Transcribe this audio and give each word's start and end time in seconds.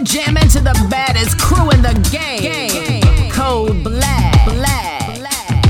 You're 0.00 0.06
jamming 0.06 0.48
to 0.48 0.60
the 0.60 0.86
baddest 0.88 1.38
crew 1.38 1.68
in 1.72 1.82
the 1.82 1.92
game. 2.10 3.30
Code 3.30 3.84
Black. 3.84 4.46
Black. 4.46 5.62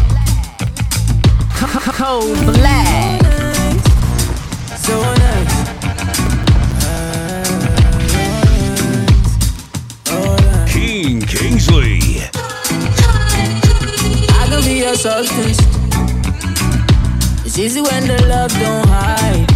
Code 1.96 2.36
Black. 2.54 3.22
So 4.76 5.02
nice. 5.02 5.54
Keen 10.72 11.22
Kingsley. 11.22 12.22
I 14.30 14.46
can 14.48 14.62
be 14.62 14.74
your 14.78 14.94
substance. 14.94 15.58
It's 17.44 17.58
easy 17.58 17.80
when 17.80 18.06
the 18.06 18.24
love 18.28 18.52
don't 18.52 18.86
hide. 18.86 19.49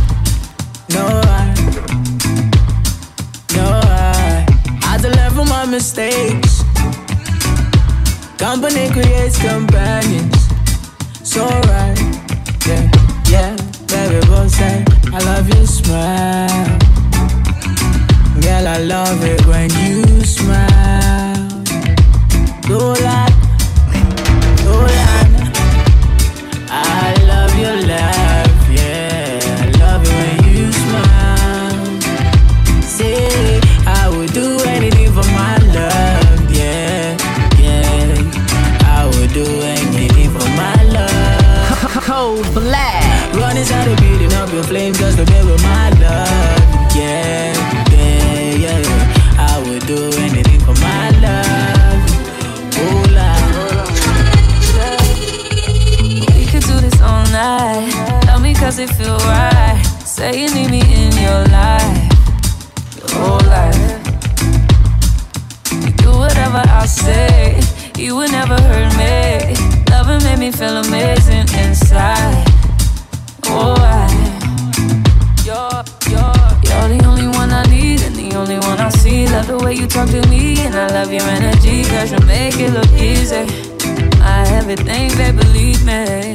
My 5.65 5.71
mistakes. 5.71 6.63
Company 8.39 8.89
creates 8.91 9.39
companions. 9.41 10.37
So 11.23 11.45
right, 11.45 11.99
yeah, 12.67 12.91
yeah, 13.31 13.57
baby, 13.87 14.27
both 14.27 14.51
say 14.51 14.85
I 15.13 15.19
love 15.25 15.49
your 15.49 15.67
smile. 15.67 16.79
Girl, 18.41 18.67
I 18.69 18.79
love 18.79 19.23
it 19.25 19.47
when 19.47 19.71
you 19.71 20.25
smile. 20.25 21.49
Do 22.69 22.79
that, 23.05 23.34
Say 60.15 60.43
you 60.43 60.55
need 60.55 60.71
me 60.71 60.81
in 60.81 61.11
your 61.19 61.43
life. 61.51 62.07
Your 62.99 63.11
whole 63.19 63.47
life. 63.51 63.99
You 65.73 65.91
do 65.91 66.11
whatever 66.13 66.63
I 66.65 66.87
say. 66.87 67.61
You 67.99 68.15
would 68.15 68.31
never 68.31 68.55
hurt 68.55 68.95
me. 68.97 69.57
Loving 69.91 70.23
made 70.23 70.39
me 70.39 70.53
feel 70.53 70.77
amazing 70.77 71.49
inside. 71.59 72.45
Oh, 73.47 73.75
I. 73.77 74.07
You're, 75.43 75.83
you're, 76.09 76.47
you're 76.63 76.89
the 76.97 77.05
only 77.09 77.27
one 77.37 77.51
I 77.51 77.65
need 77.65 78.03
and 78.03 78.15
the 78.15 78.37
only 78.37 78.61
one 78.61 78.79
I 78.79 78.91
see. 78.91 79.27
Love 79.27 79.49
the 79.49 79.59
way 79.59 79.75
you 79.75 79.89
talk 79.89 80.09
to 80.11 80.25
me 80.29 80.61
and 80.61 80.77
I 80.77 80.87
love 80.91 81.13
your 81.13 81.25
energy. 81.25 81.83
Cause 81.87 82.13
you 82.13 82.21
make 82.21 82.61
it 82.61 82.71
look 82.71 82.93
easy. 82.93 83.74
I 84.35 84.43
everything, 84.59 85.17
babe, 85.17 85.37
believe 85.37 85.81
me. 85.87 86.35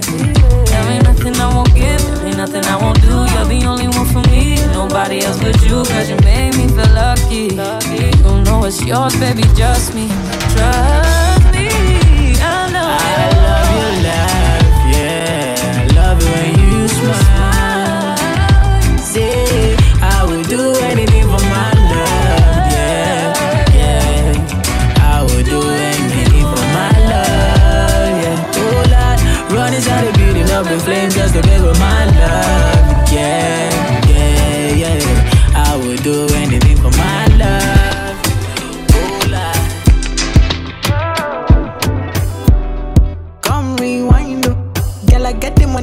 There 0.69 0.85
ain't 0.93 1.03
nothing 1.03 1.35
I 1.35 1.53
won't 1.53 1.73
give, 1.75 2.01
there 2.15 2.27
ain't 2.27 2.37
nothing 2.37 2.63
I 2.63 2.77
won't 2.81 3.01
do. 3.01 3.15
You're 3.33 3.49
the 3.53 3.65
only 3.67 3.87
one 3.89 4.07
for 4.13 4.23
me, 4.31 4.55
nobody 4.71 5.19
else 5.25 5.37
but 5.43 5.61
you. 5.63 5.83
Cause 5.91 6.09
you 6.09 6.15
made 6.23 6.55
me 6.55 6.67
feel 6.69 6.93
lucky. 6.93 7.49
You 7.51 8.43
know 8.45 8.63
it's 8.63 8.81
yours, 8.85 9.15
baby, 9.19 9.43
just 9.55 9.93
me. 9.93 10.07
Trust 10.53 11.18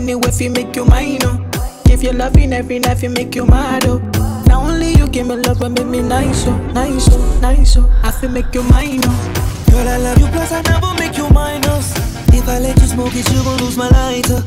money 0.07 0.29
if 0.29 0.41
you 0.41 0.51
make 0.51 0.77
you 0.77 0.85
mine, 0.85 1.19
oh. 1.23 1.51
If 1.87 2.03
you're 2.03 2.13
loving 2.13 2.53
every 2.53 2.79
night, 2.79 3.03
you 3.03 3.11
make 3.11 3.35
you 3.35 3.45
mad, 3.47 3.85
oh. 3.87 3.99
Now 4.47 4.63
only 4.63 4.93
you 4.95 5.09
give 5.09 5.27
me 5.27 5.37
love 5.37 5.61
and 5.63 5.75
make 5.75 5.87
me 5.87 6.01
nice, 6.03 6.47
oh, 6.47 6.57
nice, 6.73 7.09
oh, 7.11 7.39
nice, 7.41 7.77
oh. 7.77 7.91
I 8.03 8.11
feel 8.13 8.31
make 8.31 8.55
you 8.55 8.63
mine, 8.63 9.01
oh. 9.05 9.67
Girl, 9.71 9.89
I 9.89 9.97
love 9.97 10.19
you, 10.19 10.27
plus 10.29 10.53
I 10.53 10.63
never 10.63 10.95
make 10.95 11.17
you 11.17 11.29
minus. 11.31 11.97
If 12.33 12.49
I 12.49 12.59
let 12.61 12.79
you 12.81 12.87
smoke 12.87 13.15
it, 13.15 13.29
you 13.33 13.43
gon' 13.43 13.59
lose 13.59 13.77
my 13.77 13.89
lighter. 13.89 14.43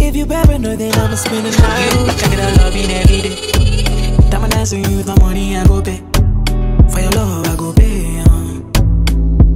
If 0.00 0.16
you 0.16 0.26
paranoid, 0.26 0.78
then 0.78 0.94
I'ma 0.94 1.14
spend 1.14 1.46
the 1.46 1.50
night. 1.60 1.92
You 1.92 2.06
take 2.18 2.32
it, 2.32 2.40
I 2.40 2.52
love 2.62 2.74
you 2.74 2.88
every 2.88 3.20
day. 3.22 4.30
Time 4.30 4.44
I 4.44 4.48
dance 4.48 4.72
with 4.72 4.90
you 4.90 5.04
my 5.04 5.18
money, 5.20 5.56
I 5.56 5.66
go 5.66 5.82
pay. 5.82 5.98
For 6.90 7.00
your 7.00 7.10
love, 7.12 7.46
I 7.46 7.56
go 7.56 7.72
pay, 7.74 8.20
um. 8.20 8.72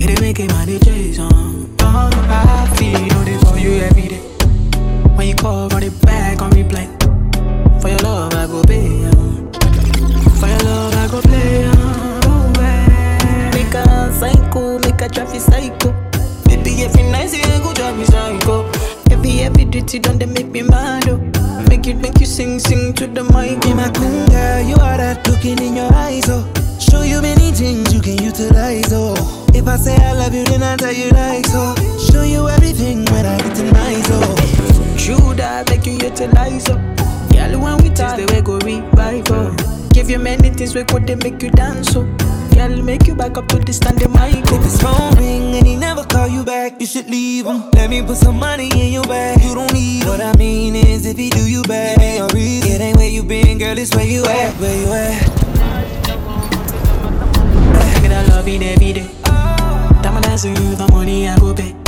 It 0.00 0.20
making 0.20 0.48
money 0.48 0.78
chase, 0.80 1.18
um. 1.18 1.74
Oh, 1.80 2.10
I 2.28 2.76
feel 2.76 3.28
it 3.28 3.40
for 3.46 3.58
you 3.58 3.80
every 3.80 4.08
day. 4.08 4.25
Call, 5.46 5.68
run 5.68 5.84
it 5.84 6.02
back 6.02 6.42
on 6.42 6.50
replay. 6.50 6.88
For 7.80 7.88
your 7.88 8.00
love, 8.00 8.34
I 8.34 8.48
go 8.48 8.64
pay, 8.64 9.04
um. 9.04 9.46
For 10.40 10.48
your 10.48 10.58
love, 10.66 10.94
I 10.96 11.06
go 11.08 11.20
play, 11.22 11.64
um. 11.66 12.20
Oh. 12.26 13.52
Make 13.54 13.72
a 13.72 14.12
psycho, 14.12 14.80
make 14.80 15.00
a 15.00 15.08
traffic 15.08 15.40
psycho. 15.40 15.92
Baby, 16.46 16.82
every 16.82 17.04
night, 17.12 17.32
you 17.32 17.62
go 17.62 17.72
drive 17.74 17.96
me 17.96 18.06
psycho. 18.06 18.68
Every, 19.08 19.42
every 19.42 19.66
duty 19.66 20.00
done, 20.00 20.18
they 20.18 20.26
make 20.26 20.48
me 20.48 20.62
mad, 20.62 21.08
oh. 21.08 21.18
Make 21.68 21.86
you, 21.86 21.94
make 21.94 22.18
you 22.18 22.26
sing, 22.26 22.58
sing 22.58 22.92
to 22.94 23.06
the 23.06 23.22
mic. 23.22 23.62
Be 23.62 23.72
my 23.72 23.88
queen, 23.90 24.26
girl, 24.26 24.62
you 24.66 24.74
are 24.74 24.96
that 24.96 25.28
looking 25.28 25.60
in 25.62 25.76
your 25.76 25.94
eyes, 25.94 26.28
oh. 26.28 26.42
Show 26.80 27.02
you 27.02 27.22
many 27.22 27.52
things 27.52 27.94
you 27.94 28.00
can 28.00 28.20
utilize, 28.20 28.92
oh. 28.92 29.14
If 29.54 29.68
I 29.68 29.76
say 29.76 29.94
I 29.94 30.12
love 30.14 30.34
you, 30.34 30.42
then 30.42 30.64
I 30.64 30.74
tell 30.74 30.92
you 30.92 31.10
like 31.10 31.46
so. 31.46 31.75
That 36.14 36.32
make 36.34 36.66
you 36.68 36.74
up. 36.74 36.80
Girl, 37.32 37.60
when 37.60 37.76
we 37.82 37.88
taste 37.90 38.16
the 38.16 38.26
way 38.32 38.40
go 38.40 38.58
revive 38.58 39.30
up. 39.30 39.92
Give 39.92 40.10
you 40.10 40.18
many 40.18 40.50
things 40.50 40.74
we 40.74 40.84
could 40.84 41.06
they 41.06 41.16
make 41.16 41.42
you 41.42 41.50
dance 41.50 41.96
up. 41.96 42.06
Girl, 42.54 42.82
make 42.82 43.06
you 43.06 43.14
back 43.14 43.36
up 43.36 43.48
to 43.48 43.58
the 43.58 43.72
standing 43.72 44.12
mic. 44.12 44.44
If 44.52 44.62
his 44.62 44.80
phone 44.80 45.14
ring 45.16 45.54
and 45.56 45.66
he 45.66 45.76
never 45.76 46.04
call 46.04 46.28
you 46.28 46.44
back, 46.44 46.80
you 46.80 46.86
should 46.86 47.08
leave 47.08 47.46
him. 47.46 47.70
Let 47.72 47.90
me 47.90 48.02
put 48.02 48.16
some 48.16 48.38
money 48.38 48.68
in 48.72 48.92
your 48.92 49.04
bag. 49.04 49.42
You 49.42 49.54
don't 49.54 49.72
need 49.72 50.02
him. 50.02 50.08
What 50.08 50.20
I 50.20 50.36
mean 50.36 50.76
is, 50.76 51.06
if 51.06 51.16
he 51.16 51.30
do 51.30 51.48
you 51.48 51.62
bad, 51.62 51.98
it 51.98 52.02
ain't 52.02 52.32
a 52.32 52.34
reason. 52.34 52.72
It 52.72 52.80
ain't 52.80 52.96
where 52.96 53.08
you 53.08 53.22
been, 53.22 53.58
girl, 53.58 53.76
it's 53.76 53.94
where 53.94 54.06
you 54.06 54.24
at, 54.24 54.54
where 54.60 54.76
you 54.76 54.92
at. 54.92 55.22
Take 57.94 58.04
it, 58.04 58.12
I 58.12 58.26
love 58.28 58.48
it 58.48 58.62
every 58.62 58.92
day. 58.92 59.08
Time 59.24 60.16
I 60.16 60.20
dance 60.20 60.44
with 60.44 60.58
you, 60.60 60.76
the 60.76 60.88
money 60.92 61.28
I 61.28 61.38
go 61.38 61.54
pay. 61.54 61.85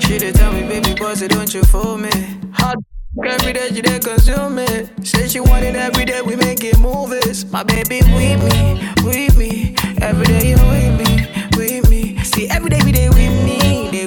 She 0.00 0.18
dey 0.18 0.32
tell 0.32 0.52
me, 0.52 0.62
baby, 0.62 0.94
boss, 0.94 1.20
don't 1.20 1.52
you 1.52 1.62
fool 1.64 1.98
me. 1.98 2.10
Hot 2.54 2.76
every 3.26 3.52
day 3.52 3.68
she 3.68 3.80
dey 3.82 3.98
consume 3.98 4.56
me. 4.56 4.66
Say 5.02 5.28
she 5.28 5.40
want 5.40 5.64
it 5.64 5.74
every 5.76 6.04
day, 6.04 6.20
we 6.22 6.36
making 6.36 6.80
movies. 6.80 7.44
My 7.50 7.62
baby 7.62 8.00
with 8.14 8.42
me, 8.44 8.92
with 9.04 9.36
me. 9.36 9.74
Every 10.00 10.26
day 10.26 10.50
you 10.50 10.56
with 10.56 10.94
me, 11.00 11.28
with 11.56 11.88
me. 11.90 12.18
See 12.24 12.48
every 12.48 12.70
day 12.70 12.80
we 12.84 12.92
dey 12.92 13.08
with 13.08 13.44
me, 13.44 13.90
they 13.90 14.05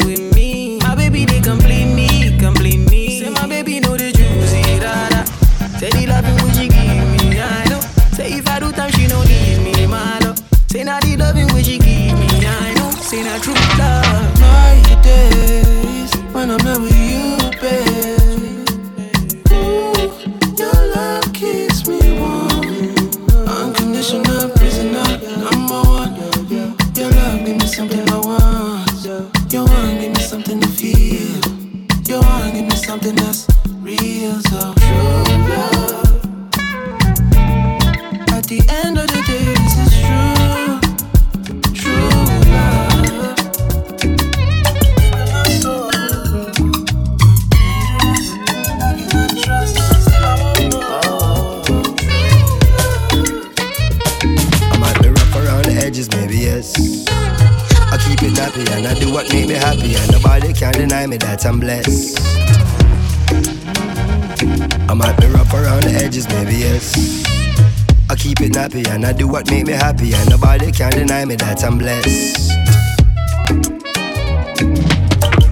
and 69.00 69.08
I 69.08 69.14
do 69.14 69.30
what 69.30 69.50
make 69.50 69.66
me 69.66 69.72
happy, 69.72 70.14
and 70.14 70.30
nobody 70.30 70.74
can 70.74 70.92
deny 70.92 71.24
me 71.24 71.36
that 71.36 71.64
I'm 71.64 71.78
blessed. 71.78 72.52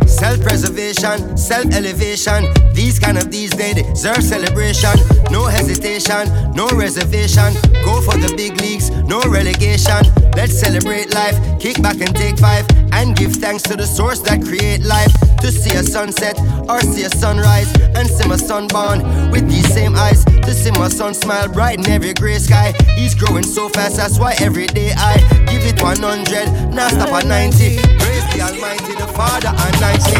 Self 0.05 0.41
preservation, 0.41 1.37
self 1.37 1.65
elevation. 1.71 2.43
These 2.73 2.99
kind 2.99 3.17
of 3.17 3.31
these 3.31 3.51
they 3.51 3.73
deserve 3.73 4.21
celebration. 4.21 4.91
No 5.31 5.45
hesitation, 5.45 6.27
no 6.55 6.67
reservation. 6.71 7.53
Go 7.85 8.01
for 8.01 8.17
the 8.17 8.33
big 8.35 8.59
leagues, 8.59 8.89
no 9.07 9.21
relegation. 9.21 10.03
Let's 10.35 10.59
celebrate 10.59 11.13
life, 11.13 11.37
kick 11.61 11.81
back 11.81 12.01
and 12.01 12.13
take 12.13 12.37
five, 12.37 12.65
and 12.91 13.15
give 13.15 13.31
thanks 13.31 13.63
to 13.63 13.77
the 13.77 13.87
source 13.87 14.19
that 14.27 14.43
create 14.43 14.83
life. 14.83 15.13
To 15.39 15.51
see 15.51 15.71
a 15.77 15.83
sunset 15.83 16.37
or 16.67 16.81
see 16.81 17.03
a 17.03 17.09
sunrise, 17.09 17.71
and 17.95 18.09
see 18.09 18.27
my 18.27 18.35
son 18.35 18.67
born 18.67 19.31
with 19.31 19.47
these 19.47 19.71
same 19.73 19.95
eyes. 19.95 20.25
To 20.47 20.53
see 20.53 20.71
my 20.71 20.87
son 20.87 21.13
smile 21.13 21.49
bright 21.49 21.77
in 21.77 21.85
every 21.89 22.13
gray 22.13 22.39
sky. 22.39 22.73
He's 22.95 23.13
growing 23.13 23.43
so 23.43 23.67
fast, 23.67 23.97
that's 23.97 24.17
why 24.17 24.33
every 24.39 24.65
day 24.67 24.93
I 24.95 25.17
give 25.51 25.65
it 25.65 25.83
100, 25.83 26.73
now 26.73 26.87
stop 26.87 27.09
at 27.09 27.25
90. 27.25 27.75
Praise 27.99 28.23
the 28.31 28.41
Almighty, 28.47 28.93
the 28.95 29.07
Father 29.11 29.49
and 29.49 29.81
90. 29.81 30.15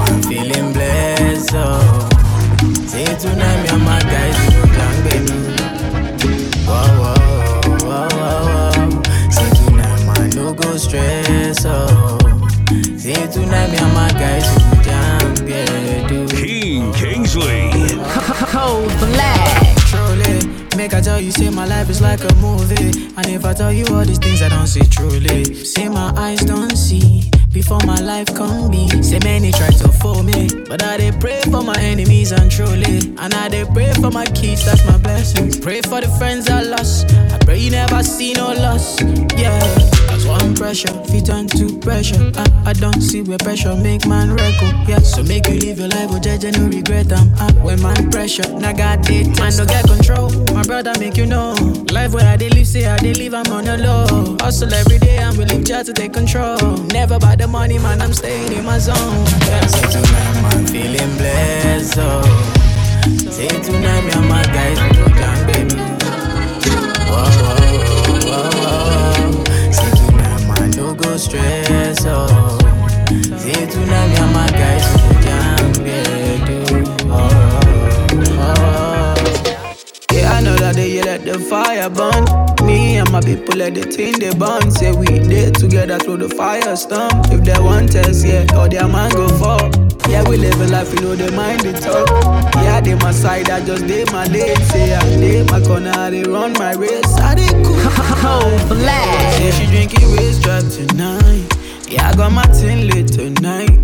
I'm 0.00 0.22
feeling 0.24 0.72
blessed, 0.72 1.52
oh. 1.54 2.08
Say 2.88 3.04
tonight, 3.16 3.62
me 3.62 3.68
and 3.68 3.84
my 3.84 4.00
guys, 4.00 4.36
we 4.48 5.39
make 20.90 20.98
I 20.98 21.00
tell 21.00 21.20
you, 21.20 21.30
say 21.30 21.50
my 21.50 21.66
life 21.66 21.88
is 21.88 22.00
like 22.00 22.20
a 22.24 22.34
movie. 22.36 22.90
And 23.16 23.26
if 23.26 23.44
I 23.44 23.54
tell 23.54 23.72
you 23.72 23.84
all 23.90 24.04
these 24.04 24.18
things, 24.18 24.42
I 24.42 24.48
don't 24.48 24.66
see 24.66 24.86
truly. 24.86 25.44
Say 25.64 25.88
my 25.88 26.12
eyes 26.16 26.40
don't 26.40 26.76
see 26.76 27.30
before 27.52 27.80
my 27.86 28.00
life 28.00 28.34
come 28.34 28.70
be. 28.70 28.88
Say 29.02 29.18
many 29.22 29.52
try 29.52 29.70
to 29.70 29.88
fool 29.92 30.22
me, 30.22 30.48
but 30.68 30.82
I 30.82 30.96
they 30.96 31.12
pray 31.12 31.42
for 31.50 31.62
my 31.62 31.76
enemies 31.80 32.32
and 32.32 32.50
truly. 32.50 33.14
And 33.18 33.34
I 33.34 33.48
they 33.48 33.64
pray 33.64 33.92
for 33.94 34.10
my 34.10 34.26
kids, 34.26 34.64
that's 34.64 34.84
my 34.86 34.98
blessing. 34.98 35.60
Pray 35.60 35.80
for 35.82 36.00
the 36.00 36.08
friends 36.18 36.48
I 36.48 36.62
lost. 36.62 37.12
I 37.14 37.38
pray 37.38 37.58
you 37.58 37.70
never 37.70 38.02
see 38.02 38.32
no 38.32 38.52
loss. 38.52 39.00
Pressure, 40.70 41.02
fit 41.10 41.26
turn 41.26 41.48
to 41.48 41.80
pressure. 41.80 42.30
I, 42.36 42.70
I 42.70 42.72
don't 42.74 43.00
see 43.00 43.22
where 43.22 43.38
pressure 43.38 43.74
make 43.74 44.06
man 44.06 44.30
record. 44.36 44.88
Yeah, 44.88 45.00
so 45.00 45.24
make 45.24 45.48
you 45.48 45.58
live 45.58 45.80
your 45.80 45.88
life, 45.88 46.10
oh 46.12 46.20
judge 46.20 46.44
no 46.44 46.68
regret 46.68 47.08
them. 47.08 47.32
Uh, 47.40 47.52
when 47.54 47.82
man 47.82 48.08
pressure, 48.08 48.48
now 48.52 48.70
got 48.72 49.10
it, 49.10 49.26
man 49.40 49.56
no 49.56 49.66
get 49.66 49.84
control. 49.84 50.30
My 50.54 50.62
brother 50.62 50.92
make 51.00 51.16
you 51.16 51.26
know. 51.26 51.54
Life 51.90 52.14
where 52.14 52.24
I 52.24 52.36
they 52.36 52.50
live, 52.50 52.68
say 52.68 52.86
I 52.86 52.96
they 52.98 53.14
live, 53.14 53.34
I'm 53.34 53.50
on 53.50 53.64
the 53.64 53.78
low. 53.78 54.36
Hustle 54.38 54.72
every 54.72 55.00
day, 55.00 55.18
I'm 55.18 55.36
willing 55.36 55.64
try 55.64 55.82
to 55.82 55.92
take 55.92 56.12
control. 56.12 56.76
Never 56.94 57.18
by 57.18 57.34
the 57.34 57.48
money, 57.48 57.80
man, 57.80 58.00
I'm 58.00 58.12
staying 58.12 58.52
in 58.52 58.64
my 58.64 58.78
zone. 58.78 58.94
Yeah, 58.94 59.66
say 59.66 59.90
tonight, 59.90 60.40
man, 60.40 60.66
feeling 60.68 61.16
blessed. 61.16 61.98
Oh. 61.98 62.22
Say 63.28 63.48
tonight, 63.48 64.04
me 64.04 64.12
and 64.12 64.28
my 64.28 64.44
guys, 64.44 64.78
go 64.96 65.08
down, 65.18 65.46
baby. 65.48 65.99
Go 71.02 71.16
stress, 71.16 72.04
oh. 72.06 72.58
Say 73.38 73.66
me 73.66 74.16
and 74.16 74.32
my 74.32 74.46
guys, 74.48 74.86
go 74.96 75.20
jam, 75.22 75.86
yeah. 75.86 76.46
Oh, 77.10 77.18
oh, 78.38 78.38
oh. 78.38 79.14
Yeah, 80.12 80.32
I 80.32 80.40
know 80.42 80.56
that 80.56 80.74
they 80.74 81.02
let 81.02 81.24
the 81.24 81.38
fire 81.38 81.88
burn. 81.90 82.24
Me 82.66 82.96
and 82.98 83.10
my 83.10 83.20
people 83.20 83.56
let 83.56 83.74
the 83.74 83.82
thing 83.82 84.18
they 84.18 84.34
burn. 84.34 84.70
Say 84.70 84.92
we 84.92 85.06
did 85.06 85.54
together 85.54 85.98
through 85.98 86.18
the 86.18 86.28
fire 86.28 86.76
storm. 86.76 87.10
If 87.32 87.44
they 87.44 87.58
want 87.60 87.94
us, 87.96 88.24
yeah, 88.24 88.44
or 88.56 88.68
their 88.68 88.86
man 88.88 89.10
go 89.12 89.28
fall. 89.38 89.70
Yeah, 90.10 90.28
we 90.28 90.36
live 90.36 90.60
a 90.60 90.66
life, 90.66 90.92
you 90.92 91.00
know 91.02 91.14
they 91.14 91.30
mind 91.36 91.60
the 91.60 91.72
talk. 91.72 92.08
Yeah, 92.56 92.80
they 92.80 92.94
my 92.96 93.12
side, 93.12 93.48
I 93.48 93.64
just 93.64 93.86
did 93.86 94.10
my 94.12 94.26
lane. 94.26 94.56
Say 94.66 94.92
I 94.94 95.00
did 95.16 95.48
my 95.50 95.60
corner, 95.60 95.92
I 95.96 96.10
they 96.10 96.22
run 96.24 96.52
my 96.54 96.72
race. 96.74 97.14
I 97.18 97.34
did 97.36 97.52
cool. 97.64 97.76
Cold 98.22 98.68
black. 98.68 99.32
Say 99.34 99.50
she 99.52 99.66
drinking 99.66 100.10
waist 100.12 100.42
drop 100.42 100.64
tonight. 100.64 101.46
Yeah, 101.88 102.08
I 102.08 102.16
got 102.16 102.32
my 102.32 102.44
tin 102.46 102.88
lit 102.88 103.08
tonight. 103.08 103.78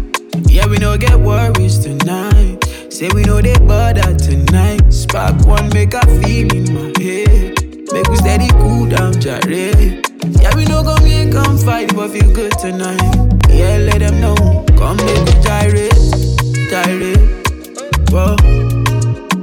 Yeah, 0.51 0.67
we 0.67 0.79
no 0.79 0.99
get 0.99 1.19
worries 1.19 1.79
tonight. 1.79 2.59
Say 2.91 3.09
we 3.15 3.23
know 3.23 3.41
they 3.41 3.57
bother 3.59 4.15
tonight. 4.17 4.93
Spark 4.93 5.47
one, 5.47 5.69
make 5.71 5.95
a 5.95 6.05
feel 6.21 6.53
in 6.53 6.75
my 6.75 6.93
head. 7.03 7.66
Make 7.93 8.09
we 8.09 8.17
steady 8.17 8.49
cool 8.61 8.87
down, 8.89 9.13
jare. 9.21 9.41
Yeah, 9.49 10.55
we 10.57 10.65
no 10.65 10.83
go 10.83 10.97
make 11.03 11.33
come 11.33 11.57
fight, 11.59 11.95
but 11.95 12.11
feel 12.11 12.33
good 12.33 12.53
tonight. 12.59 13.01
Yeah, 13.49 13.79
let 13.79 13.99
them 14.01 14.21
know. 14.21 14.35
Come 14.77 14.97
make 14.99 15.25
we 15.27 15.35
gyrate, 15.43 15.95
gyrate. 16.71 17.19
Whoa. 18.11 18.37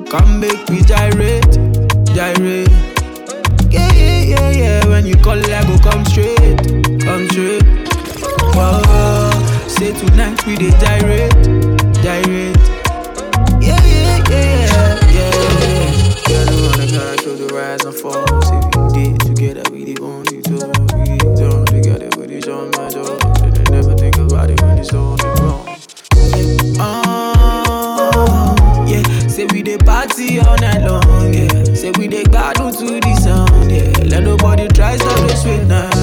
Come 0.10 0.40
make 0.40 0.68
we 0.70 0.82
gyrate, 0.82 1.44
gyrate. 2.14 2.70
Yeah, 3.72 3.92
yeah, 3.94 4.22
yeah, 4.22 4.50
yeah. 4.52 4.86
When 4.88 5.06
you 5.06 5.16
call, 5.16 5.40
I 5.40 5.64
go 5.66 5.78
come 5.80 6.06
straight, 6.06 6.58
come 7.02 7.28
straight. 7.30 7.64
Whoa, 8.56 9.32
say 9.68 9.94
tonight 9.94 10.46
we 10.46 10.56
dey 10.58 10.72
gyrate, 10.80 11.34
gyrate. 12.04 12.53
Gotta 17.24 17.36
the 17.36 17.48
rise 17.54 17.84
and 17.86 17.96
fall. 17.96 18.26
Say 18.42 18.60
we 18.76 18.82
did 18.94 19.20
together, 19.22 19.64
we 19.72 19.86
did 19.86 20.00
on 20.02 20.26
you 20.32 20.42
too. 20.42 20.60
We 20.98 21.04
did 21.18 21.36
done 21.38 21.66
together, 21.66 22.10
but 22.18 22.30
it's 22.32 22.48
on 22.48 22.70
my 22.72 22.90
door. 22.90 23.18
They 23.52 23.64
never 23.72 23.96
think 23.96 24.18
about 24.18 24.50
it 24.50 24.62
when 24.62 24.78
it's 24.78 24.94
all 24.94 25.16
wrong. 25.18 25.78
Oh, 26.80 28.56
yeah. 28.88 29.04
Say 29.28 29.46
we 29.52 29.62
dey 29.64 29.78
party 29.78 30.40
all 30.40 30.58
night 30.58 30.82
long, 30.82 31.34
yeah. 31.34 31.64
Say 31.76 31.92
we 31.98 32.08
dey 32.08 32.24
gbadun 32.24 32.72
to 32.78 33.00
the 33.00 33.16
sound, 33.22 33.72
yeah. 33.72 33.92
Let 34.04 34.24
nobody 34.24 34.68
try 34.68 34.98
stop 34.98 35.20
the 35.30 35.36
sweet 35.36 35.64
night. 35.64 35.94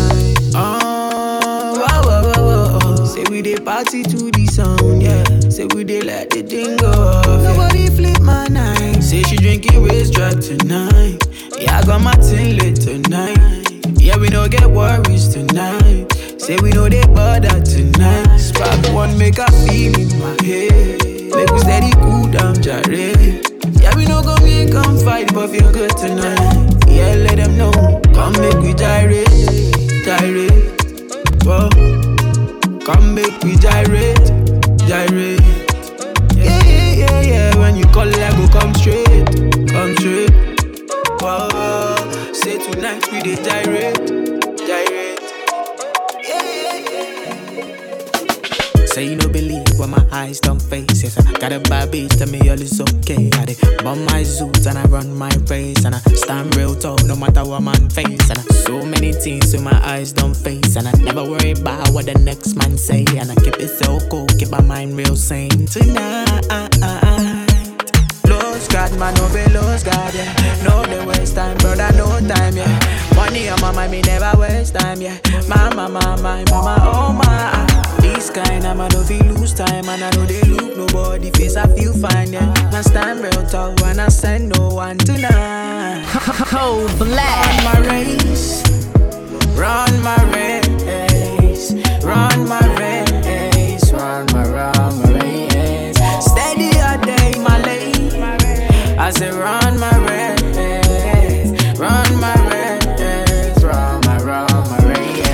Oh, 0.55 1.81
wow, 1.81 2.03
wow, 2.07 2.79
wow. 2.97 3.05
Say 3.05 3.25
we 3.31 3.43
dey 3.43 3.57
party 3.57 4.03
to 4.05 4.31
the 4.31 4.47
sound, 4.47 5.03
yeah. 5.03 5.25
Say 5.51 5.67
we 5.75 5.85
dey 5.85 6.01
let 6.03 6.31
the 6.31 6.43
thing 6.43 6.77
go. 6.77 7.23
Nobody 7.43 7.89
flip 7.91 8.21
my 8.21 8.47
night. 8.49 8.80
Say 9.11 9.25
she 9.25 9.35
drinking 9.39 9.83
waist 9.83 10.13
drop 10.13 10.39
tonight. 10.39 11.19
Yeah, 11.59 11.79
I 11.79 11.85
got 11.85 12.01
my 12.01 12.15
tin 12.15 12.59
lit 12.59 12.77
tonight. 12.77 13.67
Yeah, 13.99 14.17
we 14.17 14.29
no 14.29 14.47
get 14.47 14.71
worries 14.71 15.27
tonight. 15.35 16.07
Say 16.41 16.57
we 16.63 16.71
know 16.71 16.89
they 16.89 17.05
bother 17.07 17.61
tonight. 17.61 18.39
Spark 18.39 18.95
one, 18.95 19.19
make 19.19 19.39
a 19.39 19.51
feel 19.67 19.99
in 19.99 20.17
my 20.21 20.31
head. 20.47 21.03
Make 21.35 21.51
we 21.51 21.59
steady 21.59 21.91
cool 21.95 22.31
down, 22.31 22.63
jare. 22.63 22.85
Yeah, 23.83 23.97
we 23.97 24.05
no 24.05 24.23
come 24.23 24.47
here, 24.47 24.69
come 24.69 24.97
fight, 24.97 25.35
but 25.35 25.49
feel 25.51 25.73
good 25.73 25.91
tonight. 25.97 26.71
Yeah, 26.87 27.17
let 27.17 27.35
them 27.39 27.59
know. 27.59 28.01
Come 28.15 28.35
make 28.41 28.61
we 28.63 28.75
gyrate, 28.75 29.27
gyrate. 30.05 30.55
Whoa. 31.43 31.69
Come 32.87 33.17
make 33.17 33.43
we 33.43 33.57
gyrate, 33.57 34.23
gyrate. 34.87 35.43
Yeah, 36.37 36.63
yeah, 36.65 36.93
yeah, 36.93 37.21
yeah. 37.21 37.57
When 37.59 37.77
you 37.77 37.85
call, 37.87 38.09
I 38.09 38.31
go 38.37 38.49
come 38.49 38.60
bad 51.59 51.91
bitch, 51.91 52.17
tell 52.19 52.29
me 52.29 52.39
all 52.49 52.61
is 52.61 52.81
okay. 52.81 53.31
I 53.35 53.45
dey 53.47 53.57
bum 53.83 54.05
my 54.07 54.23
zoots 54.23 54.67
and 54.67 54.79
I 54.79 54.85
run 54.85 55.17
my 55.17 55.31
race 55.49 55.85
and 55.85 55.95
I 55.95 55.99
stand 56.15 56.55
real 56.57 56.75
tall 56.75 56.97
no 57.07 57.17
matter 57.17 57.45
what 57.45 57.63
man 57.63 57.91
face. 57.91 58.31
And 58.31 58.39
I 58.39 58.43
so 58.71 58.85
many 58.85 59.13
things 59.13 59.53
with 59.53 59.63
my 59.63 59.79
eyes 59.85 60.13
don't 60.13 60.35
face 60.35 60.77
and 60.77 60.87
I 60.87 60.93
never 61.03 61.25
worry 61.25 61.53
about 61.53 61.91
what 61.91 62.07
the 62.07 62.15
next 62.15 62.55
man 62.55 62.79
say. 62.79 63.05
And 63.19 63.31
I 63.31 63.35
keep 63.37 63.59
it 63.59 63.69
so 63.83 63.99
cool, 64.09 64.27
keep 64.39 64.51
my 64.51 64.61
mind 64.61 64.97
real 64.97 65.17
sane 65.17 65.67
tonight. 65.67 67.10
God, 68.81 68.99
man, 68.99 69.15
no 69.17 69.29
be 69.29 69.45
lost 69.53 69.85
God, 69.85 70.15
yeah. 70.15 70.65
No, 70.65 70.83
they 70.87 71.05
waste 71.05 71.35
time, 71.35 71.55
brother, 71.59 71.91
no 71.99 72.07
time, 72.27 72.57
yeah. 72.57 73.13
Money 73.15 73.51
on 73.51 73.61
my 73.61 73.71
mind, 73.73 73.93
me 73.93 74.01
never 74.01 74.33
waste 74.41 74.75
time, 74.75 75.03
yeah. 75.03 75.19
Mama, 75.47 75.87
mama, 75.87 76.17
my 76.23 76.45
mama, 76.49 76.79
oh 76.81 77.13
my. 77.13 78.01
This 78.01 78.31
kind 78.31 78.65
of 78.65 78.79
man, 78.79 78.89
no 78.95 79.05
feel 79.05 79.23
lose 79.35 79.53
time, 79.53 79.87
and 79.87 80.03
I 80.03 80.11
know 80.13 80.25
they 80.25 80.41
look 80.45 80.79
nobody 80.79 81.31
face, 81.33 81.57
I 81.57 81.67
feel 81.77 81.93
fine, 81.93 82.33
yeah. 82.33 82.55
I 82.73 82.81
stand 82.81 83.21
real 83.21 83.47
tall 83.47 83.75
when 83.83 84.01
I 84.01 84.09
send 84.09 84.49
no 84.59 84.69
one 84.69 84.97
tonight. 84.97 86.03
Cold 86.49 86.91
oh, 86.91 86.97
black. 87.05 87.65
Run 87.67 87.85
my 87.85 87.91
race, 87.93 88.65
run 89.59 90.03
my 90.03 90.17
race, 90.33 91.75
run 92.03 92.49
my 92.49 92.65
race, 92.79 92.90
I 99.01 99.11
say 99.13 99.31
run 99.31 99.81
my 99.81 99.97
race, 100.07 100.43
run 101.79 102.21
my 102.21 102.35
race, 102.51 103.65
run 103.65 104.01
my, 104.05 104.19
run 104.19 104.47
my 104.69 104.79
race. 104.85 105.27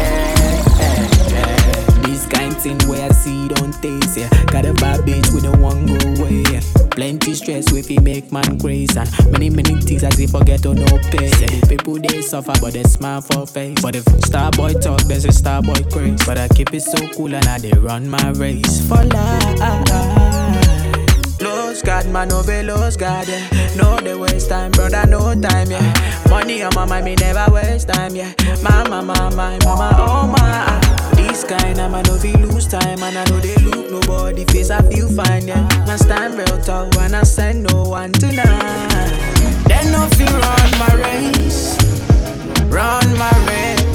This 2.06 2.26
kind 2.26 2.56
thing 2.56 2.78
where 2.88 3.10
I 3.10 3.12
see 3.12 3.48
don't 3.48 3.72
taste, 3.82 4.16
yeah. 4.18 4.28
Got 4.52 4.66
a 4.66 4.74
bad 4.74 5.00
bitch 5.00 5.34
with 5.34 5.46
a 5.46 5.58
one 5.58 5.84
go 5.84 5.96
away, 6.22 6.44
yeah. 6.52 6.60
Plenty 6.92 7.34
stress 7.34 7.72
with 7.72 7.90
it 7.90 8.02
make 8.02 8.30
man 8.30 8.60
crazy 8.60 8.96
and 8.96 9.32
many 9.32 9.50
many 9.50 9.74
things 9.82 10.04
as 10.04 10.20
if 10.20 10.30
forget 10.30 10.62
to 10.62 10.72
no 10.72 10.86
pay. 11.10 11.26
Say 11.26 11.60
people 11.68 11.98
they 11.98 12.22
suffer 12.22 12.54
but 12.60 12.72
they 12.72 12.84
smile 12.84 13.20
for 13.20 13.48
face. 13.48 13.82
But 13.82 13.96
if 13.96 14.04
star 14.24 14.52
boy 14.52 14.74
talk, 14.74 15.00
there's 15.02 15.24
a 15.24 15.32
star 15.32 15.60
boy 15.60 15.82
craze. 15.90 16.24
But 16.24 16.38
I 16.38 16.46
keep 16.48 16.72
it 16.72 16.82
so 16.82 17.08
cool 17.08 17.34
and 17.34 17.44
I 17.48 17.58
they 17.58 17.72
run 17.72 18.08
my 18.08 18.30
race 18.36 18.86
for 18.88 19.02
life. 19.02 20.35
Lost 21.46 21.84
God, 21.84 22.06
man, 22.08 22.28
no 22.28 22.42
be 22.42 22.62
lost 22.62 22.98
God, 22.98 23.28
yeah. 23.28 23.46
No, 23.76 23.96
they 24.00 24.14
waste 24.14 24.48
time, 24.48 24.72
brother, 24.72 25.06
no 25.06 25.34
time, 25.40 25.70
yeah. 25.70 26.24
Money 26.28 26.62
on 26.62 26.72
my 26.74 26.84
mind, 26.84 27.04
me 27.04 27.14
never 27.14 27.46
waste 27.52 27.88
time, 27.88 28.16
yeah. 28.16 28.32
Mama, 28.62 29.00
mama, 29.02 29.30
my 29.36 29.58
mama, 29.64 29.90
oh 29.98 30.26
my. 30.26 30.80
This 31.14 31.44
kind 31.44 31.78
of 31.78 31.92
man, 31.92 32.04
no 32.06 32.16
feel 32.18 32.38
lose 32.40 32.66
time, 32.66 33.00
and 33.02 33.16
I 33.16 33.24
know 33.26 33.38
they 33.38 33.54
look 33.56 33.90
nobody 33.90 34.44
face, 34.46 34.70
I 34.70 34.82
feel 34.90 35.08
fine, 35.08 35.46
yeah. 35.46 35.68
I 35.86 35.96
stand 35.96 36.34
real 36.34 36.58
tall 36.62 36.88
when 36.96 37.14
I 37.14 37.22
send 37.22 37.62
no 37.70 37.84
one 37.84 38.12
tonight. 38.12 39.12
Then 39.68 39.92
no 39.92 40.06
feel 40.16 40.32
run 40.32 40.70
my 40.78 40.94
race, 41.06 41.76
run 42.66 43.06
my 43.18 43.30
race, 43.46 43.85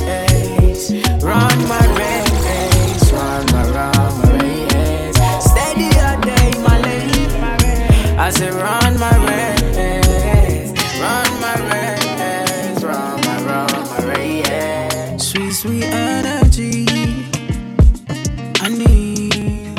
I 8.24 8.30
say 8.30 8.52
run 8.52 9.00
my 9.00 9.18
race, 9.26 10.72
run 11.02 11.42
my 11.42 11.56
race, 11.72 12.84
run 12.84 13.20
my, 13.22 13.38
run 13.48 13.72
my 13.90 14.00
race. 14.14 15.24
Sweet, 15.24 15.52
sweet 15.52 15.84
energy. 15.86 16.86
I 18.62 18.70
need 18.70 19.76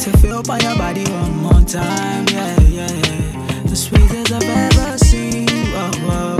to 0.00 0.10
feel 0.18 0.42
by 0.42 0.58
your 0.58 0.76
body 0.76 1.04
one 1.04 1.36
more 1.36 1.62
time, 1.62 2.26
yeah, 2.26 2.60
yeah. 2.62 3.62
The 3.66 3.76
sweetest 3.76 4.32
I've 4.32 4.42
ever 4.42 4.98
seen. 4.98 5.46
Whoa, 5.46 5.90
whoa. 6.08 6.38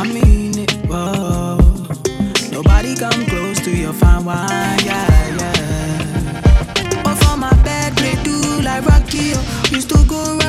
I 0.00 0.04
mean 0.04 0.60
it, 0.60 0.72
whoa. 0.88 1.58
Nobody 2.50 2.96
come 2.96 3.26
close 3.26 3.60
to 3.60 3.70
your 3.70 3.92
fine 3.92 4.24
wine, 4.24 4.78
yeah, 4.82 5.36
yeah. 5.36 7.02
But 7.04 7.36
my 7.36 7.52
bed, 7.62 7.92
they 7.96 8.14
do 8.22 8.62
like 8.62 8.86
Rocky. 8.86 9.34
Oh. 9.34 9.63
Used 9.84 9.90
to 9.90 10.04
go 10.06 10.43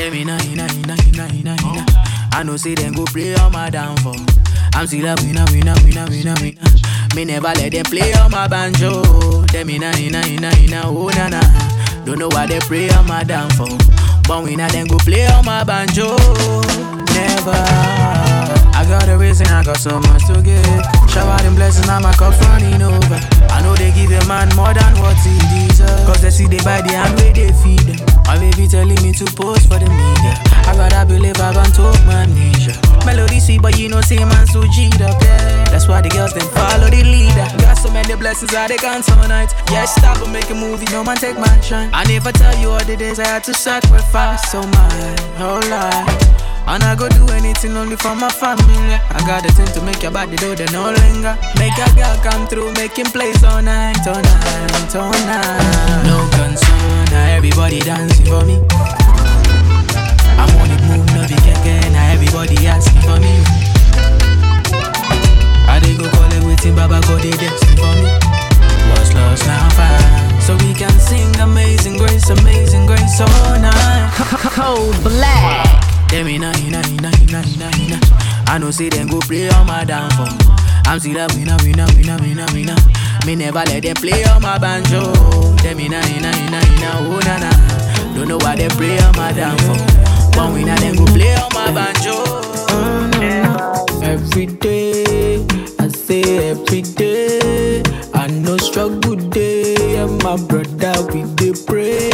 Them 0.00 0.14
inna 0.14 0.38
inna 0.48 0.64
inna 0.64 0.96
inna 1.12 1.28
inna 1.28 1.56
inna. 1.60 1.84
I 2.32 2.42
know 2.42 2.56
say 2.56 2.74
them 2.74 2.94
go 2.94 3.04
play 3.04 3.34
on 3.34 3.52
my 3.52 3.68
downfall. 3.68 4.16
I'm 4.72 4.86
still 4.86 5.04
a 5.04 5.14
winner, 5.20 5.44
winner, 5.52 5.74
winner, 5.84 6.06
winner, 6.08 6.34
winner. 6.40 6.72
Me 7.14 7.26
never 7.26 7.52
let 7.52 7.72
them 7.72 7.84
play 7.84 8.14
on 8.14 8.30
my 8.30 8.48
banjo. 8.48 9.02
Them 9.52 9.68
inna 9.68 9.92
inna 10.00 10.24
inna 10.24 10.56
inna 10.56 10.80
oh 10.86 11.10
na 11.12 11.28
na. 11.28 11.40
Don't 12.06 12.18
know 12.18 12.28
why 12.32 12.46
they 12.46 12.60
play 12.60 12.88
on 12.88 13.06
my 13.08 13.24
downfall. 13.24 13.76
But 14.26 14.44
winner 14.44 14.70
them 14.70 14.86
go 14.86 14.96
play 15.04 15.26
on 15.26 15.44
my 15.44 15.64
banjo. 15.64 16.16
Never. 17.12 17.60
I 18.72 18.86
got 18.88 19.06
a 19.06 19.18
reason, 19.18 19.48
I 19.48 19.62
got 19.62 19.76
so 19.76 20.00
much 20.00 20.24
to 20.28 20.40
give. 20.40 20.64
Shower 21.12 21.36
them 21.44 21.56
blessings, 21.56 21.86
now 21.86 22.00
my 22.00 22.14
cup's 22.14 22.40
running 22.48 22.80
over. 22.80 23.20
I 23.52 23.60
know 23.60 23.76
they 23.76 23.92
give 23.92 24.10
a 24.12 24.24
man 24.26 24.48
more 24.56 24.72
than 24.72 24.96
what 24.96 25.20
he 25.20 25.36
deserves. 25.68 26.06
Cause 26.08 26.22
they 26.22 26.30
see 26.30 26.46
they 26.46 26.64
buy 26.64 26.80
the 26.80 26.96
hand 26.96 27.20
where 27.20 27.34
they 27.34 27.52
feed 27.60 27.80
them. 27.80 28.09
My 28.30 28.38
baby 28.38 28.68
telling 28.68 29.02
me 29.02 29.10
to 29.18 29.24
post 29.34 29.66
for 29.66 29.82
the 29.82 29.90
media. 29.90 30.38
I 30.62 30.78
gotta 30.78 31.04
believe 31.04 31.34
I 31.40 31.50
can 31.52 31.66
talk 31.74 31.98
my 32.06 32.22
amnesia. 32.22 32.78
Melody 33.04 33.40
sweet, 33.40 33.60
but 33.60 33.76
you 33.76 33.88
know, 33.88 34.00
say 34.02 34.22
man 34.22 34.46
so 34.46 34.62
G'd 34.70 35.02
up, 35.02 35.20
yeah. 35.20 35.64
That's 35.64 35.88
why 35.88 36.00
the 36.00 36.10
girls 36.10 36.32
then 36.32 36.46
follow 36.54 36.86
the 36.86 37.02
leader. 37.02 37.48
Got 37.58 37.74
so 37.74 37.90
many 37.90 38.14
blessings 38.14 38.54
I 38.54 38.68
they 38.68 38.76
can't 38.76 39.02
tonight. 39.02 39.50
Yeah, 39.72 39.84
stop 39.84 40.22
and 40.22 40.32
make 40.32 40.48
a 40.48 40.54
movie, 40.54 40.86
no 40.92 41.02
man 41.02 41.16
take 41.16 41.40
my 41.40 41.60
shine. 41.60 41.90
I 41.92 42.04
never 42.04 42.30
tell 42.30 42.56
you 42.62 42.70
all 42.70 42.84
the 42.84 42.96
days 42.96 43.18
I 43.18 43.26
had 43.26 43.42
to 43.50 43.52
sacrifice 43.52 44.52
so 44.52 44.62
my 44.62 45.16
whole 45.34 45.66
life. 45.66 46.30
And 46.70 46.84
I 46.84 46.94
go 46.94 47.08
do 47.08 47.26
anything 47.34 47.76
only 47.76 47.96
for 47.96 48.14
my 48.14 48.30
family. 48.30 48.94
I 48.94 49.18
got 49.26 49.42
the 49.42 49.50
thing 49.50 49.66
to 49.74 49.82
make 49.82 50.04
your 50.04 50.12
body 50.12 50.36
do 50.36 50.54
the 50.54 50.70
no 50.70 50.94
linger. 50.94 51.34
Make 51.58 51.74
a 51.82 51.90
girl 51.98 52.14
come 52.22 52.46
through, 52.46 52.70
making 52.74 53.10
plays 53.10 53.42
all 53.42 53.60
night, 53.60 54.06
all 54.06 54.22
night, 54.22 54.94
all 54.94 55.10
night. 55.10 56.06
No 56.06 56.22
concern, 56.30 56.99
now 57.10 57.24
everybody 57.36 57.80
dancing 57.80 58.26
for 58.26 58.44
me. 58.44 58.56
I'm 60.40 60.50
on 60.60 60.68
the 60.68 60.78
move, 60.88 61.06
no 61.14 61.22
be 61.28 61.34
keke, 61.44 61.92
now 61.92 62.12
everybody 62.12 62.56
asking 62.66 63.02
for 63.02 63.18
me. 63.20 63.34
I 65.68 65.78
dey 65.82 65.96
go 65.96 66.08
call 66.10 66.32
everything, 66.32 66.74
Baba 66.74 67.00
God 67.02 67.22
they 67.22 67.30
dancing 67.30 67.76
for 67.76 67.92
me. 67.98 68.08
What's 68.90 69.12
lost 69.14 69.46
now 69.46 69.68
fine, 69.76 70.40
so 70.40 70.54
we 70.66 70.74
can 70.74 70.90
sing 70.98 71.28
Amazing 71.40 71.98
Grace, 71.98 72.28
Amazing 72.30 72.86
Grace 72.86 73.20
all 73.20 73.58
night. 73.60 74.10
Cold 74.54 74.96
black. 75.02 75.66
Them 76.10 76.26
inna 76.26 76.52
inna 76.66 76.82
inna 76.88 77.10
inna 77.22 77.40
inna 77.54 77.70
inna. 77.78 77.98
I 78.48 78.58
know 78.58 78.70
say 78.72 78.88
them 78.88 79.06
go 79.06 79.20
play 79.20 79.48
on 79.50 79.66
my 79.66 79.84
downfall. 79.84 80.26
I'm 80.86 80.98
still 80.98 81.16
a 81.18 81.28
winner, 81.36 81.56
winner, 81.62 81.86
winner, 81.94 82.18
winner, 82.18 82.46
winner. 82.52 82.76
Me 83.26 83.36
never 83.36 83.62
let 83.66 83.82
them 83.82 83.94
play 83.96 84.24
on 84.24 84.42
my 84.42 84.58
banjo. 84.58 85.12
Them 85.62 85.78
inna 85.80 86.00
inna 86.16 86.30
inna 86.44 86.60
inna 86.72 86.90
oh 86.98 87.20
na 87.24 87.38
na. 87.38 87.50
Don't 88.14 88.28
know 88.28 88.38
why 88.38 88.56
they 88.56 88.68
play 88.70 88.98
on 88.98 89.14
my 89.16 89.32
downfall. 89.32 89.76
But 90.32 90.52
winner 90.52 90.76
them 90.76 90.96
go 90.96 91.04
play 91.06 91.34
on 91.34 91.48
my 91.54 91.70
banjo. 91.70 92.16
Every 94.02 94.46
day, 94.46 95.46
I 95.78 95.88
say 95.88 96.50
every 96.50 96.82
day. 96.82 97.82
I 98.14 98.26
know 98.28 98.56
struggle 98.56 99.16
day, 99.16 99.96
and 99.96 100.22
my 100.22 100.36
brother 100.36 100.94
we 101.12 101.22
dey 101.36 101.52
pray. 101.66 102.10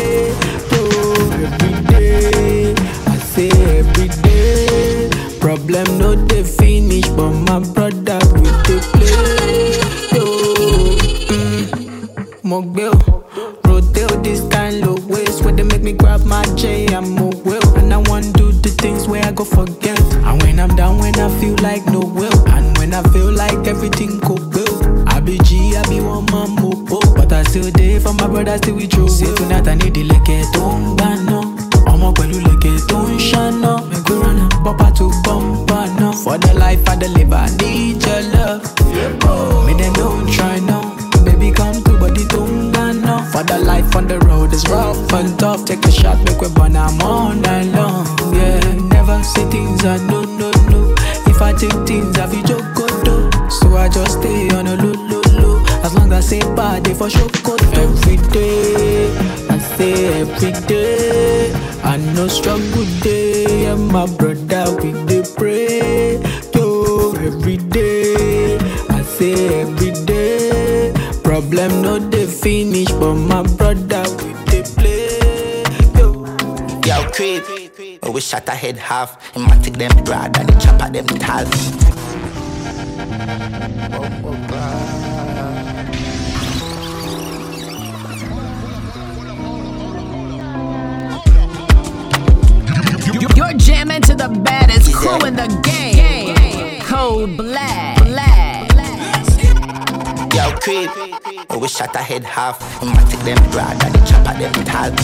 Oh, 0.72 1.30
every 1.32 1.82
day, 1.86 2.74
I 3.06 3.16
say 3.18 3.48
every 3.78 4.08
day. 4.22 5.08
Problem 5.40 5.86
no 5.98 6.14
dey 6.26 6.42
finish, 6.42 7.08
but 7.10 7.30
my 7.30 7.60
brother 7.60 7.95
mo 12.46 12.62
gbé 12.62 12.88
o, 12.88 13.24
rotate 13.64 14.22
this 14.22 14.40
kind 14.50 14.86
of 14.86 15.04
ways 15.10 15.42
where 15.42 15.52
they 15.52 15.64
make 15.64 15.82
me 15.82 15.92
grab 15.92 16.24
my 16.24 16.42
J. 16.54 16.86
I'm 16.94 17.18
a 17.18 17.26
will, 17.44 17.76
and 17.76 17.92
I 17.92 17.96
want 18.08 18.34
do 18.36 18.52
the 18.52 18.70
things 18.70 19.08
where 19.08 19.22
I 19.24 19.32
go 19.32 19.44
forget. 19.44 19.98
And 20.24 20.40
when 20.42 20.60
I'm 20.60 20.74
down, 20.76 20.98
when 20.98 21.18
I 21.18 21.28
feel 21.40 21.56
like 21.62 21.84
no 21.86 22.00
will, 22.00 22.48
and 22.50 22.76
when 22.78 22.94
I 22.94 23.02
feel 23.12 23.32
like 23.32 23.66
everything 23.66 24.18
go 24.20 24.34
well. 24.54 25.08
I 25.08 25.20
be 25.20 25.38
G, 25.38 25.76
I 25.76 25.82
be 25.88 26.00
one 26.00 26.26
man 26.26 26.54
mopo, 26.56 27.00
but 27.16 27.32
I 27.32 27.42
still 27.44 27.70
there 27.72 28.00
for 28.00 28.12
my 28.14 28.28
brother, 28.28 28.56
still 28.58 28.76
with 28.76 28.94
you. 28.94 29.08
Say 29.08 29.32
tonight 29.34 29.66
I 29.66 29.74
need 29.74 29.94
the 29.94 30.04
leke 30.04 30.44
tó 30.54 30.78
ń 30.78 30.94
gbaná, 30.96 31.40
ọmọ 31.92 32.12
pẹ̀lú 32.14 32.38
leke 32.46 32.70
tó 32.88 33.02
ń 33.08 33.18
ṣáná. 33.18 33.72
Mẹ́gbẹ́ránà, 33.90 34.46
bọ́pá 34.64 34.90
tó 34.96 35.10
bọ́m̀bà 35.24 35.80
náà. 35.98 36.12
For 36.22 36.38
the 36.38 36.54
life 36.54 36.88
I 36.88 36.96
deliver, 36.96 37.34
I 37.36 37.50
need 37.60 38.02
your 38.06 38.22
love. 38.34 38.62
Me 39.66 39.72
then 39.74 39.92
don't 39.94 40.26
try 40.30 40.58
now, 40.60 40.85
For 43.36 43.42
the 43.42 43.58
life 43.58 43.94
on 43.94 44.06
the 44.08 44.18
road 44.20 44.54
is 44.54 44.66
rough 44.66 45.12
and 45.12 45.38
tough, 45.38 45.66
take 45.66 45.84
a 45.84 45.90
shot, 45.92 46.16
make 46.24 46.40
we 46.40 46.48
burn 46.48 46.74
am 46.74 46.98
all 47.02 47.34
night 47.34 47.66
long. 47.66 48.06
Yeah, 48.32 48.60
never 48.88 49.22
say 49.22 49.44
things 49.50 49.84
I 49.84 49.98
no 50.08 50.22
no 50.22 50.50
no. 50.70 50.94
If 51.26 51.42
I 51.42 51.52
take 51.52 51.76
things, 51.86 52.16
I 52.16 52.30
be 52.32 52.40
joke 52.48 52.64
do. 53.04 53.30
So 53.50 53.76
I 53.76 53.90
just 53.90 54.20
stay 54.20 54.48
on 54.56 54.66
a 54.66 54.76
low, 54.76 54.92
low, 55.10 55.20
low. 55.38 55.64
As 55.84 55.92
long 55.94 56.10
as 56.14 56.32
I 56.32 56.38
say 56.38 56.40
bad, 56.56 56.88
for 56.96 57.10
sure 57.10 57.28
go 57.44 57.56
Every 57.74 58.16
day, 58.32 59.14
I 59.50 59.58
say 59.58 60.20
every 60.22 60.52
day. 60.66 61.52
I 61.84 61.98
know 61.98 62.28
struggle 62.28 62.86
day, 63.02 63.66
and 63.66 63.86
my 63.88 64.06
brother 64.16 64.64
we 64.80 64.92
dey 65.04 65.22
pray. 65.36 66.22
Yo, 66.54 67.12
every 67.20 67.58
day, 67.58 68.05
Problem 71.56 71.80
no 71.80 71.98
dey 72.10 72.26
finish, 72.26 72.90
but 73.00 73.14
my 73.14 73.40
brother 73.56 74.04
we 74.20 74.34
dey 74.44 74.62
play. 74.76 75.64
Yo. 75.96 76.26
Yo, 76.84 77.10
creep. 77.12 77.44
Oh, 78.02 78.10
we 78.10 78.20
shot 78.20 78.46
a 78.48 78.50
head 78.50 78.76
half. 78.76 79.16
Him 79.34 79.46
a 79.46 79.56
take 79.62 79.78
them 79.78 79.90
broad 80.04 80.36
and 80.36 80.50
the 80.50 80.60
chopper 80.60 80.90
them 80.92 81.06
tall. 81.06 81.46
You're 93.34 93.54
jamming 93.56 94.02
to 94.02 94.14
the 94.14 94.28
baddest 94.28 94.94
crew 94.94 95.24
in 95.24 95.36
the 95.36 95.48
game. 95.64 96.82
Cold 96.82 97.38
black. 97.38 97.96
Black. 98.04 98.70
Yo, 100.34 100.52
creep. 100.60 101.15
Oh, 101.48 101.58
we 101.58 101.68
shot 101.68 101.94
a 101.94 101.98
head 101.98 102.24
half. 102.24 102.60
A 102.82 102.86
take 103.10 103.20
them 103.20 103.50
broad 103.50 103.82
and 103.84 103.94
the 103.94 104.00
chopper 104.06 104.38
them 104.38 104.52
tall. 104.64 104.96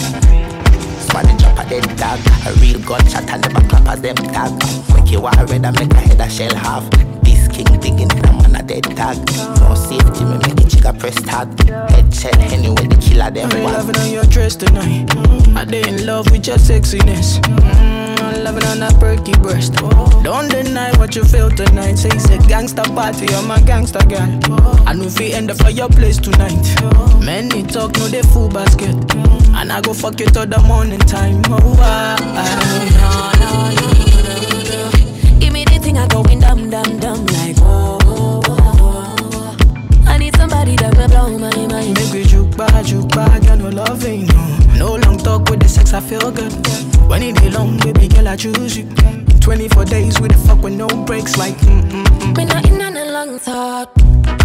Span 1.00 1.26
the 1.26 1.42
chopper 1.42 1.68
dead 1.68 1.84
dog. 1.96 2.18
A 2.46 2.52
real 2.60 2.80
gunshot 2.80 3.28
and 3.30 3.42
never 3.42 3.66
clap 3.68 3.86
as 3.88 4.00
them 4.00 4.16
tag. 4.16 4.52
Make 4.94 5.10
you 5.10 5.20
want 5.20 5.36
red 5.36 5.64
and 5.64 5.78
make 5.78 5.90
a 5.92 6.00
head 6.00 6.20
a 6.20 6.28
shell 6.28 6.54
half. 6.54 6.88
This 7.22 7.48
king 7.48 7.66
digging 7.80 8.10
in 8.10 8.24
a 8.24 8.32
man 8.32 8.56
a 8.56 8.62
dead 8.62 8.84
tag. 8.96 9.16
No 9.60 9.74
safety, 9.74 10.24
me 10.24 10.38
make 10.38 10.60
it 10.60 10.70
chica 10.70 10.92
press 10.92 11.14
tag. 11.22 11.48
Shell 12.12 12.38
anyway, 12.52 12.86
the 12.86 12.98
killer 13.00 13.30
them 13.30 13.50
I'm 13.52 13.64
loving 13.64 13.96
on 13.96 14.10
your 14.10 14.24
dress 14.24 14.56
tonight. 14.56 15.14
I 15.56 15.64
dey 15.64 15.88
in 15.88 16.06
love 16.06 16.30
with 16.30 16.46
your 16.46 16.58
sexiness. 16.58 17.38
Mm, 17.40 18.08
I'm 18.08 18.11
loving 18.42 18.64
on 18.64 18.80
that 18.80 18.98
perky 18.98 19.32
breast. 19.40 19.74
Don't 20.22 20.48
deny 20.50 20.90
what 20.98 21.14
you 21.14 21.24
feel 21.24 21.50
tonight. 21.50 21.94
Say 21.96 22.08
it's 22.12 22.28
a 22.30 22.38
gangster 22.48 22.82
party, 22.82 23.26
I'm 23.34 23.50
a 23.50 23.60
gangster 23.60 24.04
girl. 24.06 24.40
I 24.86 24.92
know 24.94 25.04
if 25.04 25.18
we 25.18 25.32
end 25.32 25.50
up 25.50 25.58
for 25.58 25.70
your 25.70 25.88
place 25.88 26.18
tonight. 26.18 26.62
Many 27.24 27.62
talk, 27.62 27.96
no 27.98 28.08
they 28.08 28.22
full 28.22 28.48
basket. 28.48 28.96
And 29.54 29.72
I 29.72 29.80
go 29.80 29.94
fuck 29.94 30.18
you 30.20 30.26
till 30.26 30.46
the 30.46 30.58
morning 30.60 30.98
time. 31.00 31.42
Oh, 31.46 31.76
I, 31.80 32.16
Give 35.38 35.52
me 35.52 35.64
the 35.64 35.78
thing 35.78 35.98
I 35.98 36.06
going 36.08 36.40
dum 36.40 36.70
dum 36.70 36.98
dum 36.98 37.26
like 37.26 37.56
oh, 37.58 37.98
oh, 38.04 38.42
oh, 38.46 38.76
oh. 38.80 39.56
I 40.06 40.18
need 40.18 40.34
somebody 40.36 40.76
that 40.76 40.96
will 40.96 41.08
blow 41.08 41.38
my 41.38 41.54
mind. 41.66 41.94
Make 41.94 42.12
we 42.12 42.24
juke 42.24 42.56
back, 42.56 42.84
juke 42.86 43.08
back, 43.10 43.42
girl, 43.42 43.56
no 43.56 43.68
loving, 43.70 44.26
no. 44.26 44.58
No 44.76 44.96
long 44.96 45.18
talk 45.18 45.48
with 45.50 45.60
the 45.60 45.68
sex, 45.68 45.92
I 45.92 46.00
feel 46.00 46.30
good. 46.30 46.52
When 47.08 47.22
it 47.22 47.40
be 47.40 47.50
long, 47.50 47.78
baby 47.78 48.08
girl, 48.08 48.28
I 48.28 48.36
choose 48.36 48.76
you. 48.76 48.86
24 49.40 49.84
days 49.86 50.20
with 50.20 50.32
the 50.32 50.38
fuck 50.38 50.62
with 50.62 50.74
no 50.74 50.86
breaks, 50.88 51.36
like. 51.36 51.56
Mm-mm-mm. 51.56 52.36
Me 52.36 52.44
not 52.44 52.66
in 52.68 52.80
on 52.80 52.96
a 52.96 53.04
long 53.12 53.38
talk. 53.38 53.94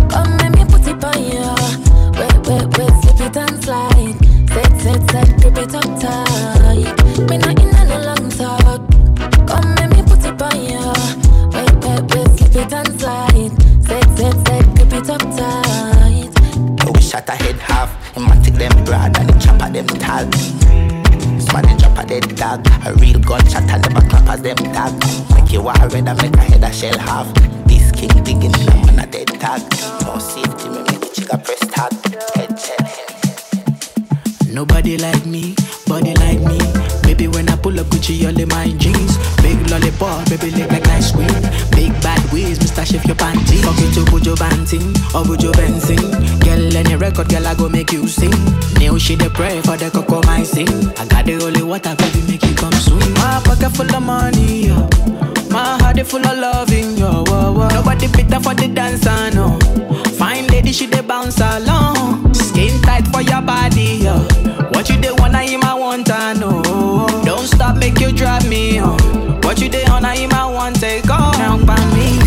Come 0.09 0.37
let 0.37 0.51
me 0.51 0.65
put 0.65 0.87
it 0.87 1.03
on 1.03 1.23
you. 1.23 1.47
Wait, 2.17 2.37
wait, 2.47 2.67
wait, 2.77 2.93
slip 3.03 3.21
it 3.29 3.37
and 3.37 3.63
slide. 3.63 4.15
Set, 4.49 4.81
set, 4.81 5.11
set, 5.11 5.41
grip 5.41 5.57
it 5.57 5.75
up 5.75 5.89
tight. 6.01 7.29
Me 7.29 7.37
not 7.37 7.59
in 7.61 7.75
on 7.75 7.87
a 7.91 7.99
long 8.05 8.29
talk. 8.29 8.81
Come 9.47 9.75
let 9.75 9.89
me 9.91 10.01
put 10.03 10.25
it 10.25 10.41
on 10.41 10.57
you. 10.65 10.93
Wait, 11.53 11.75
wait, 11.85 12.03
wait, 12.15 12.37
slip 12.37 12.55
it 12.55 12.73
and 12.73 12.99
slide. 12.99 13.51
Set, 13.85 14.17
set, 14.17 14.47
set, 14.47 14.65
grip 14.75 14.93
it 14.93 15.09
up 15.09 15.21
tight. 15.37 16.85
Yo, 16.85 16.91
we 16.91 17.01
shot 17.01 17.29
a 17.29 17.31
head 17.33 17.55
half. 17.57 18.06
A 18.17 18.51
them 18.51 18.83
broad 18.83 19.17
and 19.17 19.29
the 19.29 19.39
chopper 19.39 19.71
them 19.71 19.85
tall. 19.85 20.25
Drop 21.77 21.97
a 21.99 22.07
dead 22.07 22.35
dog. 22.35 22.65
A 22.85 22.93
real 22.95 23.19
gunshot 23.19 23.69
and 23.69 23.81
never 23.93 24.07
clap 24.07 24.27
as 24.27 24.41
them 24.41 24.55
dog. 24.73 24.93
Make 25.35 25.51
you 25.51 25.61
war 25.61 25.73
red 25.73 26.07
and 26.07 26.21
make 26.21 26.35
a 26.35 26.39
head 26.39 26.63
a 26.63 26.73
shell 26.73 26.97
half. 26.97 27.31
This 27.67 27.91
king 27.91 28.09
digging 28.23 28.53
in 28.53 28.67
a 28.67 28.85
man 28.85 28.99
a 28.99 29.05
dead 29.05 29.27
tag. 29.27 29.61
No 30.01 30.17
safety, 30.17 30.69
me 30.69 30.77
make 30.77 30.99
the 31.01 31.11
chica 31.13 31.37
press 31.37 31.59
tag. 31.59 31.93
Head 32.35 32.59
shell, 32.59 32.85
head. 32.87 34.53
Nobody 34.53 34.97
like 34.97 35.25
me, 35.25 35.55
body 35.85 36.13
like 36.15 36.39
me. 36.39 36.66
Baby, 37.17 37.29
when 37.29 37.49
I 37.49 37.55
pull 37.55 37.79
up 37.79 37.87
Gucci, 37.87 38.25
all 38.27 38.39
in 38.39 38.47
my 38.49 38.69
jeans. 38.77 39.17
Big 39.41 39.57
lollipop, 39.71 40.29
baby, 40.29 40.51
lick 40.51 40.69
like 40.71 40.87
ice 40.89 41.11
cream. 41.11 41.27
Big 41.71 41.91
bad 42.03 42.21
ways, 42.31 42.59
Mr. 42.59 42.85
Shift 42.85 43.07
your 43.07 43.15
panty. 43.15 43.57
Fuck 43.65 43.79
it 43.81 43.93
to 43.95 44.01
Bujo 44.11 44.37
Banting 44.37 44.85
or 45.17 45.25
Bujo 45.25 45.51
Benzin. 45.53 45.97
Girl, 46.45 46.77
any 46.77 46.95
record, 46.95 47.29
girl, 47.29 47.47
I 47.47 47.55
go 47.55 47.69
make 47.69 47.91
you 47.91 48.07
sing. 48.07 48.29
New 48.77 48.99
shit, 48.99 49.17
the 49.17 49.31
pray 49.33 49.61
for 49.61 49.77
the 49.77 49.89
cocoa, 49.89 50.21
my 50.27 50.43
sing. 50.43 50.69
I 50.97 51.05
got 51.07 51.25
the 51.25 51.37
holy 51.41 51.63
water, 51.63 51.95
baby, 51.95 52.21
make 52.27 52.43
you 52.43 52.53
come 52.55 52.73
soon. 52.73 52.99
My 53.15 53.41
pocket 53.43 53.71
full 53.71 53.89
of 53.95 54.03
money, 54.03 54.67
yo. 54.67 54.87
My 55.49 55.77
heart 55.81 55.97
is 55.97 56.07
full 56.11 56.23
of 56.23 56.37
loving, 56.37 56.97
yo. 56.97 57.23
Whoa, 57.25 57.51
whoa. 57.51 57.67
Nobody 57.69 58.07
better 58.09 58.39
for 58.39 58.53
the 58.53 58.67
dancer, 58.67 59.31
no. 59.33 59.57
Fine 60.19 60.45
lady, 60.47 60.71
she 60.71 60.85
dey 60.85 61.01
bounce 61.01 61.39
along. 61.41 62.31
Skin 62.35 62.79
tight 62.83 63.07
for 63.07 63.21
your 63.21 63.41
body, 63.41 64.05
yo. 64.05 64.19
What 64.73 64.89
you 64.89 64.97
dey 65.01 65.11
wanna 65.17 65.41
him, 65.41 65.61
make 67.89 67.99
you 68.01 68.11
drive 68.11 68.47
me 68.49 68.79
on. 68.79 68.97
What 69.41 69.61
you 69.61 69.69
dey 69.69 69.85
on, 69.85 70.03
I 70.03 70.17
him, 70.17 70.31
I 70.33 70.45
want 70.45 70.79
take 70.79 71.09
on. 71.09 71.31
Now 71.39 71.57
by 71.65 71.79
me, 71.95 72.19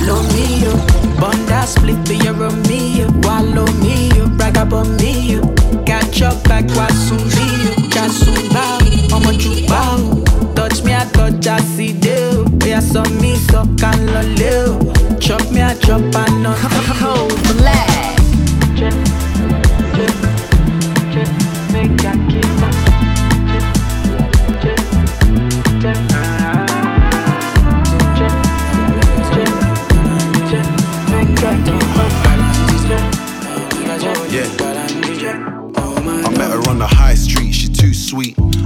blow 0.00 0.22
me, 0.34 0.64
yo. 0.64 0.72
Bun 1.20 1.38
that 1.46 1.68
split, 1.68 2.00
be 2.08 2.16
your 2.16 2.34
me, 2.68 3.00
yo. 3.00 3.06
Wallow 3.22 3.66
me, 3.80 4.10
yo. 4.16 4.28
Brag 4.36 4.56
about 4.56 4.88
me, 5.00 5.32
yo. 5.32 5.40
Catch 5.86 6.22
up 6.22 6.42
back, 6.44 6.64
wasumbi, 6.76 7.46
yo. 7.64 7.72
Jasumba, 7.94 8.64
I'ma 9.14 9.32
bow. 9.70 10.54
Touch 10.54 10.82
me, 10.84 10.94
I 10.94 11.04
touch, 11.12 11.46
I 11.46 11.60
see 11.60 11.92
you. 11.92 12.46
Yeah, 12.66 12.80
so 12.80 13.02
me, 13.20 13.36
so 13.36 13.64
can 13.80 13.98
loleo. 14.12 14.78
Chop 15.20 15.50
me, 15.52 15.62
I 15.62 15.74
chop, 15.74 16.02
I 16.14 16.26
know. 16.42 16.54
Cold 17.00 17.56
black. 17.56 19.07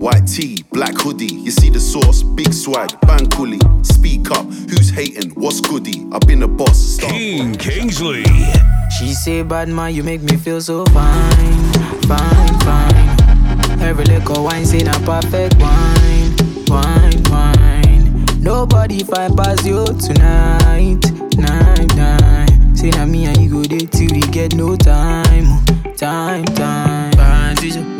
White 0.00 0.26
tee, 0.26 0.64
black 0.72 0.94
hoodie, 0.96 1.26
you 1.26 1.50
see 1.50 1.68
the 1.68 1.78
sauce, 1.78 2.22
big 2.22 2.54
swag, 2.54 2.88
bang 3.02 3.26
coolie. 3.28 3.60
Speak 3.84 4.30
up, 4.30 4.46
who's 4.46 4.88
hating? 4.88 5.32
What's 5.32 5.60
goody? 5.60 6.06
I've 6.10 6.22
been 6.22 6.42
a 6.42 6.48
boss. 6.48 6.78
Stop. 6.78 7.10
Keen 7.10 7.54
Kingsley. 7.54 8.24
She 8.98 9.12
say, 9.12 9.42
bad 9.42 9.68
man, 9.68 9.94
you 9.94 10.02
make 10.02 10.22
me 10.22 10.38
feel 10.38 10.62
so 10.62 10.86
fine, 10.86 11.72
fine, 12.08 12.60
fine. 12.60 13.80
Every 13.82 14.06
little 14.06 14.42
wine 14.42 14.64
say 14.64 14.80
a 14.80 14.92
perfect 15.04 15.56
wine, 15.60 16.34
wine, 16.68 17.22
wine. 17.28 18.24
Nobody 18.40 19.04
find 19.04 19.36
past 19.36 19.66
you 19.66 19.84
tonight, 19.84 21.04
night, 21.36 21.94
night. 21.94 22.48
Say 22.74 22.88
na 22.88 23.04
me 23.04 23.26
and 23.26 23.36
you 23.36 23.50
go 23.50 23.62
there 23.64 23.80
till 23.80 24.10
we 24.12 24.22
get 24.32 24.54
no 24.54 24.76
time, 24.76 25.62
time, 25.94 26.46
time. 26.46 27.10
Balance 27.10 27.62
it 27.64 27.76
up, 27.76 27.84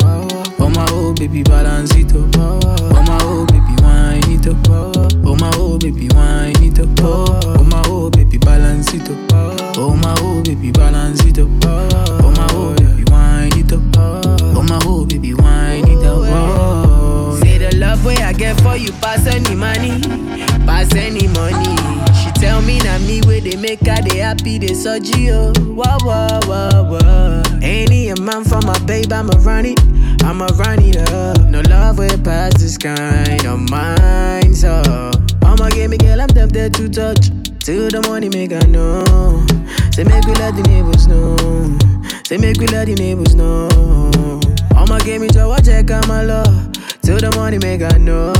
my 0.73 0.85
oh 0.91 1.13
baby, 1.13 1.43
balance 1.43 1.95
it 1.95 2.13
up, 2.15 2.29
oh. 2.37 2.59
My 3.05 3.17
oh 3.21 3.45
baby, 3.47 3.81
wine 3.81 4.21
it 4.31 4.47
up, 4.47 4.57
oh. 4.69 5.35
My 5.35 5.51
oh 5.55 5.77
baby, 5.77 6.07
wine 6.13 6.53
it 6.63 6.79
up, 6.79 6.89
oh. 7.01 7.63
My 7.63 7.81
oh 7.87 8.09
baby, 8.09 8.37
balance 8.37 8.93
it 8.93 9.09
up, 9.09 9.17
oh. 9.77 9.95
My 9.95 10.13
oh 10.19 10.41
baby, 10.43 10.71
balance 10.71 11.23
it 11.25 11.39
up, 11.39 11.47
oh. 11.65 12.31
My 12.35 12.47
oh 12.51 12.75
baby, 12.75 13.03
wine 13.11 13.51
it 13.57 13.71
up, 13.73 13.81
oh. 13.97 14.63
My 14.63 14.79
oh 14.83 15.05
baby, 15.05 15.33
wine 15.33 15.87
it 15.87 16.05
up, 16.05 16.19
oh. 16.29 17.39
Say 17.41 17.57
the 17.57 17.75
love 17.77 18.03
way 18.05 18.15
I 18.17 18.33
get 18.33 18.59
for 18.61 18.75
you 18.77 18.91
pass 18.93 19.25
any 19.27 19.55
money, 19.55 19.99
pass 20.65 20.93
any 20.95 21.27
money. 21.27 21.75
Tell 22.41 22.59
me 22.63 22.79
na 22.79 22.97
me 22.99 23.21
where 23.27 23.39
they 23.39 23.55
make 23.55 23.81
her 23.85 24.01
they 24.01 24.17
happy 24.17 24.57
they 24.57 24.73
surgery 24.73 25.29
oh, 25.31 25.53
wah 25.77 25.97
wah 26.03 26.39
wah 26.47 26.81
wah. 26.89 27.43
Any 27.61 28.09
a 28.09 28.15
man 28.19 28.43
for 28.43 28.59
my 28.65 28.77
babe 28.85 29.13
I'ma 29.13 29.33
run 29.41 29.65
it, 29.65 29.79
I'ma 30.23 30.47
run 30.57 30.81
it 30.81 30.97
up. 31.11 31.39
No 31.49 31.61
love 31.69 31.99
way 31.99 32.09
past 32.23 32.57
this 32.57 32.77
kind 32.77 33.45
of 33.45 33.59
mine 33.69 34.55
so. 34.55 35.11
I'ma 35.43 35.69
give 35.69 35.91
me 35.91 35.97
girl 35.97 36.19
I'm 36.19 36.29
tempted 36.29 36.73
to 36.75 36.89
touch. 36.89 37.29
Till 37.59 37.89
the 37.89 38.01
money 38.09 38.27
make 38.29 38.53
I 38.53 38.65
know. 38.65 39.45
Say 39.91 40.03
make 40.03 40.25
we 40.25 40.33
let 40.33 40.55
the 40.55 40.63
neighbors 40.63 41.05
know. 41.05 41.37
Say 42.25 42.37
make 42.37 42.57
we 42.57 42.65
let 42.67 42.87
the 42.87 42.95
neighbors 42.95 43.35
know. 43.35 43.69
I'ma 44.75 44.97
give 44.99 45.21
me 45.21 45.27
to 45.29 45.47
watch 45.47 45.65
check 45.65 45.91
on 45.91 46.07
my 46.07 46.23
love. 46.23 46.71
Till 47.03 47.19
the 47.19 47.31
money 47.35 47.59
make 47.59 47.83
I 47.83 47.97
know. 47.99 48.33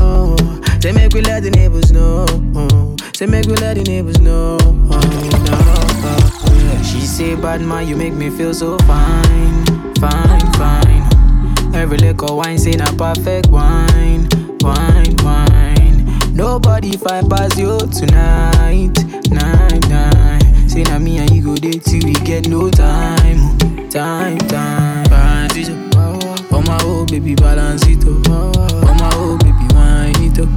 Say 0.81 0.91
make 0.91 1.13
we 1.13 1.21
let 1.21 1.43
the 1.43 1.51
neighbors 1.51 1.91
know. 1.91 2.90
Say 3.21 3.27
make 3.27 3.45
we 3.45 3.53
let 3.57 3.75
the 3.77 3.84
neighbors 3.84 4.19
know. 4.19 4.57
Oh, 4.63 4.99
no. 5.45 6.81
She 6.81 7.01
say 7.01 7.36
bad 7.36 7.62
man 7.62 7.88
you 7.88 7.95
make 7.95 8.13
me 8.13 8.31
feel 8.31 8.51
so 8.51 8.79
fine, 8.79 9.63
fine, 10.01 10.51
fine. 10.53 11.75
Every 11.75 11.99
little 11.99 12.38
wine 12.38 12.57
say 12.57 12.71
na 12.71 12.88
perfect 12.97 13.49
wine, 13.51 14.27
wine, 14.62 15.15
wine. 15.21 16.19
Nobody 16.34 16.97
find 16.97 17.29
past 17.29 17.60
you 17.60 17.77
tonight, 17.93 18.97
night, 19.29 19.88
night. 19.88 20.65
Say 20.67 20.81
na 20.81 20.97
me 20.97 21.19
and 21.19 21.29
you 21.29 21.43
go 21.43 21.53
there 21.55 21.73
till 21.73 22.01
we 22.03 22.13
get 22.25 22.47
no 22.47 22.71
time, 22.71 23.55
time, 23.91 24.39
time. 24.49 25.03
Balance 25.12 25.57
it 25.57 25.69
up, 25.69 25.95
oh, 25.95 26.47
oh. 26.53 26.62
my 26.63 26.79
oh 26.81 27.05
baby, 27.05 27.36
balance 27.36 27.86
it 27.86 27.99
up, 27.99 28.27
oh, 28.29 28.51
oh. 28.57 28.95
my 28.95 29.12
oh 29.13 29.38
baby, 29.38 29.75
wine 29.75 30.23
it 30.23 30.39
up, 30.39 30.49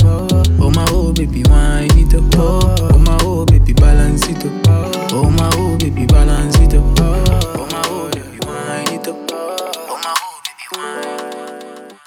oh 0.58 0.70
my 0.70 0.86
oh 0.88 1.12
baby, 1.12 1.42
wine 1.50 1.93
oh 2.36 2.98
my 2.98 3.18
oh 3.22 3.44
baby, 3.46 3.72
balance 3.72 4.26
it 4.28 4.44
up, 4.44 5.12
oh 5.12 5.30
my 5.30 5.50
oh 5.54 5.76
baby, 5.78 6.06
balance 6.06 6.58
it 6.58 6.74
up, 6.74 6.84
oh 7.00 7.68
my 7.70 7.82
oh 7.86 8.10
baby, 8.12 8.38
wine 8.46 8.92
it 9.00 9.08
up, 9.08 9.16
oh 9.32 10.00
my 10.02 10.14
oh 10.16 10.40
baby, 10.44 10.66
wine. 11.88 11.98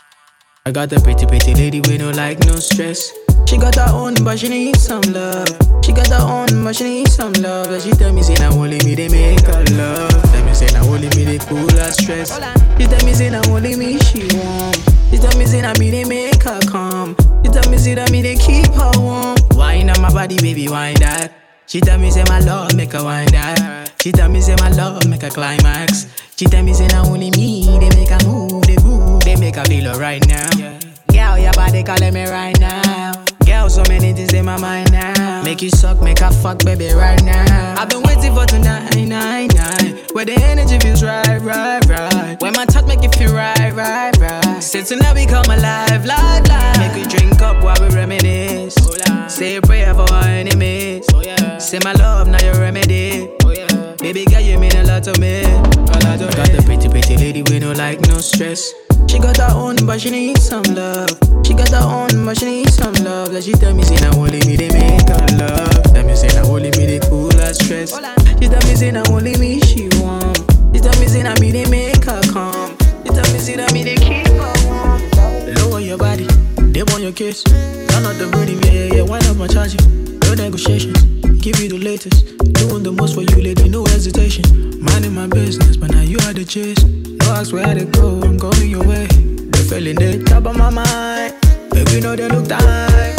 I 0.66 0.72
got 0.72 0.92
a 0.94 1.00
pretty, 1.00 1.26
pretty 1.26 1.56
lady 1.56 1.82
with 1.82 2.00
no 2.02 2.12
like, 2.12 2.40
no 2.46 2.56
stress. 2.58 3.12
She 3.48 3.58
got 3.58 3.76
her 3.76 3.88
own, 3.94 4.16
but 4.26 4.38
she 4.40 4.50
need 4.50 4.76
some 4.76 5.00
love. 5.14 5.48
She 5.82 5.94
got 5.94 6.08
her 6.08 6.20
own, 6.22 6.66
but 6.66 6.76
she 6.76 6.84
need 6.84 7.08
some 7.08 7.32
love. 7.34 7.72
And 7.72 7.82
she 7.82 7.92
tell 7.92 8.12
me, 8.12 8.22
say, 8.22 8.34
now 8.36 8.52
only 8.52 8.78
me, 8.84 8.94
they 8.96 9.08
make 9.08 9.40
her 9.46 9.64
love. 9.76 10.12
Tell 10.34 10.44
me, 10.46 10.54
say, 10.54 10.66
now 10.74 10.84
only 10.86 11.08
me, 11.16 11.24
they 11.24 11.38
cool 11.38 11.70
her 11.70 11.92
stress. 11.92 12.36
She 12.78 12.86
tell 12.86 13.06
me, 13.06 13.14
say, 13.14 13.30
now 13.30 13.42
only 13.50 13.78
me, 13.78 13.98
she 14.00 14.28
want. 14.38 14.76
She 15.10 15.18
tell 15.18 15.38
me, 15.40 15.46
say, 15.46 15.62
now 15.62 15.72
me, 15.80 15.90
they 15.92 16.04
make 16.04 16.44
her 16.44 16.60
calm. 16.68 17.16
She 17.58 17.64
tell 17.64 17.72
me, 17.72 17.78
say, 17.80 17.96
that 17.96 18.12
me, 18.12 18.22
they 18.22 18.36
keep 18.36 18.68
her 18.76 18.92
warm. 19.02 19.36
Wine 19.58 19.90
on 19.90 20.00
my 20.00 20.14
body, 20.14 20.38
baby, 20.38 20.70
wine 20.70 20.94
that. 21.00 21.34
She 21.66 21.82
tell 21.82 21.98
me, 21.98 22.12
say, 22.12 22.24
my 22.28 22.40
love, 22.40 22.76
make 22.76 22.92
her 22.92 23.04
wine 23.04 23.32
that. 23.32 23.92
She 24.00 24.12
tell 24.12 24.30
me, 24.30 24.42
say, 24.42 24.56
my 24.60 24.70
love, 24.70 25.08
make 25.10 25.24
her 25.24 25.32
climax. 25.32 26.06
She 26.36 26.46
tell 26.46 26.62
me, 26.62 26.76
say, 26.76 26.86
now 26.86 27.08
only 27.08 27.32
me, 27.32 27.66
they 27.80 27.90
make 27.98 28.10
her 28.10 28.24
move, 28.28 28.62
they 28.68 28.76
groove, 28.76 29.22
they 29.22 29.36
make 29.38 29.56
her 29.56 29.66
feel 29.66 29.88
alright 29.88 30.22
now. 30.28 30.48
Girl, 31.12 31.40
your 31.40 31.52
body 31.54 31.82
calling 31.82 32.14
me 32.14 32.30
right 32.30 32.60
now. 32.60 33.26
Girl, 33.44 33.72
so 33.72 33.82
many 33.90 34.14
things 34.14 34.34
in 34.34 34.46
my 34.46 34.62
mind 34.62 34.92
now. 34.92 35.27
Make 35.48 35.62
you 35.62 35.70
suck, 35.70 36.02
make 36.02 36.20
her 36.20 36.30
fuck, 36.30 36.60
baby, 36.66 36.92
right 36.94 37.24
now. 37.24 37.76
I've 37.80 37.88
been 37.88 38.04
waiting 38.04 38.36
for 38.36 38.46
tonight, 38.46 38.94
night, 39.06 39.56
night. 39.56 40.12
Where 40.12 40.26
the 40.26 40.34
energy 40.34 40.78
feels 40.78 41.02
right, 41.02 41.40
right, 41.42 41.80
right. 41.88 42.36
When 42.42 42.52
my 42.52 42.66
touch 42.66 42.86
make 42.86 43.02
you 43.02 43.08
feel 43.12 43.34
right, 43.34 43.74
right, 43.74 44.12
right. 44.18 44.62
Say 44.62 44.84
tonight 44.84 45.16
we 45.16 45.26
come 45.26 45.46
alive, 45.46 46.04
live, 46.04 46.46
live. 46.50 46.80
Make 46.80 46.96
we 46.96 47.10
drink 47.10 47.42
up 47.42 47.64
while 47.64 47.78
we 47.80 47.96
reminisce. 47.96 48.76
Oh, 49.10 49.28
Say 49.30 49.56
a 49.56 49.62
prayer 49.62 49.94
for 49.94 50.12
our 50.12 50.26
enemies. 50.26 51.06
Oh, 51.14 51.60
Say 51.60 51.80
my 51.82 51.94
love, 51.94 52.28
now 52.28 52.44
your 52.44 52.56
remedy. 52.56 53.37
Baby 54.00 54.26
girl, 54.26 54.40
you 54.40 54.60
mean 54.60 54.76
a 54.76 54.84
lot 54.84 55.04
to 55.04 55.20
me. 55.20 55.42
A 55.42 55.98
lot 56.06 56.20
to 56.20 56.30
Got 56.38 56.52
the 56.54 56.62
pretty, 56.66 56.88
pretty 56.88 57.18
lady 57.18 57.42
with 57.42 57.62
no 57.64 57.72
like, 57.74 58.00
no 58.02 58.20
stress. 58.20 58.74
She 59.10 59.18
got 59.20 59.38
her 59.38 59.50
own, 59.56 59.76
but 59.86 60.00
she 60.02 60.12
needs 60.12 60.44
some 60.48 60.64
love. 60.76 61.10
She 61.44 61.54
got 61.54 61.70
her 61.70 61.82
own, 61.82 62.26
but 62.26 62.38
she 62.38 62.46
needs 62.46 62.76
some 62.76 62.94
love. 63.04 63.34
Like 63.34 63.44
she 63.44 63.54
tell 63.54 63.74
me, 63.74 63.84
say, 63.84 63.96
now 63.96 64.16
only 64.18 64.40
me 64.46 64.56
they 64.56 64.70
make 64.70 65.10
her 65.10 65.26
love. 65.38 65.84
Tell 65.94 66.06
me, 66.06 66.16
say, 66.16 66.28
now 66.28 66.46
only 66.46 66.70
me 66.78 66.86
they 66.86 67.00
cool 67.10 67.32
her 67.32 67.54
stress. 67.54 67.92
She 68.40 68.48
tell 68.48 68.62
me, 68.70 68.76
say, 68.76 68.92
now 68.92 69.04
only 69.10 69.36
me 69.38 69.60
she 69.62 69.90
want. 69.98 70.38
She 70.74 70.80
tell 70.80 71.00
me, 71.02 71.08
say, 71.08 71.24
now 71.24 71.34
me 71.42 71.52
they 71.52 71.66
make 71.66 72.04
her 72.06 72.22
calm. 72.32 72.78
She 73.04 73.10
tell 73.10 73.28
me, 73.34 73.40
say, 73.40 73.56
now 73.56 73.72
me 73.74 73.84
they 73.84 73.96
keep 73.96 74.28
her 74.28 74.54
warm. 74.70 75.02
Lower 75.56 75.80
your 75.80 75.98
body, 75.98 76.28
they 76.72 76.84
want 76.84 77.02
your 77.02 77.14
kiss. 77.14 77.42
Turn 77.44 78.06
out 78.06 78.16
the 78.16 78.30
rhythm, 78.38 78.62
yeah, 78.62 78.72
yeah, 78.72 78.96
yeah. 78.96 79.02
Why 79.02 79.20
not 79.20 79.38
my 79.38 79.48
charging? 79.48 80.07
No 80.28 80.34
negotiations, 80.34 81.00
give 81.40 81.58
you 81.62 81.70
the 81.70 81.78
latest. 81.78 82.38
Doing 82.60 82.84
the 82.84 82.92
most 82.92 83.16
for 83.16 83.22
you, 83.22 83.42
lady, 83.42 83.70
no 83.70 83.86
hesitation. 83.86 84.44
Minding 84.84 85.16
my 85.16 85.26
business, 85.26 85.78
but 85.78 85.90
now 85.92 86.02
you 86.02 86.18
are 86.28 86.34
the 86.34 86.44
chase. 86.44 86.84
No 86.84 87.32
ask 87.32 87.54
where 87.54 87.74
to 87.74 87.86
go, 87.86 88.20
I'm 88.20 88.36
going 88.36 88.70
your 88.70 88.84
way. 88.86 89.08
The 89.08 89.66
feeling 89.70 89.96
they 89.96 90.22
top 90.24 90.46
of 90.46 90.58
my 90.58 90.70
mind. 90.70 91.34
Baby, 91.72 92.02
know 92.02 92.18
they 92.18 92.28
look 92.28 92.46
tight. 92.46 93.16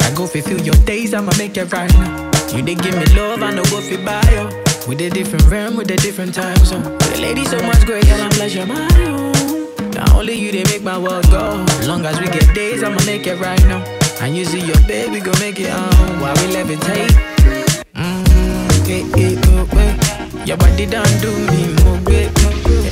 I 0.00 0.10
go 0.16 0.26
fulfill 0.26 0.58
your 0.62 0.80
days, 0.86 1.12
I'ma 1.12 1.30
make 1.36 1.58
it 1.58 1.70
right 1.74 1.92
now. 1.92 2.30
You 2.56 2.62
they 2.62 2.74
give 2.74 2.96
me 2.96 3.04
love, 3.14 3.42
I 3.42 3.52
know 3.52 3.64
go 3.64 3.82
fi 3.82 4.02
buy 4.02 4.24
you. 4.32 4.48
With 4.88 5.02
a 5.02 5.10
different 5.10 5.44
realm, 5.50 5.76
with 5.76 5.90
a 5.90 5.96
different 5.96 6.32
time 6.34 6.56
zone. 6.64 6.84
The 7.12 7.18
lady 7.20 7.44
so 7.44 7.60
much 7.66 7.84
great, 7.84 8.06
girl, 8.08 8.22
I'm 8.22 8.68
my 8.68 8.80
own. 9.04 9.90
Not 9.90 10.14
only 10.14 10.40
you, 10.40 10.52
they 10.52 10.64
make 10.72 10.82
my 10.82 10.96
world 10.96 11.28
go. 11.30 11.66
As 11.80 11.86
Long 11.86 12.06
as 12.06 12.18
we 12.18 12.28
get 12.28 12.54
days, 12.54 12.82
I'ma 12.82 12.96
make 13.04 13.26
it 13.26 13.38
right 13.40 13.62
now. 13.66 13.97
And 14.20 14.36
you 14.36 14.44
see 14.44 14.60
your 14.60 14.80
baby, 14.86 15.20
go 15.20 15.32
make 15.38 15.60
it 15.60 15.70
on 15.70 16.20
while 16.20 16.34
we 16.34 16.52
levitate. 16.54 17.10
Mm-hmm, 17.94 18.84
hey, 18.84 19.02
hey, 19.16 19.40
oh, 19.46 19.64
hey. 19.66 20.44
Your 20.44 20.56
body 20.56 20.86
done 20.86 21.06
do 21.20 21.30
me 21.50 21.72
more 21.84 21.98
great. 22.04 22.30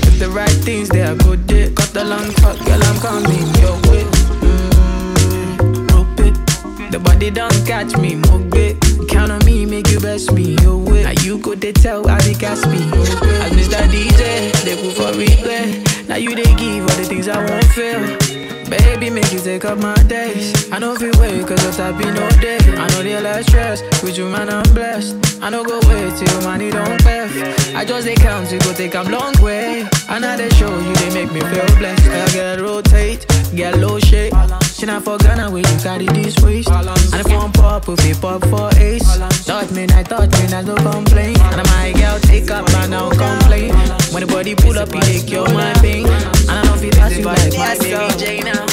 If 0.06 0.18
the 0.18 0.28
right 0.28 0.48
things 0.48 0.88
they 0.88 1.02
are 1.02 1.16
good, 1.16 1.46
they 1.48 1.70
cut 1.72 1.88
the 1.92 2.04
long 2.04 2.32
cut, 2.34 2.56
girl, 2.64 2.82
I'm 2.82 3.00
coming 3.00 3.46
your 3.60 3.76
way. 3.90 4.04
Mm, 4.44 5.90
rope 5.90 6.20
it. 6.20 6.92
The 6.92 7.00
body 7.00 7.30
don't 7.30 7.66
catch 7.66 7.96
me, 7.96 8.14
more 8.14 8.38
mogbe. 8.38 9.08
Count 9.08 9.32
on 9.32 9.44
me, 9.44 9.66
make 9.66 9.88
you 9.88 9.98
best 9.98 10.32
me, 10.32 10.56
your 10.62 10.76
way. 10.76 11.02
Now 11.02 11.22
you 11.22 11.38
go 11.38 11.54
they 11.54 11.72
tell 11.72 12.08
I 12.08 12.18
be 12.20 12.34
cast 12.34 12.66
me, 12.68 12.78
As 12.78 13.50
Mr. 13.52 13.82
DJ, 13.90 14.52
they 14.64 14.76
put 14.80 14.94
for 14.94 15.12
replay. 15.18 16.08
Now 16.08 16.16
you 16.16 16.34
they 16.36 16.54
give 16.54 16.82
all 16.82 16.96
the 16.96 17.04
things 17.04 17.26
I 17.28 17.44
won't 17.44 17.64
feel. 17.66 18.45
Baby, 18.68 19.10
make 19.10 19.32
you 19.32 19.38
take 19.38 19.64
up 19.64 19.78
my 19.78 19.94
days. 20.08 20.72
I 20.72 20.80
know 20.80 20.94
if 20.94 21.00
you 21.00 21.12
wait, 21.20 21.46
cause 21.46 21.76
that 21.76 21.96
be 21.98 22.04
no 22.04 22.28
day. 22.40 22.58
I 22.74 22.88
know 22.90 23.02
they 23.02 23.20
less 23.20 23.46
stress, 23.46 23.80
with 24.02 24.18
you 24.18 24.28
man, 24.28 24.50
I'm 24.50 24.64
blessed. 24.74 25.14
I 25.40 25.50
know 25.50 25.62
go 25.62 25.78
wait 25.86 26.16
till 26.16 26.40
money 26.42 26.70
don't 26.70 27.00
pay. 27.04 27.28
I 27.74 27.84
just 27.84 28.06
they 28.06 28.16
count 28.16 28.48
to 28.50 28.58
go 28.58 28.72
take 28.72 28.94
a 28.94 29.02
long 29.04 29.34
way. 29.40 29.86
And 30.08 30.22
now 30.22 30.36
they 30.36 30.50
show 30.50 30.76
you, 30.76 30.94
they 30.94 31.14
make 31.14 31.32
me 31.32 31.40
feel 31.40 31.66
blessed. 31.78 32.08
I 32.08 32.26
get 32.32 32.60
rotate, 32.60 33.26
get 33.54 33.78
low 33.78 34.00
shake. 34.00 34.32
She 34.74 34.86
not 34.86 35.04
for 35.04 35.16
Ghana 35.18 35.50
where 35.50 35.62
you 35.62 35.78
carry 35.78 36.06
this 36.06 36.36
waist. 36.42 36.68
And 36.68 37.14
if 37.14 37.28
one 37.32 37.52
pop, 37.52 37.88
if 37.88 38.04
it 38.04 38.20
pop 38.20 38.42
for 38.46 38.70
ace. 38.78 39.06
Thought 39.46 39.70
me, 39.70 39.84
I 39.94 40.02
thought 40.02 40.30
me, 40.32 40.52
I 40.52 40.62
don't 40.62 40.76
complain. 40.82 41.38
And 41.38 41.66
my 41.70 41.92
girl 41.92 42.18
take 42.20 42.50
up, 42.50 42.68
I 42.70 42.88
don't 42.88 43.16
complain. 43.16 43.74
When 44.12 44.26
the 44.26 44.32
body 44.32 44.54
pull 44.56 44.78
up, 44.78 44.92
you 44.92 45.00
they 45.02 45.22
cure 45.22 45.48
my 45.54 45.72
pain. 45.74 46.06
And 46.48 46.68
I 46.68 46.74
if 46.76 46.84
it 46.84 46.94
pass 46.94 47.16
you 47.16 47.24
like 47.24 47.52
my 47.56 47.76
baby 47.78 48.18
Jane 48.18 48.44
now. 48.44 48.66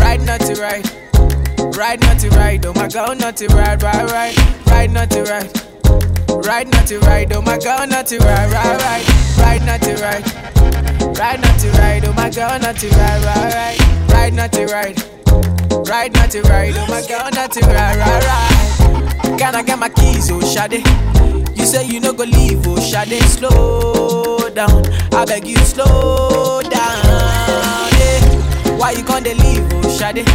Ride 0.00 0.22
not 0.26 0.40
to 0.40 0.54
ride. 0.60 0.86
Ride 1.76 2.00
not 2.00 2.18
to 2.20 2.28
ride, 2.30 2.66
oh 2.66 2.72
my 2.74 2.88
girl, 2.88 3.14
not 3.14 3.36
to 3.38 3.46
ride, 3.48 3.82
ride, 3.82 4.10
ride. 4.10 4.36
Ride 4.66 4.90
not 4.92 5.10
to 5.10 5.22
ride. 5.24 5.50
Ride 6.44 6.68
not 6.70 6.86
to 6.88 6.98
ride, 7.00 7.32
oh 7.32 7.42
my 7.42 7.58
girl, 7.58 7.86
not 7.86 8.06
to 8.06 8.18
ride, 8.18 8.52
ride, 8.52 8.80
ride. 8.80 9.04
Ride 9.38 9.64
not 9.66 9.80
to 9.82 9.94
ride. 9.96 10.24
Ride 11.18 11.40
not 11.42 11.58
to 11.60 11.70
ride, 11.72 12.04
oh 12.04 12.12
my 12.12 12.30
girl, 12.30 12.58
not 12.58 12.76
to 12.76 12.88
ride, 12.88 13.24
ride, 13.24 13.54
ride. 13.54 14.10
Ride 14.12 14.34
not 14.34 14.52
to 14.52 14.66
ride. 14.66 14.98
Ride 15.88 16.12
not 16.14 16.30
to 16.30 16.42
ride, 16.42 16.74
oh 16.76 16.86
my 16.88 17.02
girl, 17.06 17.30
not 17.32 17.52
to 17.52 17.60
ride, 17.66 17.96
ride, 17.96 18.24
ride. 18.24 19.38
Can 19.38 19.54
I 19.54 19.62
get 19.62 19.78
my 19.78 19.88
keys, 19.88 20.30
oh 20.30 20.40
Shade? 20.40 20.84
Say 21.70 21.86
you 21.86 22.00
no 22.00 22.12
go 22.12 22.24
leave, 22.24 22.66
oh 22.66 22.80
Shade, 22.80 23.22
slow 23.30 24.48
down. 24.50 24.84
I 25.14 25.24
beg 25.24 25.46
you, 25.46 25.56
slow 25.58 26.60
down. 26.62 26.72
Yeah. 27.94 28.76
Why 28.76 28.90
you 28.92 29.04
gonna 29.04 29.34
leave, 29.34 29.64
oh 29.74 29.88
Shade? 29.96 30.26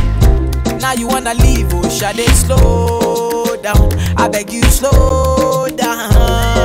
Now 0.80 0.94
you 0.94 1.08
wanna 1.10 1.34
leave, 1.34 1.68
oh 1.74 1.90
Shade, 1.90 2.26
slow 2.30 3.58
down. 3.62 3.92
I 4.18 4.30
beg 4.30 4.50
you, 4.50 4.64
slow 4.64 5.68
down. 5.76 6.10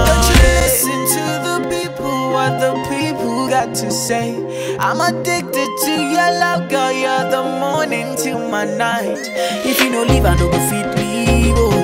Don't 0.06 0.28
you 0.28 0.37
listen 0.44 1.00
to 1.14 1.24
the 1.42 1.56
people, 1.68 2.30
what 2.33 2.61
the 2.61 2.72
people 2.88 3.48
got 3.48 3.74
to 3.74 3.90
say. 3.90 4.76
I'm 4.78 5.00
addicted 5.00 5.68
to 5.85 5.90
your 5.90 6.30
love, 6.38 6.68
girl. 6.70 6.92
You're 6.92 7.28
the 7.28 7.42
morning 7.59 8.14
to 8.18 8.38
my 8.48 8.64
night. 8.76 9.18
If 9.66 9.83
you 9.83 9.90
no 9.90 10.04
leave, 10.04 10.24
I 10.24 10.37
no 10.37 10.48
go 10.48 10.59
fit 10.70 10.96
leave. 10.96 11.54
Oh. 11.56 11.79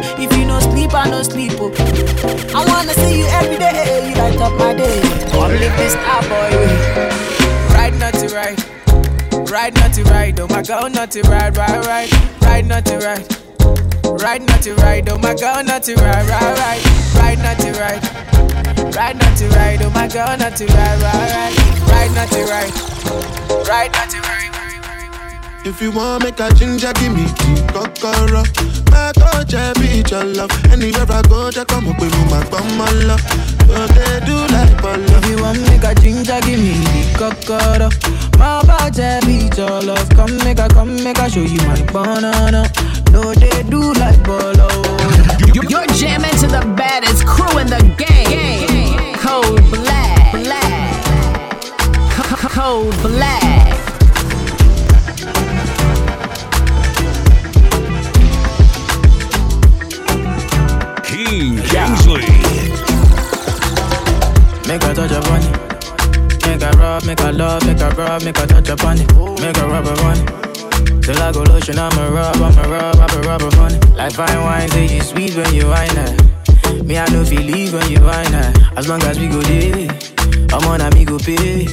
No 0.57 0.63
sleep, 0.73 0.95
I 0.95 1.11
no 1.11 1.23
sleep. 1.23 1.53
Oh. 1.57 1.69
I 2.57 2.65
wanna 2.65 2.95
see 2.95 3.19
you 3.19 3.27
every 3.27 3.59
day. 3.59 4.09
You 4.09 4.15
light 4.17 4.41
up 4.41 4.55
my 4.59 4.73
day. 4.73 5.03
Come 5.31 5.53
live 5.53 5.77
this 5.77 5.93
star 5.93 6.23
boy. 6.23 6.51
Ride 7.77 7.99
not 8.01 8.15
to 8.15 8.29
ride. 8.35 8.57
Ride 9.51 9.75
not 9.75 9.93
to 9.93 10.03
ride, 10.05 10.41
oh 10.41 10.49
my 10.49 10.63
girl, 10.63 10.89
not 10.89 11.11
to 11.11 11.21
ride, 11.29 11.59
ride, 11.59 11.85
ride. 11.85 12.11
Ride 12.41 12.67
not 12.67 12.87
to 12.87 12.97
ride. 12.97 13.27
Ride 14.23 14.47
not 14.47 14.63
to 14.63 14.75
ride, 14.77 15.09
oh 15.11 15.19
my 15.19 15.35
girl, 15.35 15.63
not 15.63 15.83
to 15.83 15.95
ride, 15.97 16.27
ride, 16.27 16.59
ride. 16.59 16.83
Ride 17.21 17.39
not 17.45 17.59
to 17.59 17.73
ride. 17.73 18.97
Ride 18.97 19.19
not 19.19 19.37
to 19.37 19.49
ride, 19.51 19.83
oh 19.83 19.91
my 19.91 20.09
girl, 20.09 20.37
not 20.39 20.57
to 20.57 20.65
ride, 20.65 21.03
ride, 21.03 21.31
ride. 21.37 21.91
Ride 21.91 22.15
not 22.15 22.29
to 22.31 22.43
ride. 22.47 23.69
Ride 23.69 23.93
not 23.93 24.09
to 24.09 24.21
ride. 24.21 24.36
If 25.69 25.83
you 25.83 25.91
want 25.91 26.23
make 26.23 26.39
a 26.39 26.49
ginger, 26.55 26.93
give 26.95 27.13
me 27.13 27.25
the 27.25 27.67
kokoro. 27.75 28.43
My 28.91 29.11
touch, 29.13 29.53
I 29.55 29.73
be 29.75 30.03
your 30.09 30.25
love. 30.25 30.51
Anywhere 30.71 31.07
I 31.11 31.23
go, 31.23 31.51
just 31.51 31.67
come 31.67 31.89
up 31.89 32.01
with 32.01 32.15
my 32.31 32.43
bum, 32.51 32.67
my 32.79 32.91
love. 33.03 33.21
So 33.67 33.87
they 33.91 34.21
do 34.25 34.37
like 34.55 34.81
bolo. 34.81 35.03
If 35.03 35.27
you 35.29 35.43
want 35.43 35.61
make 35.67 35.83
a 35.83 35.93
ginger, 36.01 36.39
give 36.47 36.61
me 36.61 36.79
the 36.79 37.19
kokoro. 37.19 37.91
My 38.39 38.63
body 38.63 39.27
beat 39.27 39.59
your 39.59 39.83
love. 39.83 40.09
Come 40.11 40.37
make 40.45 40.61
a, 40.61 40.69
come 40.69 41.03
make 41.03 41.19
a 41.19 41.29
show 41.29 41.41
you 41.41 41.59
my 41.67 41.83
banana. 41.93 42.71
No, 43.11 43.35
they 43.35 43.63
do 43.65 43.93
like 43.95 44.23
bolo. 44.23 44.69
You're 45.53 45.87
jamming 45.99 46.37
to 46.43 46.47
the 46.47 46.63
baddest 46.77 47.27
crew 47.27 47.59
in 47.59 47.67
the 47.67 47.83
game. 47.99 49.15
Code 49.19 49.61
Black. 49.71 50.33
Black. 50.33 51.05
C- 52.15 52.49
Code 52.55 52.95
Black. 53.03 53.56
Keen 61.37 61.59
Kingsley. 61.69 62.25
Make 64.67 64.83
a 64.85 64.95
touch 64.95 65.13
upon 65.13 65.43
it. 65.43 65.53
Make 66.47 66.63
a 66.63 66.71
rub, 66.79 67.05
make 67.05 67.21
a 67.21 67.31
love, 67.31 67.67
make 67.67 67.79
a 67.79 67.91
rub, 67.91 68.23
make 68.25 68.39
a 68.39 68.47
touch 68.47 68.71
upon 68.71 68.99
it. 68.99 69.13
Make 69.43 69.59
a 69.59 69.69
rub 69.69 69.87
upon 69.87 70.17
it. 70.17 71.03
Till 71.03 71.23
I 71.23 71.33
go 71.33 71.43
lotion, 71.43 71.79
I'ma 71.79 72.09
rub, 72.09 72.37
I'ma 72.37 72.63
rub, 72.63 72.97
I'ma 72.97 73.21
rub 73.29 73.43
upon 73.43 73.75
it. 73.75 73.87
Like 73.91 74.13
fine 74.13 74.41
wine, 74.41 74.71
say 74.71 74.87
you 74.87 75.03
sweet 75.03 75.37
when 75.37 75.53
you 75.53 75.67
wine 75.67 75.95
her. 75.97 76.17
Me, 76.83 76.97
I 76.97 77.07
know 77.13 77.23
feel 77.23 77.43
leave 77.43 77.75
when 77.75 77.91
you 77.91 78.01
wine 78.01 78.33
her. 78.33 78.53
As 78.75 78.89
long 78.89 79.03
as 79.03 79.19
we 79.19 79.29
go 79.29 79.43
there, 79.43 79.89
I'm 80.55 80.65
on 80.69 80.81
a 80.81 80.91
me 80.95 81.05
go 81.05 81.19
pay. 81.19 81.67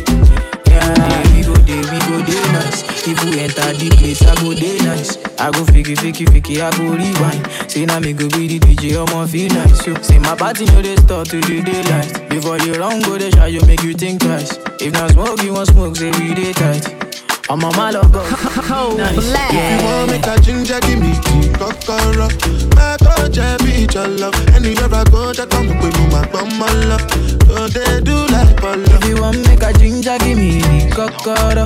Yeah, 0.73 1.35
we 1.35 1.41
go 1.43 1.53
there, 1.53 1.83
we 1.91 1.99
go 2.09 2.17
there 2.25 2.51
nice. 2.53 2.83
If 3.07 3.23
we 3.25 3.39
enter 3.39 3.73
the 3.73 3.89
place, 3.97 4.21
I 4.23 4.35
go 4.41 4.53
there 4.53 4.81
nice. 4.83 5.17
I 5.39 5.51
go 5.51 5.63
fiki, 5.65 5.95
fiki, 5.95 6.25
fiki, 6.25 6.61
I 6.61 6.69
go 6.77 6.93
rewind. 6.95 7.71
Say 7.71 7.85
now 7.85 7.99
me 7.99 8.13
go 8.13 8.27
be 8.29 8.47
the 8.47 8.59
DJ, 8.59 8.95
I'ma 8.97 9.25
feel 9.27 9.49
nice. 9.53 9.85
Yo. 9.85 9.93
Say 10.01 10.19
my 10.19 10.35
party 10.35 10.65
know 10.65 10.81
they 10.81 10.95
start 10.97 11.29
to 11.29 11.41
the 11.41 11.61
daylight. 11.61 12.29
Before 12.29 12.57
you 12.59 12.73
run, 12.75 13.01
go 13.01 13.17
they 13.17 13.31
shot, 13.31 13.51
you 13.51 13.61
make 13.65 13.83
you 13.83 13.93
think 13.93 14.21
twice. 14.21 14.57
If 14.79 14.93
not 14.93 15.11
smoke, 15.11 15.41
you 15.43 15.53
want 15.53 15.67
smoke, 15.69 15.95
say 15.95 16.11
we 16.19 16.33
day 16.33 16.53
tight. 16.53 17.02
I'm 17.49 17.63
on 17.63 17.75
my 17.75 17.91
love, 17.91 18.11
go. 18.11 18.23
Code 18.23 18.97
Nice. 18.97 19.15
Black. 19.29 19.51
If 19.53 19.81
you 19.81 19.85
want 19.85 20.11
make 20.11 20.25
a 20.25 20.39
ginger, 20.41 20.79
give 20.81 20.99
me 20.99 21.11
the 21.11 21.53
kokoro. 21.59 22.27
My 22.75 22.97
touch, 22.97 23.37
I 23.37 23.57
be 23.57 23.85
your 23.93 24.07
love. 24.07 24.33
Anywhere 24.55 24.89
I 24.93 25.03
go, 25.05 25.33
just 25.33 25.49
come 25.51 25.69
up 25.69 25.83
with 25.83 26.11
my 26.11 26.25
bum, 26.31 26.49
my 26.57 26.71
love. 26.87 27.03
So 27.45 27.67
they 27.67 28.01
do 28.01 28.15
like 28.31 28.59
bolo. 28.61 28.81
If 28.81 29.05
you 29.05 29.21
want 29.21 29.45
make 29.45 29.61
a 29.61 29.73
ginger, 29.73 30.17
give 30.19 30.37
me 30.37 30.61
the 30.61 30.89
kokoro. 30.95 31.65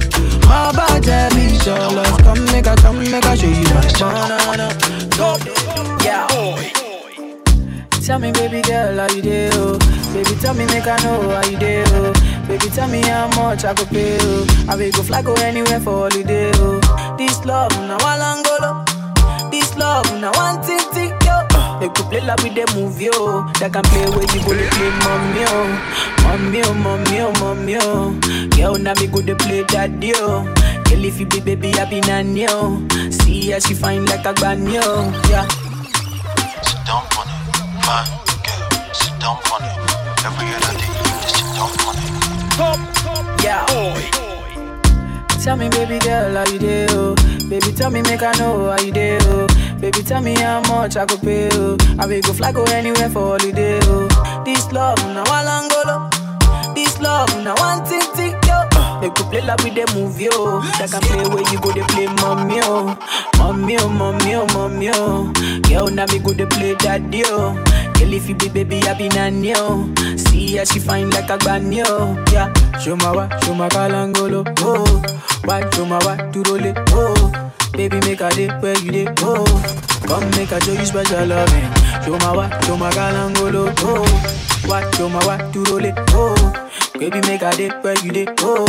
My 0.50 0.72
body 0.74 1.36
beat 1.36 1.66
your 1.66 1.78
love. 1.78 2.18
Come 2.26 2.44
make 2.52 2.68
a, 2.68 2.76
come 2.76 3.00
make 3.00 3.24
a 3.26 3.38
show 3.38 3.48
you 3.48 3.64
my 3.72 3.88
banana. 4.02 4.74
Go, 5.16 5.38
yeah. 6.04 6.28
Tell 8.04 8.20
me, 8.20 8.32
baby 8.32 8.62
girl, 8.62 8.98
how 8.98 9.14
you 9.14 9.22
do? 9.22 9.78
Baby, 10.14 10.32
tell 10.40 10.54
me, 10.54 10.66
make 10.68 10.88
I 10.88 10.96
know 11.04 11.30
how 11.30 11.44
you 11.46 11.60
do. 11.60 11.84
Oh? 12.48 12.50
Baby, 12.50 12.70
tell 12.74 12.88
me 12.88 13.02
how 13.02 13.28
much 13.36 13.64
I 13.66 13.74
could 13.74 13.88
pay. 13.90 14.18
Oh? 14.22 14.66
I 14.70 14.76
will 14.76 14.92
go 14.92 15.04
fly, 15.04 15.22
go 15.22 15.34
anywhere 15.36 15.80
for 15.80 16.10
holiday. 16.10 16.52
Oh? 16.56 17.16
This 17.18 17.44
love, 17.46 17.72
now 17.72 17.98
long 18.20 18.44
go 18.44 19.50
This 19.52 19.76
love, 19.78 20.06
now 20.22 20.32
one 20.34 20.62
thing, 20.64 20.80
thing, 20.92 21.14
yo. 21.26 21.44
They 21.80 21.90
could 21.90 22.06
play 22.10 22.22
like 22.22 22.42
with 22.44 22.56
the 22.56 22.66
movie, 22.76 23.06
yo. 23.06 23.46
They 23.60 23.70
can 23.70 23.84
play 23.84 24.02
you 24.34 24.42
go 24.44 24.54
to 24.54 24.68
play, 24.76 24.92
mommy, 25.04 25.44
oh. 25.48 25.68
Mommy, 26.24 26.62
oh, 26.66 26.74
mommy, 26.74 27.20
oh, 27.20 27.32
mommy, 27.40 27.76
oh. 27.80 28.48
Girl, 28.56 28.76
now 28.78 28.94
me 28.96 29.08
go 29.08 29.22
to 29.22 29.36
play 29.36 29.64
daddy, 29.64 30.12
oh. 30.16 30.44
Girl, 30.86 31.06
if 31.06 31.20
you 31.20 31.26
be 31.26 31.40
baby, 31.40 31.74
I 31.76 31.86
be 31.90 32.02
nanny, 32.02 32.46
oh. 32.50 32.86
See 33.12 33.52
how 33.52 33.60
she 33.60 33.74
fine 33.74 34.06
like 34.06 34.26
a 34.26 34.34
banyo, 34.34 34.82
yeah. 35.30 35.48
Sit 36.64 36.86
down 36.86 37.04
it, 37.28 37.38
fine 37.84 38.08
girl. 38.46 38.94
Sit 38.94 39.20
down 39.20 39.38
on 39.52 39.87
it. 42.60 43.44
Yeah. 43.44 43.66
Tell 45.44 45.56
me, 45.56 45.70
baby 45.70 46.00
girl, 46.00 46.34
how 46.36 46.52
you 46.52 46.60
do? 46.60 46.86
Oh? 46.90 47.16
Baby, 47.50 47.72
tell 47.72 47.90
me, 47.90 48.02
make 48.02 48.22
I 48.22 48.34
know 48.34 48.70
how 48.70 48.80
you 48.84 48.92
do. 48.92 49.18
Oh? 49.22 49.48
Baby, 49.80 50.02
tell 50.04 50.22
me 50.22 50.36
how 50.36 50.60
much 50.62 50.98
I 50.98 51.06
could 51.06 51.22
pay. 51.22 51.50
Oh? 51.54 51.78
I 52.00 52.06
will 52.06 52.22
go 52.22 52.34
fly, 52.34 52.52
go 52.52 52.64
anywhere 52.66 53.10
for 53.10 53.38
holiday. 53.40 53.80
Oh? 53.84 54.44
This 54.44 54.72
love, 54.74 54.98
now 55.00 55.24
I 55.26 55.44
long 55.46 55.68
go 55.70 56.74
This 56.74 57.00
love, 57.00 57.30
now 57.44 57.56
one 57.56 57.86
thing, 57.86 58.02
thing, 58.14 58.34
yo. 58.46 58.68
They 59.00 59.10
could 59.12 59.28
play 59.28 59.42
like 59.42 59.64
with 59.64 59.76
the 59.76 59.86
movie, 59.96 60.28
oh. 60.32 60.60
They 60.80 60.88
can 60.88 61.02
play 61.02 61.28
where 61.30 61.50
you 61.54 61.60
go, 61.62 61.72
they 61.72 61.84
play 61.84 62.08
mommy, 62.08 62.60
oh. 62.64 62.98
Mommy, 63.38 63.78
oh, 63.80 63.88
mommy, 63.90 64.36
oh, 64.36 64.48
mommy, 64.48 64.90
oh. 64.92 65.32
Girl, 65.70 65.88
now 65.88 66.06
me 66.08 66.20
go, 66.20 66.34
they 66.34 66.46
play 66.48 66.76
daddy, 66.76 67.22
oh. 67.26 67.54
Girl, 68.00 68.14
if 68.14 68.30
you 68.30 68.36
be 68.36 68.50
baby, 68.50 68.82
I 68.84 68.94
be 68.98 69.10
nanny, 69.10 69.54
oh. 69.56 69.94
See 70.18 70.58
how 70.58 70.64
she 70.66 70.80
fine 70.80 71.10
like 71.10 71.30
a 71.30 71.38
granny, 71.38 71.82
oh. 71.86 72.24
Yeah. 72.32 72.52
Show 72.80 72.96
my 72.98 73.12
wa, 73.12 73.28
show 73.40 73.54
my 73.54 73.68
kalangolo, 73.70 74.46
oh. 74.62 75.02
Why, 75.46 75.68
show 75.72 75.86
my 75.86 76.00
wa, 76.06 76.16
to 76.16 76.44
roll 76.44 76.64
it, 76.66 76.78
oh. 76.92 77.52
Baby, 77.74 78.00
make 78.02 78.22
a 78.22 78.30
day 78.30 78.48
where 78.60 78.78
you 78.80 78.92
day, 78.92 79.08
oh. 79.22 79.46
Come 80.08 80.30
make 80.32 80.52
a 80.52 80.62
show 80.62 80.72
you 80.74 80.86
special 80.86 81.26
loving. 81.26 81.68
Show 82.04 82.18
my 82.20 82.32
wa, 82.36 82.60
show 82.62 82.78
my 82.78 82.90
kalangolo, 82.92 83.74
oh. 83.80 84.06
Why, 84.68 84.90
show 84.92 85.10
my 85.10 85.26
wa, 85.26 85.38
to 85.52 85.64
roll 85.66 85.84
it, 85.86 85.96
oh. 86.12 86.70
Baby, 87.00 87.22
make 87.22 87.42
a 87.42 87.52
day 87.56 87.70
where 87.82 87.98
you 88.04 88.12
day, 88.12 88.28
oh. 88.42 88.66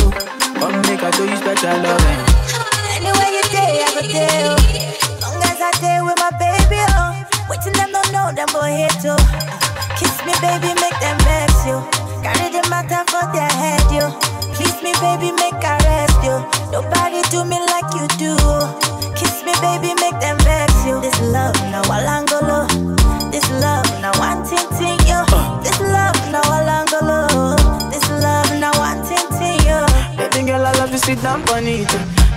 Come 0.59 0.81
make 0.83 1.03
a 1.03 1.13
show 1.13 1.25
you 1.25 1.37
special 1.37 1.79
loving. 1.83 2.21
Anywhere 2.97 3.31
you 3.31 3.43
day, 3.53 3.85
I 3.85 3.89
go 3.95 4.09
there. 4.09 4.57
oh. 4.57 5.21
Long 5.23 5.43
as 5.45 5.61
I 5.61 5.71
stay 5.77 6.01
with 6.03 6.17
my 6.19 6.31
baby, 6.39 6.81
oh. 6.97 7.25
Waiting 7.49 7.73
them 7.73 7.93
don't 7.93 8.08
know 8.29 8.35
them 8.35 8.49
boy 8.53 8.71
here 8.77 8.95
too. 9.01 9.17
Kiss 9.97 10.17
me, 10.27 10.33
baby, 10.41 10.73
make 10.81 10.99
them 11.01 11.17
vex 11.25 11.67
you. 11.67 11.79
Carry 12.23 12.53
the 12.53 12.63
matter 12.69 13.03
for 13.11 13.25
their 13.33 13.49
head, 13.49 13.85
you. 13.91 14.05
Kiss 14.55 14.83
me, 14.83 14.93
baby, 15.01 15.33
make 15.33 15.65
I 15.65 15.77
rest 15.89 16.21
you. 16.25 16.37
Nobody 16.73 17.23
do 17.31 17.45
me 17.45 17.59
like 17.73 17.89
you 17.97 18.07
do. 18.21 18.35
Kiss 19.17 19.45
me, 19.45 19.53
baby, 19.61 19.95
make 20.01 20.19
them 20.21 20.37
vex 20.45 20.73
you. 20.85 21.01
This 21.01 21.19
love, 21.21 21.57
now 21.73 21.83
Walangolo. 21.85 22.69
This 23.31 23.49
love, 23.51 23.89
now 24.01 24.13
one 24.19 24.45
ting 24.45 24.69
ting, 24.77 24.99
yo. 25.09 25.25
This 25.63 25.79
love, 25.81 26.19
now 26.33 26.43
Walangolo. 26.51 27.57
This 27.91 28.09
love, 28.11 28.51
now 28.61 28.73
one 28.79 29.01
ting 29.07 29.29
ting, 29.39 29.61
yo. 29.67 29.87
Baby 30.17 30.47
girl, 30.47 30.67
I 30.67 30.73
love 30.73 30.93
you, 30.93 30.99
sit 30.99 31.23
down 31.23 31.49
on. 31.49 31.65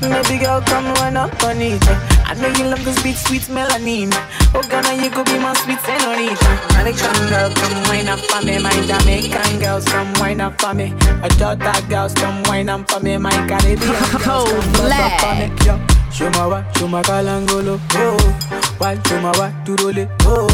Baby 0.02 0.38
girl, 0.40 0.62
come 0.62 0.94
run 0.96 1.18
up 1.18 1.44
on 1.44 1.62
it. 1.62 2.11
I 2.32 2.34
know 2.36 2.48
you 2.48 2.64
love 2.64 2.86
this 2.86 2.96
beat, 3.04 3.18
sweet 3.18 3.42
melanin. 3.52 4.08
Oh, 4.56 4.64
Ghana, 4.64 5.04
you 5.04 5.10
could 5.10 5.26
be 5.26 5.38
my 5.38 5.52
sweet 5.52 5.80
senorita. 5.82 6.48
American 6.72 7.28
girl, 7.28 7.52
come 7.52 7.84
wine 7.92 8.08
up 8.08 8.20
for 8.20 8.40
me. 8.46 8.58
My 8.58 8.72
Jamaican 8.88 9.60
girls, 9.60 9.84
come 9.84 10.14
wine 10.14 10.40
up 10.40 10.56
for 10.62 10.74
me. 10.74 10.94
My 11.20 11.28
daughter 11.36 11.76
girls, 11.90 12.14
come 12.14 12.42
wine 12.44 12.70
up 12.70 12.90
for 12.90 13.02
me. 13.02 13.18
My 13.18 13.32
Caribbean 13.32 13.80
girls, 13.84 14.24
Cold 14.24 14.48
come 14.48 14.72
bust 14.80 14.96
up 14.96 15.20
for 15.20 15.34
me. 15.36 15.48
Yo, 15.68 15.76
show 16.10 16.30
my 16.32 16.48
wa, 16.48 16.64
show 16.72 16.88
my 16.88 17.02
kalangolo. 17.02 17.78
Oh, 17.96 18.76
why 18.78 18.96
show 19.08 19.20
my 19.20 19.38
wa, 19.38 19.52
to 19.66 19.76
roll 19.84 19.98
it. 19.98 20.10
Oh, 20.22 20.48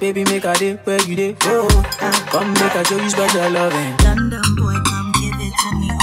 baby, 0.00 0.24
make 0.24 0.44
a 0.44 0.54
day 0.54 0.74
where 0.82 1.00
you 1.02 1.14
day. 1.14 1.36
Oh, 1.42 1.68
come 2.32 2.52
make 2.54 2.74
a 2.74 2.84
show 2.84 2.98
you 2.98 3.08
special 3.08 3.48
loving. 3.48 3.96
London 4.02 4.42
boy, 4.56 4.74
come 4.74 5.12
give 5.22 5.38
it 5.38 5.54
to 5.54 5.76
me. 5.78 6.01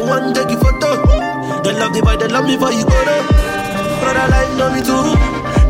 The 0.00 0.06
them 0.06 0.16
one 0.16 0.32
take 0.32 0.48
you 0.48 0.56
photo. 0.56 0.96
They 1.60 1.76
love 1.76 1.92
the 1.92 2.00
boy, 2.00 2.16
they 2.16 2.28
love 2.32 2.48
me 2.48 2.56
for 2.56 2.72
you 2.72 2.88
go 2.88 2.96
there. 3.04 3.20
Brother 4.00 4.32
like 4.32 4.48
know 4.56 4.72
me 4.72 4.80
too. 4.80 5.12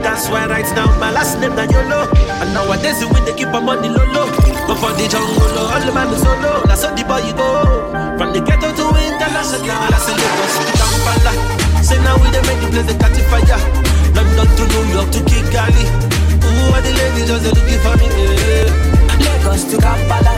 That's 0.07 0.31
why 0.31 0.47
right 0.47 0.67
now 0.71 0.87
my 1.03 1.11
last 1.11 1.43
name 1.43 1.59
na 1.59 1.67
YOLO. 1.67 2.07
And 2.39 2.55
nowadays 2.55 3.03
we 3.03 3.19
they 3.27 3.35
keep 3.35 3.51
my 3.51 3.59
money 3.59 3.91
low 3.91 4.07
low. 4.15 4.31
But 4.71 4.79
for 4.79 4.95
the 4.95 5.11
jungle, 5.11 5.35
oh, 5.35 5.75
all 5.75 5.83
the 5.83 5.91
man 5.91 6.15
is 6.15 6.23
solo. 6.23 6.63
That's 6.63 6.87
how 6.87 6.95
the 6.95 7.03
boy 7.03 7.27
you 7.27 7.35
go. 7.35 7.91
From 8.15 8.31
the 8.31 8.39
ghetto 8.39 8.71
to 8.71 8.85
international, 9.03 9.67
I 9.67 9.99
say 9.99 10.15
Lagos 10.15 10.55
to 10.63 10.73
Kampala. 10.79 11.33
Say 11.83 11.99
now 12.07 12.15
we 12.23 12.31
they 12.31 12.43
make 12.47 12.63
the 12.63 12.71
place 12.71 12.87
they 12.87 12.95
catch 13.03 13.19
fire. 13.35 13.59
London 14.15 14.47
to 14.47 14.63
New 14.71 14.85
York 14.95 15.11
to 15.11 15.21
Kigali. 15.27 15.85
Ooh, 16.39 16.71
all 16.71 16.79
the 16.79 16.91
ladies 16.95 17.27
just 17.27 17.51
looking 17.51 17.83
for 17.83 17.99
me. 17.99 18.07
Yeah. 18.15 19.00
Lagos 19.41 19.65
to 19.65 19.77
Kampala. 19.79 20.33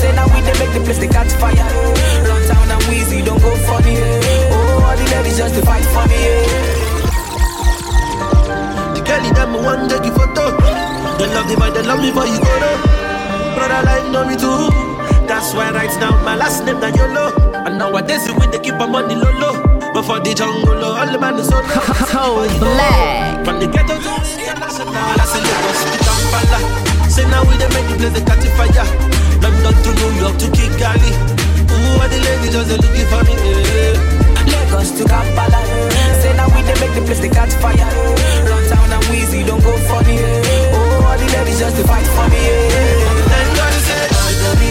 Say 0.00 0.12
now 0.14 0.26
we 0.30 0.40
they 0.40 0.54
make 0.62 0.72
the 0.72 0.80
place 0.84 0.98
they 0.98 1.08
catch 1.08 1.32
fire. 1.34 1.54
Runtown 2.22 2.70
and 2.70 2.82
Weezy 2.86 3.24
don't 3.24 3.40
go 3.42 3.50
funny. 3.66 3.96
Oh, 3.98 4.86
all 4.86 4.96
the 4.96 5.04
ladies 5.10 5.36
just 5.36 5.54
to 5.56 5.62
fight 5.62 5.84
for 5.90 6.06
me. 6.06 6.20
The 8.94 9.02
girl 9.02 9.24
them 9.34 9.52
one 9.64 9.88
take 9.88 10.04
you 10.04 10.14
photo. 10.14 10.54
They 11.18 11.26
love 11.34 11.48
the 11.48 11.56
boy, 11.58 11.70
they 11.70 11.82
love 11.82 12.00
me 12.00 12.10
for 12.12 12.26
you 12.26 12.38
go 12.38 12.52
there. 12.62 12.78
Brother 13.58 13.82
like 13.82 14.06
know 14.12 14.24
me 14.24 14.36
too. 14.36 14.70
That's 15.26 15.52
why 15.54 15.70
right 15.72 15.90
now 15.98 16.14
my 16.22 16.36
last 16.36 16.64
name 16.64 16.78
na 16.80 16.88
YOLO. 16.94 17.34
And 17.66 17.78
nowadays 17.78 18.30
we 18.30 18.46
they 18.46 18.60
keep 18.60 18.74
my 18.74 18.86
money 18.86 19.16
low 19.16 19.32
low. 19.42 19.54
But 19.92 20.02
for 20.04 20.20
the 20.20 20.34
jungle, 20.34 20.78
oh, 20.84 20.94
all 21.00 21.10
the 21.10 21.18
man 21.18 21.34
is 21.38 21.48
solo. 21.48 21.62
Cold 21.66 22.52
black. 22.60 23.44
From 23.44 23.58
the 23.58 23.66
ghetto 23.66 23.98
to 23.98 24.12
international, 24.22 24.94
I 24.94 25.24
say 25.26 25.40
Lagos 25.42 25.82
to 25.82 25.98
Kampala. 26.04 26.95
Say 27.16 27.24
now 27.32 27.40
we 27.48 27.56
they 27.56 27.64
make 27.72 27.88
the 27.88 27.96
place 27.96 28.12
they 28.12 28.20
catch 28.28 28.44
fire. 28.60 28.84
London 29.40 29.72
to 29.72 29.90
New 29.96 30.10
York 30.20 30.36
to 30.36 30.52
Kigali. 30.52 31.12
Ooh, 31.72 31.96
all 31.96 32.08
the 32.12 32.18
ladies 32.20 32.52
just 32.52 32.68
they 32.68 32.76
looking 32.76 33.08
for 33.08 33.24
me. 33.24 33.32
Yeah. 33.40 34.52
Lagos 34.52 34.92
to 35.00 35.04
Kampala. 35.08 35.60
Eh. 35.64 36.12
Say 36.20 36.36
now 36.36 36.44
we 36.52 36.60
they 36.68 36.76
make 36.76 36.92
the 36.92 37.00
place 37.08 37.20
they 37.24 37.32
catch 37.32 37.56
fire. 37.56 37.72
Eh. 37.72 38.44
Runtown 38.44 38.92
and 38.92 39.04
Weezy 39.08 39.48
don't 39.48 39.64
go 39.64 39.72
funny. 39.88 40.20
Oh, 40.76 41.08
all 41.08 41.16
the 41.16 41.24
ladies 41.32 41.56
just 41.58 41.80
to 41.80 41.84
fight 41.88 42.04
for 42.04 42.28
me. 42.28 42.42
Thank 43.32 43.48
God 43.56 43.72
he 43.72 43.80
said, 43.88 44.08
"I 44.12 44.32
don't 44.36 44.58
be. 44.60 44.68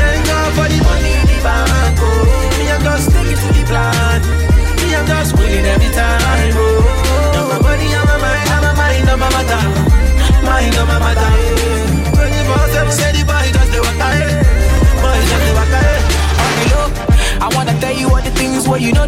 Thank 0.00 0.20
God 0.32 0.48
for 0.56 0.64
the 0.64 0.78
money 0.80 1.12
in 1.12 1.26
the 1.28 1.38
bank. 1.44 2.00
Oh, 2.00 2.56
me 2.56 2.72
I'm 2.72 2.80
just 2.88 3.04
sticking 3.12 3.36
to 3.36 3.48
the 3.52 3.62
plan. 3.68 4.20
Me 4.80 4.96
I'm 4.96 5.04
just 5.04 5.36
winning 5.36 5.68
every 5.68 5.92
time. 5.92 6.56
Oh, 6.56 7.36
now 7.36 7.52
my 7.52 7.58
money, 7.60 7.92
and 7.92 8.06
my 8.08 8.16
mind, 8.16 8.48
and 8.48 8.62
my 8.64 8.72
mind, 8.80 9.08
and 9.12 9.20
my 9.20 9.28
matter. 9.28 9.89
Mind 10.44 10.74
on 10.76 10.86
my 10.88 10.98
matter. 10.98 11.30
Twenty 12.14 12.40
four 12.48 12.64
seven, 12.72 12.92
say 12.92 13.12
the 13.12 13.22
boy 13.24 13.46
just 13.52 13.70
the 13.72 13.80
waka. 13.80 14.08
eh. 14.18 14.42
Boy 15.02 15.18
just 15.30 15.44
the 15.46 15.52
waka. 15.58 15.80
eh. 15.80 16.00
below. 16.58 16.86
I 17.44 17.48
wanna 17.54 17.74
tell 17.80 17.92
you 17.96 18.08
all 18.08 18.22
the 18.22 18.30
things 18.32 18.66
where 18.68 18.80
you 18.80 18.92
know. 18.92 19.06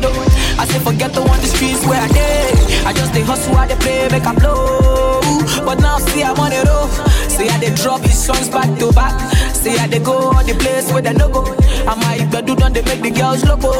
I 0.58 0.64
say 0.66 0.78
forget 0.78 1.12
the 1.12 1.22
one 1.22 1.40
the 1.40 1.46
streets 1.46 1.84
where 1.86 2.00
I 2.00 2.08
did. 2.08 2.86
I 2.86 2.92
just 2.92 3.12
they 3.12 3.22
hustle, 3.22 3.56
I 3.56 3.66
they 3.66 3.76
play, 3.76 4.08
make 4.10 4.24
a 4.24 4.32
blow. 4.34 5.20
But 5.64 5.80
now 5.80 5.98
see 5.98 6.22
I'm 6.22 6.38
on 6.38 6.50
the 6.50 6.62
road. 6.68 6.90
See 7.30 7.46
how 7.48 7.58
they 7.58 7.74
drop 7.74 8.00
his 8.02 8.18
songs 8.18 8.48
back 8.48 8.68
to 8.78 8.92
back. 8.92 9.14
See 9.54 9.76
how 9.76 9.86
they 9.86 9.98
go 10.00 10.30
all 10.34 10.44
the 10.44 10.54
place 10.54 10.92
where 10.92 11.02
they 11.02 11.12
no 11.12 11.28
go. 11.28 11.42
I 11.86 11.94
might 11.96 12.30
do 12.46 12.54
done 12.56 12.72
they 12.72 12.82
make 12.82 13.02
the 13.02 13.10
girls 13.10 13.44
loco. 13.44 13.72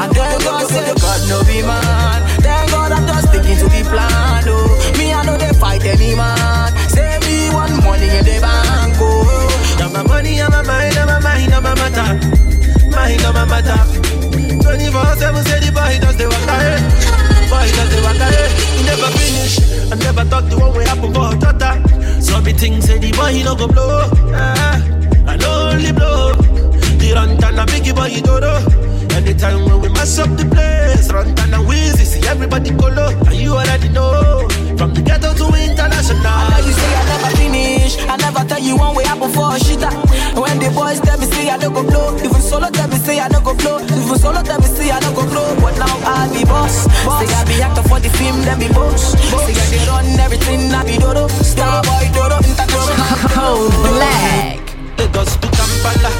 And 0.00 0.10
thank 0.14 0.42
God 0.44 0.66
say 0.68 0.92
God 1.00 1.20
no 1.28 1.42
be 1.44 1.62
man. 1.62 2.20
Thank 2.40 2.70
God 2.70 2.92
I'm 2.92 3.06
just 3.06 3.32
think 22.58 22.82
say 22.82 22.98
the 22.98 23.12
boy 23.12 23.32
he 23.32 23.44
no 23.44 23.54
go 23.54 23.68
blow. 23.68 24.10
Ah, 24.34 24.82
I 25.26 25.36
only 25.46 25.92
blow. 25.92 26.34
The 26.98 27.12
run 27.14 27.30
and 27.30 27.58
a 27.58 27.64
biggie 27.66 27.94
boy 27.94 28.08
he 28.08 28.20
do 28.20 28.40
do. 28.40 28.87
When 29.28 29.82
we 29.82 29.88
mash 29.90 30.18
up 30.18 30.32
the 30.40 30.48
place, 30.48 31.12
run 31.12 31.28
and 31.28 31.68
Weezy, 31.68 32.06
see 32.08 32.26
everybody. 32.26 32.70
And 32.70 33.34
you 33.36 33.52
already 33.52 33.88
know. 33.90 34.48
From 34.78 34.94
the 34.94 35.02
ghetto 35.02 35.34
to 35.34 35.46
international. 35.52 36.22
Now 36.22 36.56
you 36.64 36.72
say 36.72 36.92
I 36.96 37.04
never 37.12 37.36
finish. 37.36 37.98
I 38.08 38.16
never 38.16 38.42
tell 38.48 38.58
you 38.58 38.76
one 38.76 38.96
way 38.96 39.04
happen 39.04 39.30
for 39.30 39.52
a 39.52 39.58
shitter. 39.60 39.92
When 40.32 40.58
the 40.58 40.70
boys 40.70 41.00
tell 41.00 41.18
me 41.18 41.26
say 41.26 41.50
I 41.50 41.58
don't 41.58 41.74
go 41.74 41.84
blow, 41.84 42.16
even 42.16 42.40
solo 42.40 42.70
tell 42.70 42.88
me 42.88 42.96
say 42.96 43.20
I 43.20 43.28
don't 43.28 43.44
go 43.44 43.52
solo 44.18 44.42
tell 44.42 44.58
me 44.60 44.66
see 44.66 44.90
I 44.90 44.98
don't 45.00 45.14
go 45.14 45.22
grow, 45.28 45.54
but 45.60 45.76
now 45.78 45.92
I 46.04 46.28
be 46.32 46.44
boss. 46.44 46.88
Say 47.20 47.28
I 47.28 47.44
be 47.44 47.62
actor 47.62 47.82
for 47.84 48.00
the 48.00 48.10
film, 48.10 48.40
then 48.42 48.58
be 48.58 48.68
boss. 48.68 49.12
Say 49.12 49.54
I 49.54 49.64
they 49.70 49.82
run 49.86 50.06
everything, 50.18 50.72
I 50.72 50.84
be 50.84 50.98
Dodo. 50.98 51.28
Star 51.44 51.82
boy 51.84 52.08
Dodo, 52.12 52.38
international. 52.40 53.06
Oh, 53.40 53.68
Cold 53.68 53.72
black. 53.94 54.58
Lagos 54.98 55.36
to 55.36 55.48
Kampala. 55.52 56.10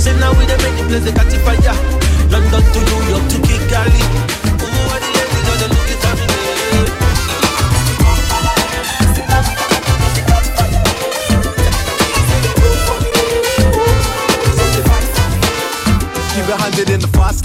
Say 0.00 0.16
now 0.18 0.32
we 0.38 0.44
the 0.44 0.56
make 0.64 0.76
the 0.76 0.84
place 0.88 1.04
they 1.04 1.12
catch 1.12 1.36
fire. 1.46 2.13
London 2.30 2.62
to 2.72 2.80
New 2.80 3.08
York 3.10 3.28
to 3.30 3.36
Kigali. 3.46 4.53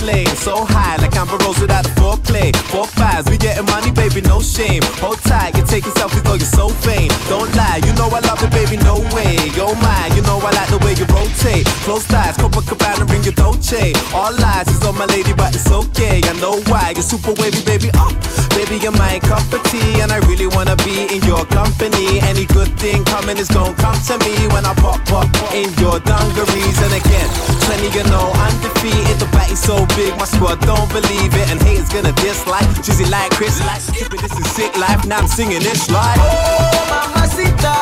Lane, 0.10 0.34
so 0.36 0.66
high 0.66 0.98
like 0.98 1.16
Amber 1.16 1.38
Rose 1.46 1.60
without 1.60 1.86
a 1.86 1.92
foreplay. 2.00 2.50
Four 2.72 2.88
fives, 2.88 3.30
we 3.30 3.38
getting 3.38 3.66
money, 3.66 3.92
baby, 3.92 4.22
no 4.22 4.42
shame. 4.42 4.82
Hold 5.02 5.20
tight, 5.30 5.56
you're 5.56 5.66
taking 5.66 5.94
selfies, 5.94 6.24
though 6.24 6.40
you're 6.42 6.56
so 6.60 6.70
vain. 6.86 7.10
Don't 7.30 7.52
lie, 7.56 7.82
you 7.86 7.94
know 7.94 8.10
I 8.10 8.22
love 8.26 8.42
it, 8.42 8.52
baby, 8.52 8.78
no 8.82 8.96
way. 9.14 9.38
Yo, 9.58 9.74
my, 9.86 10.10
you 10.16 10.22
know 10.24 10.38
I 10.42 10.52
like 10.58 10.70
the 10.74 10.80
way 10.86 10.94
you 10.98 11.06
rotate. 11.14 11.66
Close 11.86 12.06
ties, 12.08 12.38
Copacabana, 12.38 13.06
ring 13.12 13.24
your 13.24 13.38
Dolce. 13.38 13.94
All 14.14 14.34
lies 14.34 14.68
is 14.68 14.82
on 14.86 14.98
my 14.98 15.06
lady, 15.06 15.34
but 15.34 15.54
it's 15.54 15.70
okay. 15.70 16.22
I 16.24 16.34
know 16.42 16.58
why, 16.72 16.94
you're 16.96 17.06
super 17.06 17.34
wavy, 17.38 17.62
baby. 17.66 17.90
Up, 18.00 18.14
baby, 18.58 18.82
you're 18.82 18.96
my 18.96 19.20
cup 19.20 19.46
of 19.54 19.62
tea, 19.70 20.02
and 20.02 20.12
I 20.12 20.20
really 20.30 20.48
wanna 20.48 20.76
be 20.88 21.06
in 21.14 21.22
your 21.30 21.46
company. 21.52 22.20
Any 22.32 22.46
good 22.46 22.72
thing 22.80 23.04
coming 23.06 23.38
is 23.38 23.50
gonna 23.50 23.76
come 23.76 24.00
to 24.10 24.16
me 24.26 24.34
when 24.54 24.66
I 24.66 24.74
pop 24.82 25.04
up 25.12 25.30
in 25.54 25.70
your 25.78 26.00
dungarees. 26.02 26.78
And 26.86 26.94
again, 26.94 27.30
20, 27.68 27.92
you 27.98 28.06
know, 28.10 28.32
undefeated. 28.48 29.18
The 29.20 29.28
body's 29.36 29.60
so 29.60 29.86
big, 29.96 29.99
my 30.18 30.26
squad 30.26 30.62
don't 30.62 30.90
believe 30.92 31.34
it, 31.36 31.52
and 31.52 31.62
haters 31.62 31.90
gonna 31.90 32.14
dislike. 32.14 32.68
Cheesy 32.84 33.06
like 33.06 33.32
Chris, 33.32 33.60
like 33.66 33.82
stupid, 33.82 34.20
this 34.20 34.32
is 34.32 34.50
sick 34.52 34.78
life. 34.78 35.06
Now 35.06 35.20
I'm 35.20 35.28
singing 35.28 35.60
this 35.60 35.90
like. 35.92 36.18
Oh, 36.20 36.72
mamacita, 36.88 37.76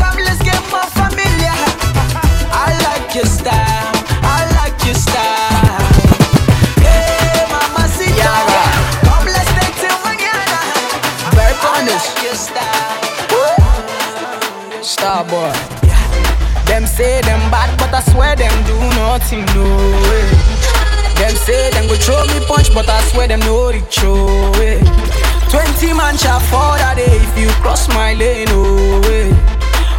come 0.00 0.16
let's 0.24 0.40
get 0.42 0.60
more 0.72 0.88
familiar. 0.96 1.52
I 2.56 2.72
like 2.88 3.14
your 3.14 3.26
style, 3.26 3.92
I 4.24 4.48
like 4.56 4.78
your 4.86 4.96
style. 4.96 5.92
Hey, 6.80 7.44
mamacita, 7.52 8.32
come 9.04 9.26
let's 9.28 9.52
take 9.52 9.76
till 9.76 9.98
mañana. 10.08 10.60
Very 11.36 11.54
honest. 11.68 12.16
Like 12.16 12.24
your 12.24 12.36
style. 12.36 13.00
Star 14.82 15.24
boy. 15.24 15.52
Them 16.64 16.86
say 16.86 17.20
them 17.20 17.42
bad, 17.50 17.76
but 17.78 17.92
I 17.92 18.00
swear 18.10 18.36
them 18.36 18.54
do 18.64 18.76
nothing, 18.96 19.44
no 19.52 19.64
way. 20.08 20.51
Them 21.22 21.36
say 21.36 21.70
them 21.70 21.86
go 21.86 21.94
throw 21.94 22.18
me 22.26 22.44
punch, 22.46 22.74
but 22.74 22.88
I 22.88 23.00
swear 23.12 23.28
them 23.28 23.38
no 23.46 23.70
reach, 23.70 24.02
oh 24.02 24.50
way. 24.58 24.82
Twenty 25.54 25.94
man 25.94 26.18
shall 26.18 26.40
fall 26.50 26.74
that 26.74 26.96
day 26.98 27.06
if 27.14 27.38
you 27.38 27.46
cross 27.62 27.86
my 27.94 28.12
lane, 28.14 28.50
oh 28.50 28.98
way. 29.06 29.30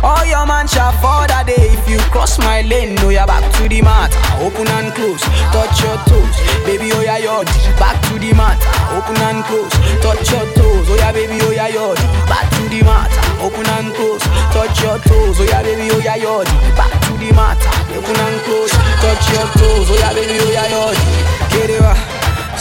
All 0.03 0.26
your 0.28 0.43
man 0.45 0.67
shall 0.67 0.91
fall 0.99 1.24
that 1.32 1.47
day 1.47 1.71
if 1.71 1.88
you 1.88 1.95
cross 2.11 2.36
my 2.39 2.59
lane. 2.67 2.99
No, 2.99 3.07
you're 3.07 3.24
back 3.24 3.39
to 3.55 3.69
the 3.71 3.80
mat, 3.80 4.11
open 4.43 4.67
and 4.67 4.91
close, 4.91 5.24
touch 5.55 5.80
your 5.80 5.95
toes, 6.11 6.36
baby. 6.67 6.91
Oh 6.91 6.99
yeah, 6.99 7.24
yod, 7.24 7.47
back 7.80 7.95
to 8.11 8.19
the 8.19 8.36
mat, 8.36 8.59
open 8.91 9.15
and 9.24 9.47
close, 9.47 9.71
touch 10.03 10.28
your 10.28 10.43
toes. 10.59 10.91
Oh 10.91 10.99
yeah, 10.99 11.15
baby. 11.15 11.39
Oh 11.39 11.55
yeah, 11.55 11.71
yod, 11.71 11.95
back 12.28 12.51
to 12.51 12.67
the 12.67 12.84
mat, 12.84 13.07
open 13.39 13.63
and 13.80 13.95
close, 13.95 14.28
touch 14.51 14.76
your 14.84 14.99
toes. 15.07 15.39
Oh 15.39 15.47
yeah, 15.47 15.63
baby. 15.63 15.88
Oh 15.88 16.03
yeah, 16.03 16.19
yod, 16.19 16.51
back 16.76 16.91
to 17.07 17.15
the 17.15 17.32
mat, 17.32 17.55
open 17.95 18.11
and 18.11 18.43
close, 18.43 18.76
touch 18.99 19.24
your 19.32 19.47
toes. 19.55 19.88
Oh 19.88 19.95
yeah, 19.95 20.11
baby. 20.11 20.36
Oh 20.36 20.51
yeah, 20.51 20.67
yod. 20.67 21.12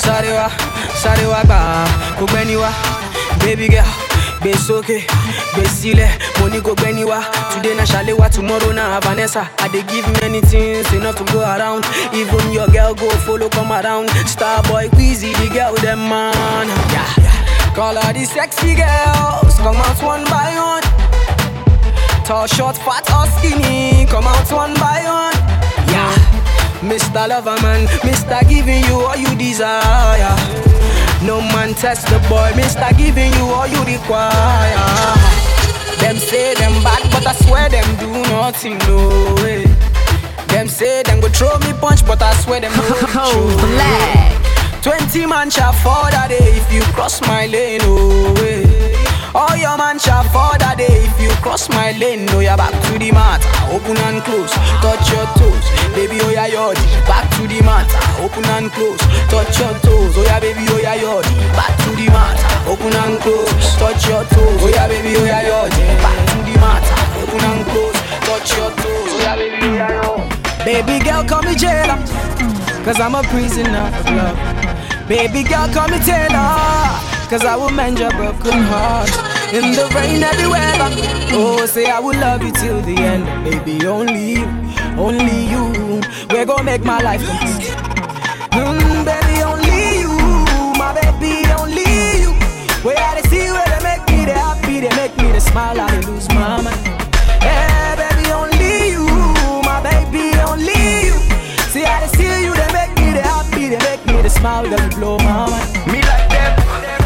Sarewa, 0.02 0.50
sarewa 1.02 1.44
ba, 1.44 1.86
kugbeniwa, 2.18 2.70
baby 3.40 3.68
girl. 3.68 3.84
gbé 4.42 4.52
sókè 4.66 4.98
gbé 5.54 5.64
sílẹ̀ 5.70 6.10
mo 6.40 6.48
ní 6.48 6.58
kò 6.60 6.74
gbẹ́ni 6.74 7.04
wá 7.06 7.22
today 7.54 7.74
na 7.78 7.84
ṣàléwá 7.84 8.26
tomorrow 8.28 8.72
na 8.72 8.98
vanessa 9.00 9.46
i 9.62 9.68
dey 9.68 9.82
give 9.86 10.08
many 10.20 10.40
things 10.40 10.92
enough 10.92 11.14
to 11.14 11.22
go 11.32 11.40
around 11.46 11.86
even 12.12 12.50
your 12.52 12.66
girl 12.74 12.92
go 12.94 13.08
follow 13.24 13.48
come 13.50 13.70
around 13.70 14.10
starboy 14.26 14.88
quizzy 14.90 15.30
the 15.38 15.46
girl 15.54 15.74
dem 15.76 16.08
man. 16.08 16.66
Yeah. 16.90 17.06
call 17.74 17.96
all 17.96 18.12
the 18.12 18.24
sexy 18.24 18.74
girls 18.74 19.54
come 19.62 19.76
out 19.78 20.02
one 20.02 20.24
by 20.24 20.50
one. 20.58 20.82
Tall, 22.26 22.46
short, 22.48 22.76
fat 22.78 23.06
or 23.14 23.26
skinny, 23.38 24.06
come 24.06 24.26
out 24.26 24.50
one 24.50 24.74
by 24.74 25.02
one. 25.06 25.38
Mr. 26.82 27.28
Loverman, 27.28 27.86
Mr. 28.02 28.46
Giving 28.48 28.82
you 28.84 29.00
all 29.00 29.16
you 29.16 29.34
desire. 29.36 30.34
No 31.24 31.40
man 31.40 31.74
test 31.74 32.06
the 32.08 32.18
boy, 32.28 32.50
Mr. 32.54 32.96
Giving 32.98 33.32
you 33.34 33.44
all 33.46 33.66
you 33.68 33.82
require. 33.84 34.74
Them 36.00 36.16
say 36.16 36.54
them 36.54 36.72
bad, 36.82 37.02
but 37.12 37.26
I 37.26 37.34
swear 37.34 37.68
them 37.68 37.86
do 37.98 38.10
nothing, 38.32 38.78
no 38.88 39.34
way. 39.42 39.64
Them 40.48 40.68
say 40.68 41.02
them 41.04 41.20
go 41.20 41.28
throw 41.28 41.56
me 41.60 41.72
punch, 41.80 42.04
but 42.04 42.20
I 42.20 42.34
swear 42.42 42.60
them 42.60 42.72
no 42.72 42.82
oh, 42.84 43.06
Cold 43.08 43.58
black. 43.60 44.82
Twenty 44.82 45.26
man 45.26 45.48
shall 45.50 45.72
fall 45.72 46.10
that 46.10 46.28
day 46.30 46.38
if 46.40 46.72
you 46.72 46.82
cross 46.92 47.20
my 47.22 47.46
lane, 47.46 47.80
oh 47.84 48.34
way. 48.40 48.71
All 49.34 49.56
your 49.56 49.76
man 49.78 49.98
shall 49.98 50.24
fall 50.28 50.52
that 50.60 50.76
day 50.76 51.08
if 51.08 51.16
you 51.20 51.32
cross 51.40 51.68
my 51.72 51.92
lane. 51.96 52.26
No, 52.26 52.40
you're 52.40 52.56
back 52.56 52.72
to 52.72 52.98
the 53.00 53.10
mat, 53.12 53.40
open 53.72 53.96
and 54.04 54.20
close, 54.22 54.52
touch 54.84 55.08
your 55.08 55.24
toes, 55.40 55.64
baby. 55.96 56.20
Oh 56.20 56.28
yeah, 56.28 56.52
yod, 56.52 56.76
back 57.08 57.24
to 57.40 57.48
the 57.48 57.64
mat, 57.64 57.88
open 58.20 58.44
and 58.52 58.68
close, 58.72 59.00
touch 59.32 59.56
your 59.56 59.72
toes. 59.80 60.12
Oh 60.16 60.24
yeah, 60.28 60.40
baby. 60.40 60.68
Oh 60.68 60.76
yeah, 60.76 61.00
yod, 61.00 61.24
back 61.56 61.72
to 61.80 61.90
the 61.96 62.12
mat, 62.12 62.36
open 62.68 62.92
and 62.92 63.16
close, 63.24 63.48
touch 63.80 64.04
your 64.04 64.24
toes. 64.28 64.60
Oh 64.60 64.68
yeah, 64.68 64.84
baby. 64.88 65.16
Oh 65.16 65.24
yeah, 65.24 65.48
yod, 65.48 65.72
back 66.04 66.18
to 66.28 66.38
the 66.44 66.54
mat, 66.60 66.84
open 67.16 67.40
and 67.40 67.64
close, 67.72 67.98
touch 68.28 68.52
your 68.52 68.68
toes. 68.68 69.10
Oh 69.16 69.20
yeah, 69.24 69.36
baby. 69.36 69.56
Oh 69.64 69.80
yeah, 69.80 69.96
yod. 69.96 70.20
Baby 70.64 71.02
girl, 71.02 71.24
call 71.24 71.42
me 71.42 71.56
jailer, 71.56 71.96
cause 72.84 73.00
I'm 73.00 73.16
a 73.16 73.22
prisoner 73.32 73.88
of 73.88 74.06
love. 74.12 75.08
Baby 75.08 75.42
girl, 75.42 75.66
call 75.72 75.88
me 75.88 75.98
Taylor, 75.98 77.00
cause 77.32 77.46
I 77.46 77.56
will 77.56 77.70
mend 77.70 77.98
your 77.98 78.10
broken 78.10 78.60
heart. 78.68 79.08
In 79.54 79.72
the 79.72 79.88
rain, 79.96 80.22
every 80.22 80.48
weather. 80.48 80.90
Oh, 81.32 81.64
say 81.64 81.86
I 81.86 81.98
will 81.98 82.18
love 82.20 82.42
you 82.42 82.52
till 82.52 82.82
the 82.82 82.94
end. 82.94 83.24
Baby, 83.42 83.86
only 83.86 84.32
you, 84.36 84.44
only 85.00 85.48
you. 85.48 86.02
We're 86.28 86.44
gonna 86.44 86.62
make 86.62 86.84
my 86.84 87.00
life 87.00 87.24
complete. 87.24 87.72
Mm, 88.52 89.04
baby, 89.08 89.36
only 89.48 89.80
you, 90.04 90.12
my 90.76 90.92
baby, 90.92 91.48
only 91.56 91.88
you. 92.20 92.32
Where 92.84 93.00
I 93.00 93.22
see 93.32 93.48
where 93.48 93.64
they 93.64 93.80
make 93.80 94.04
me 94.12 94.26
they 94.26 94.36
happy, 94.36 94.80
they 94.84 94.94
make 95.00 95.16
me 95.16 95.32
they 95.32 95.40
smile, 95.40 95.80
I 95.80 95.88
lose 96.04 96.28
my 96.36 96.60
mind. 96.60 96.84
Yeah, 97.40 97.96
baby, 97.96 98.28
only 98.40 98.92
you, 98.92 99.08
my 99.64 99.80
baby, 99.80 100.36
only 100.44 101.08
you. 101.08 101.16
See 101.72 101.80
they 101.80 102.10
see 102.12 102.44
you, 102.44 102.52
they 102.52 102.70
make 102.76 102.92
me 103.00 103.16
they 103.16 103.24
happy, 103.24 103.68
they 103.72 103.80
make 103.88 104.04
me 104.04 104.20
they 104.20 104.28
smile, 104.28 104.68
they 104.68 104.88
blow 104.96 105.16
my 105.16 105.48
mind. 105.48 105.81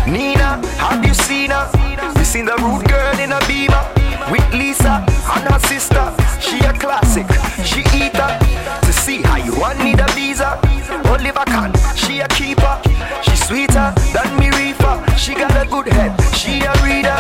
Nina, 0.07 0.61
have 0.79 1.05
you 1.05 1.15
seen 1.15 1.51
her? 1.51 1.69
You 2.17 2.25
seen 2.25 2.45
the 2.45 2.57
rude 2.63 2.87
girl 2.89 3.19
in 3.19 3.33
a 3.33 3.41
beamer 3.47 3.83
with 4.31 4.47
Lisa 4.53 5.05
and 5.35 5.45
her 5.51 5.59
sister. 5.67 6.15
She 6.41 6.59
a 6.61 6.73
classic. 6.73 7.27
She 7.65 7.81
eat 7.93 8.15
her 8.15 8.39
to 8.83 8.93
see 8.93 9.23
how 9.23 9.37
you 9.37 9.59
want 9.59 9.83
need 9.83 9.99
a 9.99 10.07
visa. 10.13 10.61
Oliver 11.11 11.45
Kahn, 11.47 11.73
she 11.97 12.21
a 12.21 12.29
keeper. 12.29 12.81
She 13.23 13.37
sweeter 13.37 13.93
than 14.15 14.39
me 14.39 14.51
reefer. 14.51 15.05
She 15.17 15.35
got 15.35 15.51
a 15.57 15.69
good 15.69 15.89
head. 15.89 16.13
She 16.35 16.61
a 16.61 16.73
reader. 16.85 17.19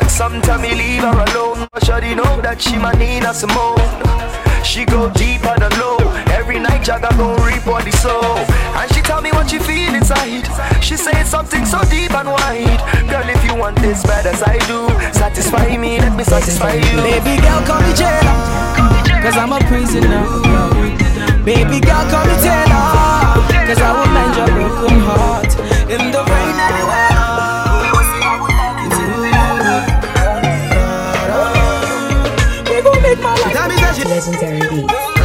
And 0.00 0.10
sometimes 0.10 0.60
me 0.60 0.74
leave 0.74 1.02
her 1.02 1.24
alone. 1.32 1.68
But 1.72 1.84
she 1.84 2.14
know 2.14 2.40
that 2.42 2.60
she 2.60 2.76
my 2.76 2.92
Nina 2.92 3.32
Simone. 3.32 4.35
She 4.66 4.84
go 4.84 5.08
deeper 5.10 5.54
than 5.58 5.70
low. 5.78 5.96
Every 6.34 6.58
night 6.58 6.82
Jagga 6.82 7.16
gon' 7.16 7.40
report 7.46 7.84
the 7.84 7.92
soul. 7.92 8.36
And 8.76 8.92
she 8.92 9.00
tell 9.00 9.22
me 9.22 9.30
what 9.30 9.48
she 9.48 9.58
feel 9.58 9.94
inside. 9.94 10.44
She 10.82 10.96
say 10.96 11.22
something 11.24 11.64
so 11.64 11.80
deep 11.88 12.12
and 12.12 12.28
wide. 12.28 12.80
Girl, 13.08 13.28
if 13.30 13.42
you 13.44 13.54
want 13.54 13.80
this 13.80 14.02
bad 14.02 14.26
as 14.26 14.42
I 14.42 14.58
do, 14.66 14.88
satisfy 15.12 15.76
me, 15.78 15.98
let 16.00 16.14
me 16.16 16.24
satisfy 16.24 16.74
you. 16.74 16.96
Baby 17.00 17.40
girl, 17.40 17.62
call 17.64 17.80
me 17.80 17.94
jailer, 17.94 19.22
cause 19.22 19.36
I'm 19.38 19.52
a 19.52 19.60
prisoner. 19.70 20.26
Baby 21.46 21.78
girl, 21.78 22.04
call 22.10 22.26
me 22.26 22.34
Taylor, 22.42 22.90
cause 23.70 23.78
I 23.78 23.90
will 23.94 24.10
mend 24.10 24.34
your 24.34 24.50
broken 24.50 24.98
heart. 25.06 25.52
In 25.88 26.10
the 26.10 26.22
Legendary 34.08 34.60
beat. 34.68 35.15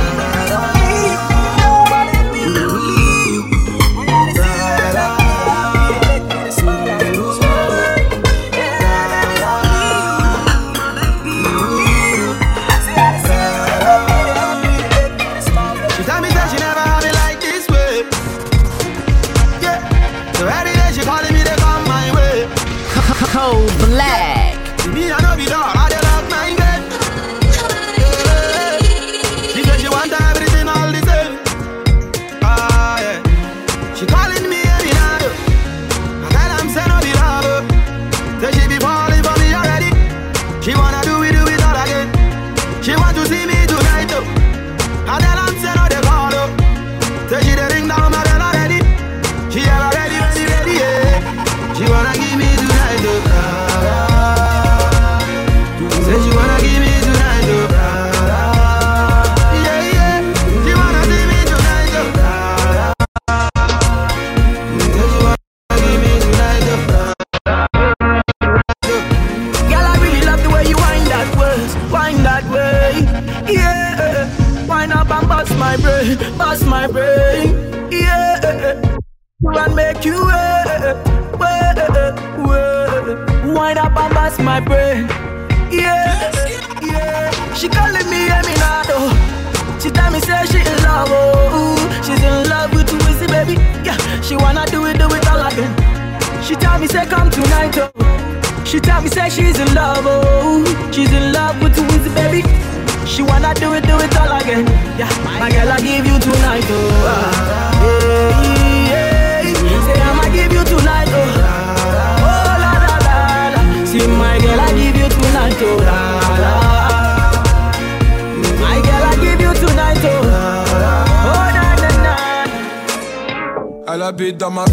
Dans 124.41 124.49
ma 124.49 124.70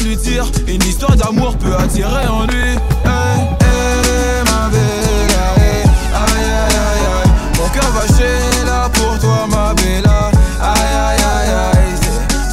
Une 0.00 0.82
histoire 0.84 1.16
d'amour 1.16 1.56
peut 1.58 1.74
attirer 1.74 2.26
en 2.28 2.46
lui. 2.46 2.70
Hey, 3.04 3.40
hey, 3.60 4.44
ma 4.44 4.68
belle, 4.70 4.80
hey, 5.58 5.82
aïe, 6.14 6.44
aïe, 6.44 6.76
aïe, 6.76 7.06
aïe. 7.16 7.30
Mon 7.58 7.68
cœur 7.68 7.90
va 7.90 8.06
chez 8.16 8.64
là 8.64 8.88
pour 8.92 9.18
toi, 9.18 9.46
ma 9.48 9.74
bella. 9.74 10.30
Aïe, 10.62 10.94
aïe, 10.94 11.18
aïe, 11.18 11.52
aïe. 11.74 11.94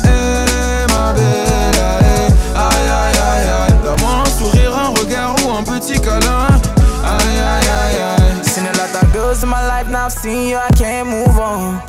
Hey, 0.05 0.87
ma 0.89 1.13
belle, 1.13 1.81
aïe, 1.81 2.33
aïe, 2.55 2.89
aïe, 2.89 3.49
aïe. 3.61 3.75
Donne-moi 3.83 4.11
un 4.25 4.29
sourire, 4.39 4.75
un 4.75 4.89
regard 4.99 5.35
ou 5.45 5.51
un 5.51 5.63
petit 5.63 5.99
câlin. 5.99 6.47
Aïe, 7.03 7.39
aïe, 7.39 7.69
aïe, 7.69 8.01
aïe. 8.17 8.43
Seen 8.43 8.65
a 8.65 8.71
lot 8.71 9.03
of 9.03 9.13
girls 9.13 9.43
in 9.43 9.49
my 9.49 9.61
life, 9.67 9.87
now 9.89 10.05
I've 10.05 10.11
seen 10.11 10.49
you, 10.49 10.57
I 10.57 10.73
can't 10.73 11.07
move 11.07 11.37
on. 11.37 11.79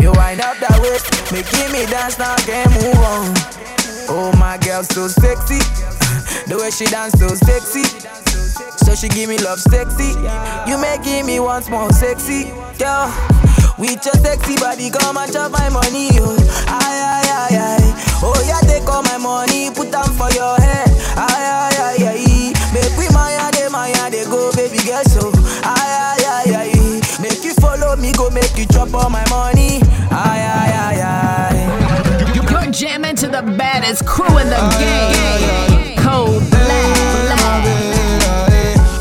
You 0.00 0.12
wind 0.12 0.40
up 0.40 0.58
that 0.60 0.80
way, 0.80 0.98
making 1.32 1.70
me 1.70 1.84
dance, 1.86 2.18
now 2.18 2.32
I 2.32 2.40
can't 2.40 2.70
move 2.72 2.98
on. 3.04 3.53
Oh, 4.16 4.32
my 4.38 4.56
girl, 4.58 4.82
so 4.84 5.08
sexy. 5.08 5.58
The 6.46 6.56
way 6.60 6.70
she 6.70 6.84
dance, 6.86 7.14
so 7.18 7.28
sexy. 7.28 7.84
So 8.84 8.94
she 8.94 9.08
give 9.08 9.28
me 9.28 9.38
love 9.38 9.58
sexy. 9.60 10.12
You 10.68 10.76
making 10.78 11.26
me 11.26 11.40
once 11.40 11.68
more 11.68 11.90
sexy, 11.92 12.52
girl. 12.78 13.08
With 13.78 14.04
your 14.04 14.14
sexy 14.22 14.54
body, 14.56 14.90
come 14.90 15.16
and 15.16 15.32
chop 15.32 15.50
my 15.52 15.68
money, 15.68 16.10
oh. 16.20 16.36
Aye, 16.68 17.00
aye, 17.10 17.30
aye, 17.32 17.56
aye. 17.80 17.90
Oh, 18.22 18.36
yeah, 18.46 18.60
take 18.68 18.86
all 18.88 19.02
my 19.02 19.16
money, 19.18 19.70
put 19.74 19.90
them 19.90 20.06
for 20.14 20.30
your 20.36 20.56
head. 20.60 20.88
Aye, 21.16 21.26
aye, 21.26 21.78
aye, 21.98 22.06
aye. 22.12 22.52
Make 22.76 22.94
we 23.00 23.08
maya, 23.12 23.50
de 23.52 23.68
maya, 23.70 24.10
they 24.10 24.24
go, 24.24 24.52
baby 24.52 24.78
girl, 24.84 25.02
so. 25.04 25.32
Aye, 25.64 26.20
aye, 26.20 26.24
aye, 26.28 26.54
aye. 26.70 27.00
Make 27.20 27.42
you 27.42 27.54
follow 27.54 27.96
me, 27.96 28.12
go 28.12 28.30
make 28.30 28.54
you 28.56 28.66
chop 28.66 28.92
all 28.94 29.10
my 29.10 29.24
money. 29.30 29.80
Aye, 30.12 30.44
aye, 30.44 30.72
aye, 30.76 31.00
aye. 31.02 31.23
Jamming 32.74 33.14
to 33.16 33.28
the 33.28 33.40
baddest 33.56 34.04
crew 34.04 34.26
in 34.36 34.48
the 34.50 34.58
game. 34.80 35.96
Cold 35.96 36.42
black. 36.50 37.30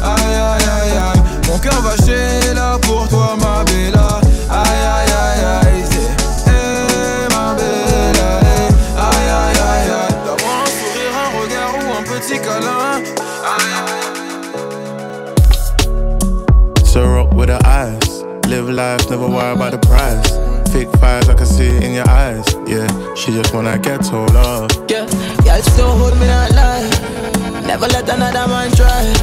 Aïe 0.03 0.35
aïe 0.35 0.67
aïe 0.69 0.91
aïe 0.91 1.21
Mon 1.47 1.57
cœur 1.57 1.81
va 1.81 1.95
chez 2.05 2.53
là 2.53 2.77
pour 2.83 3.07
toi 3.07 3.35
ma 3.39 3.63
bella 3.63 4.21
Aïe 4.47 4.83
aïe 4.95 5.11
aïe 5.23 5.43
aïe 5.65 5.83
c'est 5.89 6.51
hey, 6.51 7.27
ma 7.31 7.55
bella. 7.55 8.29
Aïe 8.95 9.29
aïe 9.41 9.57
aïe 9.57 9.89
aïe 9.89 10.15
Donne-moi 10.23 10.53
un 10.61 10.69
sourire, 10.69 11.15
un 11.17 11.29
regard 11.41 11.73
ou 11.73 11.87
un 11.97 12.03
petit 12.03 12.37
câlin 12.39 13.01
So 16.85 16.99
rock 17.07 17.33
with 17.33 17.49
her 17.49 17.59
eyes. 17.65 18.23
Live 18.47 18.69
life, 18.69 19.09
never 19.09 19.27
worry 19.27 19.53
about 19.53 19.71
the 19.71 19.79
price. 19.79 20.32
Thick 20.73 20.89
thighs, 20.93 21.29
I 21.29 21.35
can 21.35 21.45
see 21.45 21.67
it 21.67 21.83
in 21.83 21.93
your 21.93 22.09
eyes. 22.09 22.43
Yeah, 22.65 22.87
she 23.13 23.31
just 23.31 23.53
wanna 23.53 23.77
get 23.77 24.03
told 24.03 24.33
love. 24.33 24.71
Yeah, 24.89 25.05
y'all 25.45 25.61
still 25.61 25.91
hold 25.95 26.15
me 26.15 26.25
that 26.25 26.49
lie. 26.55 27.61
Never 27.61 27.85
let 27.85 28.09
another 28.09 28.47
man 28.47 28.71
try. 28.71 29.13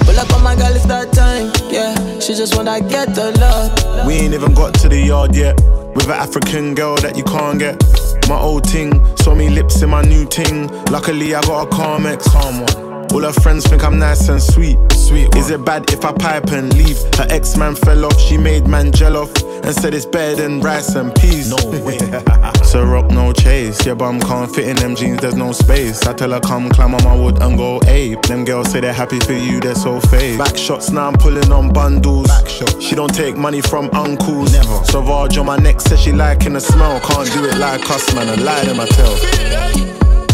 Pull 0.00 0.18
up 0.18 0.32
on 0.34 0.42
my 0.42 0.56
girl, 0.56 0.74
it's 0.74 0.86
that 0.86 1.12
time. 1.12 1.52
Yeah, 1.70 1.94
she 2.18 2.34
just 2.34 2.56
wanna 2.56 2.80
get 2.80 3.14
the 3.14 3.30
love. 3.38 4.04
We 4.04 4.14
ain't 4.14 4.34
even 4.34 4.52
got 4.52 4.74
to 4.80 4.88
the 4.88 4.98
yard 4.98 5.36
yet. 5.36 5.54
With 5.94 6.06
an 6.06 6.18
African 6.26 6.74
girl 6.74 6.96
that 6.96 7.16
you 7.16 7.22
can't 7.22 7.60
get. 7.60 7.80
My 8.28 8.40
old 8.40 8.64
ting, 8.64 8.90
saw 9.18 9.32
me 9.32 9.48
lips 9.48 9.82
in 9.82 9.90
my 9.90 10.02
new 10.02 10.26
ting. 10.26 10.66
Luckily, 10.86 11.36
I 11.36 11.40
got 11.42 11.68
a 11.68 11.70
calm 11.70 12.04
ex. 12.04 12.26
Calm 12.26 12.62
one. 12.62 12.99
All 13.12 13.22
her 13.22 13.32
friends 13.32 13.66
think 13.66 13.82
I'm 13.82 13.98
nice 13.98 14.28
and 14.28 14.40
sweet. 14.40 14.78
Sweet. 14.92 15.34
Is 15.34 15.50
it 15.50 15.64
bad 15.64 15.92
if 15.92 16.04
I 16.04 16.12
pipe 16.12 16.52
and 16.52 16.72
leave? 16.74 16.96
Her 17.16 17.26
ex 17.28 17.56
man 17.56 17.74
fell 17.74 18.04
off, 18.04 18.18
she 18.20 18.38
made 18.38 18.68
man 18.68 18.92
gel 18.92 19.16
off 19.16 19.34
and 19.64 19.74
said 19.74 19.94
it's 19.94 20.06
better 20.06 20.36
than 20.36 20.60
rice 20.60 20.94
and 20.94 21.12
peas. 21.16 21.50
No 21.50 21.56
way. 21.84 21.98
so 22.64 22.84
rock 22.84 23.10
no 23.10 23.32
chase. 23.32 23.84
Your 23.84 23.96
bum 23.96 24.20
can't 24.20 24.54
fit 24.54 24.68
in 24.68 24.76
them 24.76 24.94
jeans, 24.94 25.20
there's 25.20 25.34
no 25.34 25.50
space. 25.52 26.06
I 26.06 26.12
tell 26.12 26.30
her 26.30 26.40
come 26.40 26.70
climb 26.70 26.94
on 26.94 27.02
my 27.02 27.14
wood 27.16 27.42
and 27.42 27.58
go 27.58 27.80
ape. 27.86 28.22
Them 28.22 28.44
girls 28.44 28.70
say 28.70 28.80
they're 28.80 28.92
happy 28.92 29.18
for 29.20 29.32
you, 29.32 29.58
they're 29.58 29.74
so 29.74 29.98
fake. 30.00 30.38
Back 30.38 30.56
shots 30.56 30.90
now 30.90 31.08
I'm 31.08 31.14
pulling 31.14 31.50
on 31.50 31.72
bundles. 31.72 32.28
Back 32.28 32.48
shot. 32.48 32.80
She 32.80 32.94
don't 32.94 33.12
take 33.12 33.36
money 33.36 33.60
from 33.60 33.90
uncles. 33.92 34.52
Never. 34.52 34.84
Sauvage 34.84 35.36
on 35.36 35.46
my 35.46 35.56
neck 35.56 35.80
says 35.80 36.00
she 36.00 36.12
liking 36.12 36.52
the 36.52 36.60
smell. 36.60 37.00
Can't 37.00 37.30
do 37.32 37.44
it 37.44 37.58
like 37.58 37.88
us, 37.90 38.14
man. 38.14 38.28
I 38.28 38.34
lie 38.36 38.64
to 38.66 38.74
my 38.74 38.86
tell. 38.86 39.16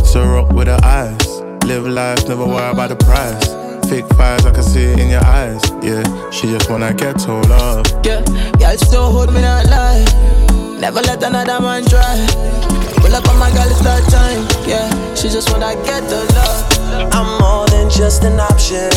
So 0.04 0.24
rock 0.24 0.52
with 0.52 0.68
her 0.68 0.80
eyes. 0.82 1.35
Live 1.66 1.84
life, 1.88 2.28
never 2.28 2.46
worry 2.46 2.70
about 2.70 2.90
the 2.90 2.94
price. 2.94 3.48
Fake 3.90 4.06
thighs, 4.14 4.46
I 4.46 4.52
can 4.52 4.62
see 4.62 4.84
it 4.84 5.00
in 5.00 5.08
your 5.08 5.24
eyes. 5.24 5.60
Yeah, 5.82 6.30
she 6.30 6.46
just 6.46 6.70
wanna 6.70 6.94
get 6.94 7.18
told 7.18 7.48
love. 7.48 7.84
Yeah, 8.04 8.22
y'all 8.60 8.78
still 8.78 9.10
hold 9.10 9.34
me 9.34 9.40
that 9.40 9.66
lie. 9.66 10.78
Never 10.78 11.00
let 11.00 11.20
another 11.24 11.60
man 11.60 11.84
try. 11.84 12.24
Pull 13.02 13.12
up 13.12 13.28
on 13.28 13.38
my 13.40 13.50
girl, 13.50 13.66
it's 13.66 13.80
that 13.80 14.04
time. 14.14 14.46
Yeah, 14.64 14.86
she 15.16 15.28
just 15.28 15.50
wanna 15.50 15.74
get 15.82 16.08
the 16.08 16.22
love. 16.38 17.12
I'm 17.12 17.40
more 17.40 17.66
than 17.66 17.90
just 17.90 18.22
an 18.22 18.38
option. 18.38 18.92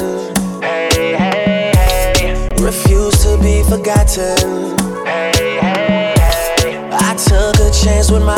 Hey, 0.62 1.16
hey, 1.18 1.72
hey. 1.76 2.48
Refuse 2.62 3.18
to 3.24 3.40
be 3.42 3.64
forgotten. 3.64 4.78
Hey, 5.08 5.32
hey, 5.36 6.14
hey. 6.22 6.90
I 6.92 7.16
took 7.18 7.56
a 7.66 7.72
chance 7.72 8.12
with 8.12 8.24
my 8.24 8.38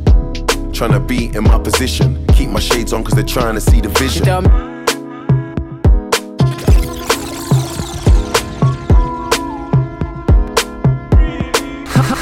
Tryna 0.81 1.05
be 1.07 1.25
in 1.37 1.43
my 1.43 1.59
position. 1.59 2.25
Keep 2.29 2.49
my 2.49 2.59
shades 2.59 2.91
on, 2.91 3.03
cause 3.03 3.13
they're 3.13 3.23
trying 3.23 3.53
to 3.53 3.61
see 3.61 3.81
the 3.81 3.89
vision. 3.89 4.25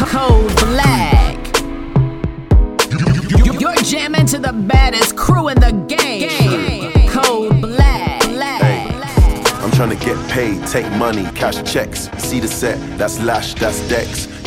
Cold 0.10 0.54
black. 0.58 1.38
You're 3.62 3.76
jamming 3.76 4.26
to 4.26 4.40
the 4.40 4.52
baddest 4.52 5.16
crew 5.16 5.48
in 5.48 5.58
the 5.62 5.72
game. 5.88 7.08
Cold 7.08 7.62
black. 7.62 8.26
I'm 9.64 9.72
trying 9.72 9.98
to 9.98 10.06
get 10.06 10.18
paid, 10.30 10.68
take 10.68 10.92
money, 10.98 11.24
cash 11.34 11.64
checks. 11.64 12.10
See 12.18 12.42
the 12.42 12.50
set, 12.50 12.78
that's 12.98 13.22
Lash, 13.22 13.54
that's 13.54 13.88
Dex. 13.88 14.29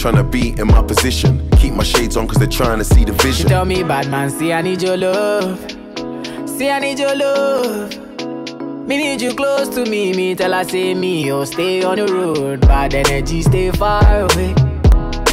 Tryna 0.00 0.30
be 0.30 0.58
in 0.58 0.66
my 0.66 0.82
position. 0.82 1.46
Keep 1.58 1.74
my 1.74 1.84
shades 1.84 2.16
on, 2.16 2.26
cause 2.26 2.38
they're 2.38 2.48
trying 2.48 2.78
to 2.78 2.84
see 2.84 3.04
the 3.04 3.12
She 3.18 3.28
vision. 3.28 3.48
tell 3.48 3.66
me, 3.66 3.82
bad 3.82 4.08
man, 4.10 4.30
see 4.30 4.50
I 4.50 4.62
need 4.62 4.80
your 4.80 4.96
love. 4.96 5.60
See 6.48 6.70
I 6.70 6.78
need 6.78 6.98
your 6.98 7.14
love. 7.14 7.94
Me 8.88 8.96
need 8.96 9.20
you 9.20 9.34
close 9.34 9.68
to 9.74 9.84
me. 9.84 10.14
Me 10.14 10.34
tell 10.34 10.54
her 10.54 10.64
say 10.64 10.94
me, 10.94 11.30
oh 11.30 11.44
stay 11.44 11.82
on 11.84 11.96
the 11.96 12.06
road. 12.06 12.62
Bad 12.62 12.94
energy, 12.94 13.42
stay 13.42 13.70
far 13.72 14.02
away. 14.22 14.54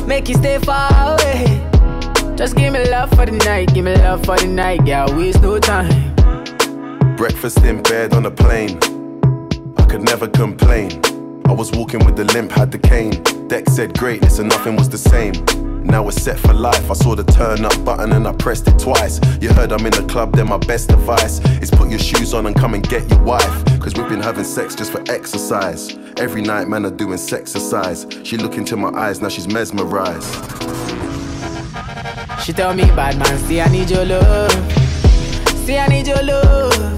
Make 0.06 0.28
you 0.28 0.36
stay 0.36 0.60
far 0.60 0.92
away. 1.14 1.46
Just 2.36 2.58
give 2.58 2.74
me 2.74 2.84
love 2.90 3.10
for 3.12 3.26
the 3.26 3.32
night, 3.46 3.74
give 3.74 3.86
me 3.86 3.96
love 3.96 4.26
for 4.26 4.36
the 4.36 4.48
night, 4.48 4.86
girl. 4.86 5.08
Waste 5.16 5.42
no 5.42 5.60
time. 5.60 6.14
Breakfast 7.16 7.60
in 7.64 7.82
bed 7.84 8.14
on 8.14 8.26
a 8.26 8.32
plane. 8.32 8.78
I 9.78 9.86
could 9.86 10.02
never 10.02 10.28
complain. 10.28 10.92
I 11.46 11.54
was 11.54 11.72
walking 11.72 12.04
with 12.06 12.18
the 12.18 12.26
limp, 12.26 12.52
had 12.52 12.74
the 12.74 12.80
cane. 12.80 13.24
Deck 13.48 13.70
said 13.70 13.98
greatness 13.98 14.40
and 14.40 14.50
nothing 14.50 14.76
was 14.76 14.90
the 14.90 14.98
same. 14.98 15.34
Now 15.86 16.04
we're 16.04 16.12
set 16.12 16.38
for 16.38 16.54
life. 16.54 16.92
I 16.92 16.94
saw 16.94 17.16
the 17.16 17.24
turn 17.24 17.64
up 17.64 17.86
button 17.86 18.12
and 18.12 18.28
I 18.28 18.34
pressed 18.34 18.68
it 18.68 18.78
twice. 18.78 19.22
You 19.40 19.54
heard 19.54 19.72
I'm 19.72 19.86
in 19.86 19.94
the 19.94 20.06
club, 20.06 20.36
then 20.36 20.50
my 20.50 20.58
best 20.58 20.92
advice 20.92 21.40
is 21.62 21.72
put 21.72 21.90
your 21.90 22.00
shoes 22.00 22.34
on 22.34 22.46
and 22.46 22.56
come 22.56 22.74
and 22.74 22.88
get 22.88 23.10
your 23.10 23.24
wife. 23.24 23.66
Cause 23.80 23.96
we've 23.96 24.10
been 24.10 24.22
having 24.22 24.44
sex 24.44 24.76
just 24.76 24.92
for 24.92 25.02
exercise. 25.10 25.98
Every 26.18 26.42
night, 26.42 26.68
man, 26.68 26.86
are 26.86 26.92
doing 26.92 27.18
sexercise. 27.18 28.26
She 28.26 28.36
look 28.36 28.58
into 28.58 28.76
my 28.76 28.90
eyes, 28.90 29.22
now 29.22 29.30
she's 29.30 29.48
mesmerized. 29.48 30.34
She 32.44 32.52
tell 32.52 32.74
me, 32.74 32.84
bad 32.88 33.18
man, 33.18 33.38
see 33.48 33.62
I 33.62 33.70
need 33.70 33.90
your 33.90 34.04
love. 34.04 34.52
See 35.66 35.78
I 35.78 35.88
need 35.88 36.08
your 36.08 36.22
love. 36.22 36.97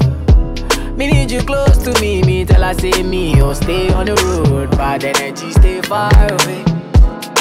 Me 1.00 1.08
need 1.08 1.32
you 1.32 1.41
close 1.41 1.78
to 1.78 1.93
me. 2.02 2.22
Me 2.24 2.43
tell 2.43 2.62
her 2.62 2.74
say 2.74 3.04
me, 3.04 3.41
oh 3.41 3.54
stay 3.54 3.89
on 3.93 4.08
the 4.08 4.16
road. 4.16 4.72
Bad 4.72 5.06
energy, 5.06 5.50
stay 5.54 5.80
far 5.82 6.12
away. 6.14 6.66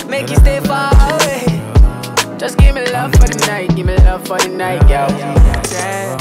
Make 0.09 0.31
you 0.31 0.37
stay 0.37 0.61
far 0.61 0.93
away. 0.95 1.43
Just 2.39 2.57
give 2.57 2.77
me 2.77 2.89
love 2.93 3.11
for 3.17 3.27
the 3.27 3.45
night, 3.49 3.75
give 3.75 3.85
me 3.85 3.97
love 3.97 4.25
for 4.29 4.39
the 4.39 4.47
night, 4.47 4.87
girl. 4.87 5.09
I 5.11 6.18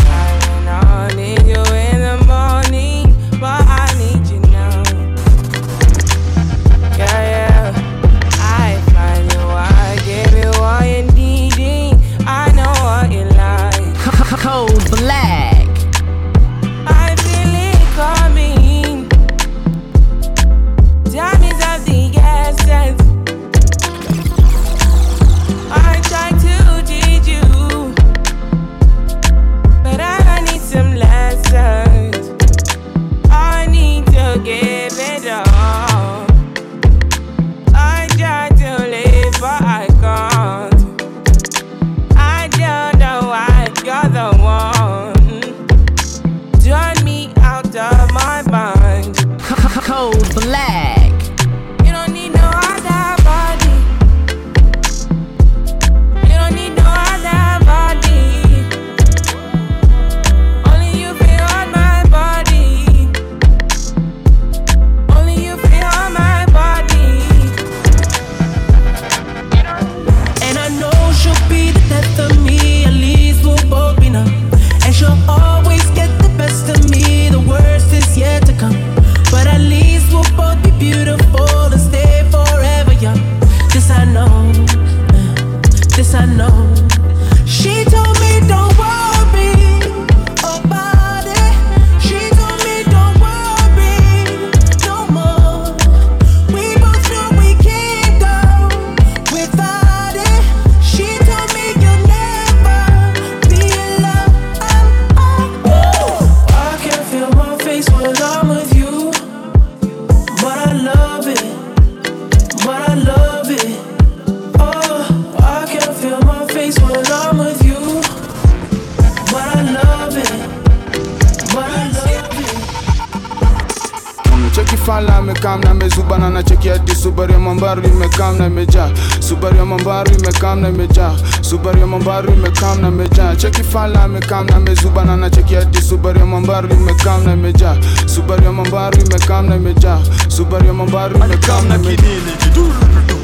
Subaru 127.18 127.34
ya 127.34 127.40
Mambaru 127.40 127.84
imekaa 127.88 128.32
na 128.32 128.46
imejaa, 128.48 128.90
Subaru 129.20 129.58
ya 129.58 129.66
Mambaru 129.66 130.12
imekaa 130.14 130.56
na 130.56 130.70
imejaa, 130.70 131.14
Subaru 131.42 131.80
ya 131.80 131.88
Mambaru 131.88 132.34
imekaa 132.34 132.76
na 132.76 132.88
imejaa. 132.88 133.36
Cheki 133.36 133.64
fala 133.64 134.04
amekaa 134.04 134.44
na 134.44 134.56
amezuba 134.56 135.04
na 135.06 135.14
anacheki 135.14 135.56
hadi 135.56 135.82
Subaru 135.82 136.20
ya 136.20 136.26
Mambaru 136.26 136.70
imekaa 136.74 137.18
na 137.18 137.34
imejaa, 137.34 137.76
Subaru 138.06 138.44
ya 138.44 138.52
Mambaru 138.52 139.02
imekaa 139.02 139.42
na 139.42 139.56
imejaa, 139.56 140.00
Subaru 140.28 140.66
ya 140.66 140.74
Mambaru 140.74 141.16
imekaa 141.16 141.62
na 141.62 141.80
kinini 141.80 142.32
kidurudu, 142.40 143.16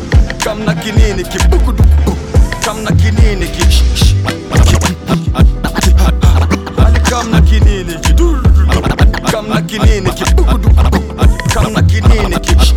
kamna 0.44 0.74
kinini 0.76 1.24
kibukudu, 1.24 1.84
kamna 2.66 2.92
kinini 2.92 3.48
kish 3.48 3.84
kamna 7.10 7.42
kinini 7.42 7.94
kidurudu, 8.02 8.68
kamna 9.32 9.62
kinini 9.62 10.12
kibukudu, 10.12 10.70
kamna 11.54 11.82
kinini 11.82 12.40
kish 12.40 12.74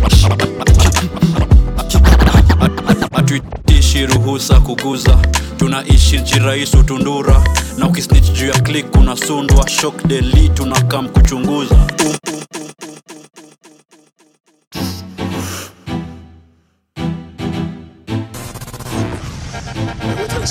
ki 3.27 3.41
kuguza. 4.65 5.17
Tunaishi 5.57 6.19
jirahisi 6.19 6.77
utundura. 6.77 7.43
Na 7.77 7.87
ukisnich 7.87 8.31
juu 8.33 8.47
ya 8.47 8.59
klik 8.61 8.95
unasundwa. 8.95 9.69
Shok 9.69 10.07
deli 10.07 10.49
tunakam 10.49 11.09
kuchunguza. 11.09 11.75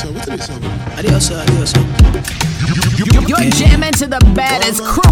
Um, 0.05 0.15
um, 0.15 0.99
Adios, 0.99 1.31
adios. 1.31 1.73
You're 3.29 3.51
jamming 3.51 3.93
to 3.93 4.07
the 4.07 4.19
baddest 4.35 4.83
crew 4.85 5.06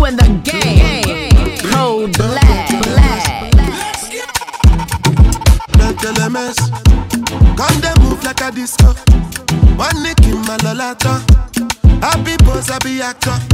actor. 13.04 13.53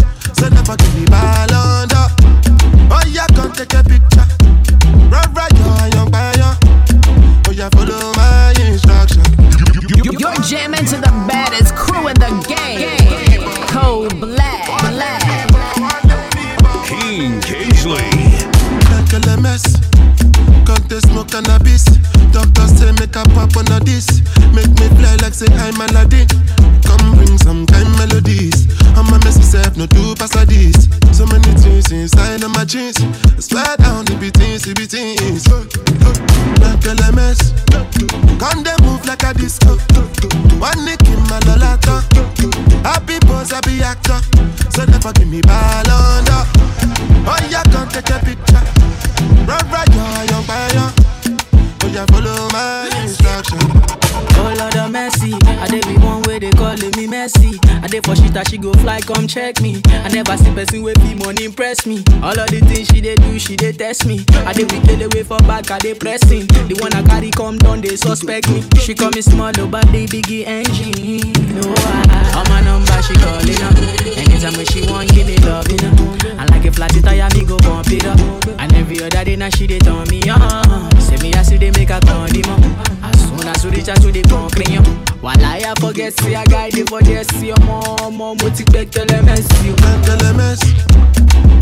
Test 63.81 64.05
me. 64.05 64.21
I 64.45 64.53
dey 64.53 64.65
weak 64.69 64.85
away 65.01 65.23
for 65.25 65.39
back, 65.49 65.71
I 65.71 65.79
dey 65.79 65.95
pressing. 65.95 66.45
The 66.69 66.77
one 66.85 66.93
I 66.93 67.01
carry 67.03 67.31
come 67.31 67.57
down, 67.57 67.81
they 67.81 67.97
suspect 67.97 68.51
me. 68.53 68.61
She 68.77 68.93
call 68.95 69.09
me 69.17 69.23
small, 69.23 69.53
oh, 69.57 69.67
but 69.67 69.89
they 69.89 70.05
biggie 70.05 70.45
engine. 70.45 71.33
No, 71.57 71.65
I, 71.65 72.37
on 72.37 72.45
my 72.53 72.61
number 72.61 72.93
she 73.01 73.17
calling 73.17 73.57
up. 73.65 73.73
Anytime 74.21 74.53
when 74.53 74.67
she 74.69 74.85
want, 74.85 75.09
give 75.17 75.25
me 75.27 75.37
love, 75.49 75.65
you 75.73 75.81
know. 75.81 75.97
I 76.37 76.45
like 76.53 76.67
a 76.69 76.73
flat 76.73 76.93
tire, 76.93 77.25
me 77.33 77.47
go 77.49 77.57
bump 77.65 77.89
it 77.89 78.05
up. 78.05 78.21
And 78.61 78.69
every 78.77 79.01
other 79.01 79.25
day 79.25 79.37
now 79.37 79.49
she 79.49 79.67
dey 79.67 79.79
turn 79.79 80.05
me 80.13 80.29
on. 80.29 81.01
Say 81.01 81.17
me 81.25 81.33
I 81.33 81.41
see 81.41 81.57
they 81.57 81.71
make 81.73 81.89
a 81.89 82.01
condiment. 82.05 82.61
As 83.01 83.17
soon 83.33 83.49
as 83.49 83.65
we 83.65 83.71
reach 83.81 83.89
out 83.89 84.03
to 84.05 84.13
the 84.13 84.21
concretion. 84.29 84.85
While 85.25 85.41
I 85.41 85.73
forget, 85.81 86.13
see 86.21 86.35
a 86.35 86.45
guy, 86.45 86.69
they 86.69 86.85
for 86.85 87.01
there, 87.01 87.25
see 87.25 87.49
your 87.49 87.61
mom, 87.65 88.17
mom, 88.17 88.37
expect, 88.45 88.93
tell 88.93 89.07
them, 89.07 89.25
see 89.37 89.69
you. 89.69 89.75
LMS, 89.77 90.61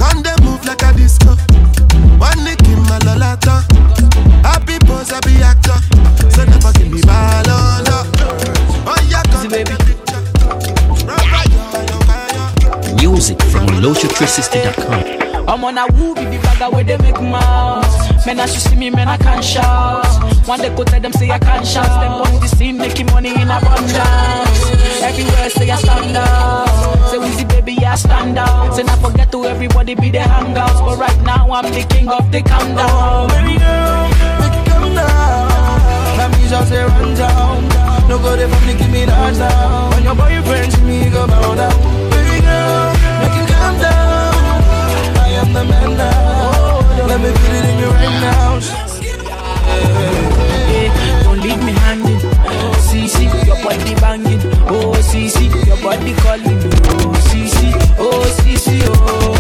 come 0.03 0.23
they 0.23 0.35
move 0.43 0.65
like 0.67 0.83
a 0.83 0.93
disco. 0.99 1.35
One 2.19 2.45
nick 2.45 2.61
in 2.69 2.81
my 2.83 2.99
lolata. 3.01 3.63
Happy 4.43 4.79
pose, 4.87 5.11
happy 5.11 5.37
actor. 5.43 5.79
So 6.31 6.45
never 6.45 6.73
give 6.73 6.91
me 6.91 7.01
ball 7.03 7.49
under. 7.49 8.03
Oh 8.87 8.97
yeah, 9.09 9.23
come 9.25 9.49
take 9.49 9.71
a 9.71 9.77
picture. 9.77 10.23
Run 11.07 11.19
right, 11.33 11.51
yo, 11.51 11.81
young 11.89 12.03
fire. 12.09 12.95
Music 12.97 13.41
from 13.43 13.67
lotutricity.com. 13.69 15.28
I'm 15.49 15.65
on 15.65 15.79
a 15.79 15.87
woo 15.97 16.13
with 16.13 16.31
the 16.31 16.39
bagger 16.43 16.69
where 16.69 16.85
they 16.85 16.99
make 16.99 17.21
mouth. 17.23 18.27
Man, 18.27 18.39
as 18.39 18.53
you 18.53 18.61
see 18.61 18.77
me, 18.77 18.91
man, 18.91 19.09
I 19.09 19.17
can't 19.17 19.43
shout. 19.43 20.05
One 20.47 20.61
day 20.61 20.69
go 20.77 20.85
tell 20.85 21.01
them 21.01 21.13
say 21.13 21.31
I 21.31 21.39
can't 21.39 21.67
shout. 21.67 21.89
Them 21.89 22.13
on 22.21 22.41
the 22.41 22.47
scene 22.49 22.77
making 22.77 23.07
money 23.07 23.31
in 23.31 23.49
abundance. 23.49 24.61
Everywhere 25.01 25.49
say 25.49 25.71
I 25.71 25.77
stand 25.77 26.17
out. 26.17 27.09
Say 27.11 27.17
Weezy 27.17 27.49
baby, 27.49 27.79
I 27.83 27.95
stand 27.95 28.37
out. 28.37 28.75
Say 28.77 28.83
not 28.83 28.99
forget 28.99 29.33
to 29.33 29.47
everybody 29.47 29.95
be 29.95 30.11
the 30.11 30.19
hangouts. 30.19 30.85
But 30.85 30.99
right 30.99 31.21
now 31.23 31.51
I'm 31.51 31.73
the 31.73 31.83
king 31.89 32.11
of 32.11 32.31
the 32.31 32.43
countdown. 32.43 32.91
Oh, 32.93 33.27
baby 33.33 33.57
girl, 33.57 34.05
make 34.45 34.53
it 34.53 34.69
come 34.69 34.95
down. 34.95 35.49
My 36.19 36.29
music 36.37 36.61
say 36.69 36.85
run 36.85 37.15
down. 37.17 37.69
No 38.07 38.19
go 38.19 38.37
there 38.37 38.49
for 38.49 38.67
me, 38.67 38.75
give 38.77 38.91
me 38.91 39.07
that 39.07 39.35
down. 39.39 39.91
When 39.93 40.05
your 40.05 40.15
boyfriend 40.15 40.73
see 40.75 40.83
me, 40.83 41.09
go 41.09 41.27
bow 41.27 41.55
down. 41.55 41.73
Baby 42.13 42.45
girl, 42.45 42.93
make 43.25 43.37
it 43.41 43.49
calm 43.49 43.81
down. 43.81 44.18
Am 45.49 45.55
the 45.55 45.65
man 45.65 45.97
now. 45.97 47.07
Let 47.07 47.21
me 47.21 47.33
feel 47.33 47.55
it 47.57 47.65
in 47.71 47.79
you 47.79 47.89
right 47.89 48.21
now. 48.21 48.61
Don't 51.25 51.41
leave 51.41 51.63
me 51.65 51.73
hanging. 51.73 52.21
Oh, 52.45 52.75
CC, 52.87 53.25
your 53.47 53.57
body 53.65 53.95
banging. 53.95 54.41
Oh, 54.69 54.93
CC, 55.01 55.49
your 55.67 55.79
body 55.79 56.13
calling. 56.21 56.59
Oh, 56.93 57.17
CC, 57.29 57.73
oh, 57.99 58.25
CC, 58.41 58.83
oh, 58.85 59.38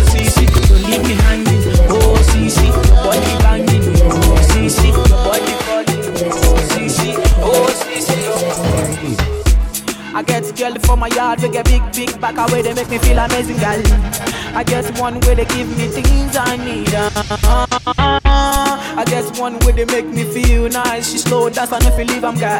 girl 10.58 10.74
from 10.80 10.98
my 10.98 11.06
yard, 11.08 11.40
we 11.40 11.48
get 11.48 11.64
big, 11.66 11.82
big 11.92 12.20
back 12.20 12.36
away, 12.36 12.62
they 12.62 12.74
make 12.74 12.90
me 12.90 12.98
feel 12.98 13.18
amazing, 13.18 13.58
girl. 13.58 13.80
I 14.56 14.64
get 14.64 14.98
one 14.98 15.20
way 15.20 15.34
they 15.36 15.44
give 15.44 15.68
me 15.78 15.86
things 15.86 16.36
I 16.36 16.56
need. 16.56 16.92
Uh, 16.92 17.10
I 17.94 19.04
get 19.06 19.38
one 19.38 19.56
way 19.60 19.72
they 19.72 19.84
make 19.84 20.06
me 20.06 20.24
feel 20.24 20.68
nice. 20.68 21.12
She 21.12 21.18
slow 21.18 21.46
and 21.46 21.56
if 21.56 21.98
you 21.98 22.04
leave, 22.06 22.24
I'm 22.24 22.36
girl. 22.36 22.58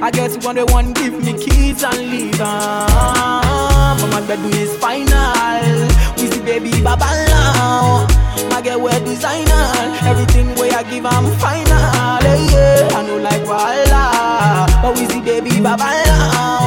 I 0.00 0.10
get 0.12 0.44
one 0.44 0.54
way 0.54 0.62
one 0.64 0.92
give 0.92 1.14
me 1.24 1.32
keys 1.32 1.82
and 1.82 1.98
leave. 1.98 2.40
Uh, 2.40 3.96
my 4.12 4.20
bedroom 4.28 4.52
is 4.52 4.76
final. 4.76 5.88
We 6.18 6.30
see 6.30 6.42
baby 6.42 6.80
baba 6.80 7.10
now. 7.26 8.06
My 8.50 8.62
girl 8.62 8.82
wear 8.82 9.00
designer. 9.00 9.72
Everything 10.06 10.54
way 10.54 10.70
I 10.70 10.84
give, 10.84 11.04
I'm 11.04 11.26
final. 11.40 12.22
Hey, 12.22 12.46
yeah, 12.52 12.96
I 12.96 13.02
know 13.04 13.18
like 13.18 13.44
Walla. 13.48 14.66
But 14.80 14.96
we 14.96 15.06
see 15.06 15.20
baby 15.20 15.60
baba 15.60 15.90
now. 16.06 16.65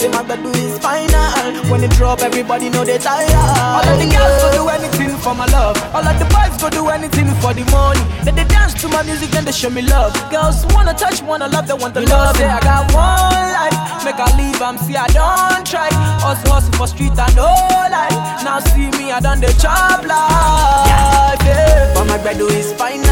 Say 0.00 0.08
my 0.08 0.22
bedroom 0.22 0.54
is 0.54 0.78
final. 0.78 1.70
When 1.70 1.84
it 1.84 1.90
drop, 1.90 2.22
everybody 2.22 2.70
know 2.70 2.84
they 2.86 2.96
tired. 2.96 3.28
All 3.36 3.84
of 3.84 3.98
the 4.00 4.08
girls 4.08 4.42
go 4.42 4.64
do 4.64 4.68
anything 4.70 5.14
for 5.18 5.34
my 5.34 5.44
love. 5.52 5.76
All 5.94 6.00
of 6.00 6.18
the 6.18 6.24
boys 6.24 6.56
go 6.56 6.70
do 6.70 6.88
anything 6.88 7.28
for 7.42 7.52
the 7.52 7.68
money. 7.68 8.00
Then 8.24 8.34
they 8.34 8.44
dance 8.44 8.72
to 8.80 8.88
my 8.88 9.02
music, 9.02 9.30
then 9.30 9.44
they 9.44 9.52
show 9.52 9.68
me 9.68 9.82
love. 9.82 10.16
Girls 10.30 10.64
wanna 10.72 10.94
touch, 10.94 11.20
wanna 11.20 11.48
love, 11.48 11.68
they 11.68 11.74
want 11.74 11.92
the 11.92 12.00
love. 12.00 12.34
Say 12.36 12.46
I 12.48 12.60
got 12.60 12.88
one 12.96 13.44
life, 13.52 13.76
make 14.04 14.16
I 14.16 14.30
leave, 14.36 14.60
I'm 14.62 14.78
see 14.78 14.96
I 14.96 15.06
don't 15.08 15.66
try. 15.66 15.88
Hustle, 16.20 16.52
hustle 16.52 16.72
for 16.72 16.86
street 16.86 17.18
and 17.18 17.36
no 17.36 17.50
life. 17.90 18.16
Now 18.44 18.60
see 18.60 18.90
me, 18.98 19.12
I 19.12 19.20
done 19.20 19.40
the 19.40 19.52
job 19.60 20.04
life. 20.04 21.40
Yeah. 21.44 21.92
But 21.94 22.06
my 22.06 22.18
bedroom 22.18 22.50
is 22.50 22.72
final. 22.72 23.04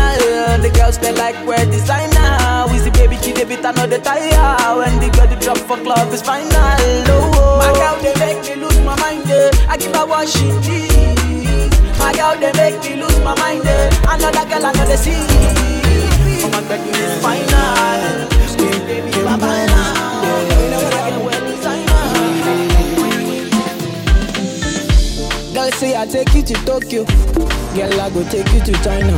The 0.63 0.71
girls 0.75 0.99
they 0.99 1.13
like 1.13 1.37
wear 1.47 1.65
designer. 1.67 2.49
See 2.79 2.91
baby 2.91 3.17
kid, 3.17 3.37
they 3.37 3.45
bit 3.45 3.63
the 3.63 4.01
tire. 4.03 4.79
When 4.79 5.01
the 5.01 5.11
girl 5.11 5.27
they 5.27 5.37
drop 5.37 5.59
for 5.59 5.77
club 5.77 6.13
is 6.13 6.23
final. 6.23 6.49
Oh, 6.53 7.59
my 7.59 7.73
girl 7.75 7.97
they 8.01 8.15
make 8.19 8.43
me 8.49 8.63
lose 8.63 8.79
my 8.81 8.97
mind. 9.01 9.29
Yeah. 9.29 9.51
I 9.69 9.77
give 9.77 9.95
her 9.95 10.07
what 10.07 10.29
she 10.29 10.47
needs. 10.65 11.77
My 11.99 12.15
girl 12.15 12.39
they 12.41 12.53
make 12.57 12.81
me 12.83 13.03
lose 13.03 13.19
my 13.21 13.35
mind. 13.37 13.65
Yeah. 13.65 14.15
Another 14.15 14.45
girl 14.49 14.73
they 14.73 14.97
see. 14.97 15.21
But 16.43 16.53
my 16.53 16.61
bedroom 16.69 16.95
is 16.95 17.23
final. 17.23 18.38
Say 25.79 25.97
I 25.97 26.07
take 26.07 26.35
you 26.35 26.43
to 26.43 26.55
Tokyo. 26.65 27.05
Girl 27.75 28.01
I 28.01 28.11
go 28.11 28.23
take 28.31 28.51
you 28.53 28.61
to 28.61 28.73
China. 28.83 29.15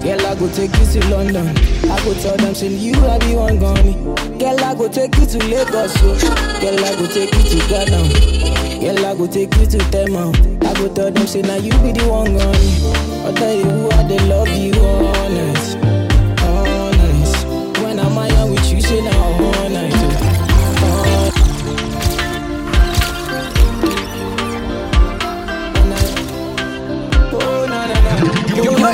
Girl 0.00 0.26
I 0.26 0.34
go 0.34 0.48
take 0.52 0.74
you 0.78 0.86
to 1.00 1.08
London. 1.08 1.48
I 1.90 2.04
go 2.04 2.14
tell 2.14 2.36
them 2.36 2.54
say 2.54 2.68
you 2.68 2.94
are 3.06 3.18
the 3.18 3.34
one 3.36 3.58
gone. 3.58 4.38
Girl 4.38 4.64
I 4.64 4.74
go 4.74 4.88
take 4.88 5.14
you 5.16 5.26
to 5.26 5.38
Lagos. 5.46 5.92
So. 5.94 6.14
Girl 6.60 6.84
I 6.84 6.96
go 6.96 7.06
take 7.06 7.32
you 7.34 7.42
to 7.42 7.68
Ghana. 7.68 8.80
Girl 8.80 9.06
I 9.06 9.14
go 9.16 9.26
take 9.26 9.54
you 9.56 9.66
to 9.66 9.78
Tema. 9.90 10.30
I 10.66 10.74
go 10.74 10.92
tell 10.92 11.10
them 11.10 11.26
say 11.26 11.42
now 11.42 11.56
you 11.56 11.72
be 11.82 11.92
the 11.92 12.06
one 12.08 12.36
gone. 12.36 13.26
I 13.26 13.32
tell 13.32 13.54
you 13.54 13.64
who 13.64 13.90
I 13.90 14.02
they 14.04 14.18
love 14.28 14.48
you 14.48 14.72
honest, 14.80 15.55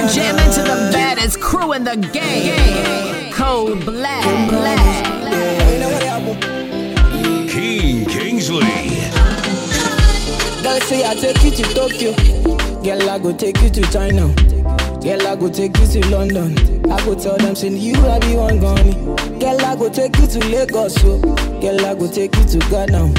baddest 0.00 1.40
crew 1.40 1.72
in 1.72 1.84
the 1.84 1.96
game. 1.96 3.32
Cold 3.32 3.84
black, 3.84 4.24
black. 4.48 5.04
Keen 7.48 8.06
Kingsley. 8.06 8.60
Girl 10.62 10.80
say 10.80 11.04
I 11.04 11.14
take 11.14 11.42
you 11.44 11.50
to 11.50 11.62
Tokyo. 11.74 12.14
Girl 12.82 13.10
I 13.10 13.18
go 13.18 13.32
take 13.36 13.60
you 13.60 13.68
to 13.70 13.82
China. 13.92 14.32
Girl 15.02 15.26
I 15.26 15.36
go 15.36 15.50
take 15.50 15.76
you 15.78 15.86
to 15.86 16.08
London. 16.08 16.56
I 16.90 17.04
go 17.04 17.14
tell 17.14 17.36
them 17.36 17.54
say 17.54 17.68
you 17.68 17.94
I 18.06 18.18
be 18.20 18.34
one 18.36 18.60
gone. 18.60 19.16
Girl 19.38 19.60
I 19.60 19.76
go 19.76 19.88
take 19.90 20.16
you 20.16 20.26
to 20.26 20.38
Lagos. 20.48 20.94
So. 20.94 21.20
Girl 21.60 21.84
I 21.84 21.94
go 21.94 22.10
take 22.10 22.34
you 22.36 22.44
to 22.44 22.58
Ghana. 22.70 23.12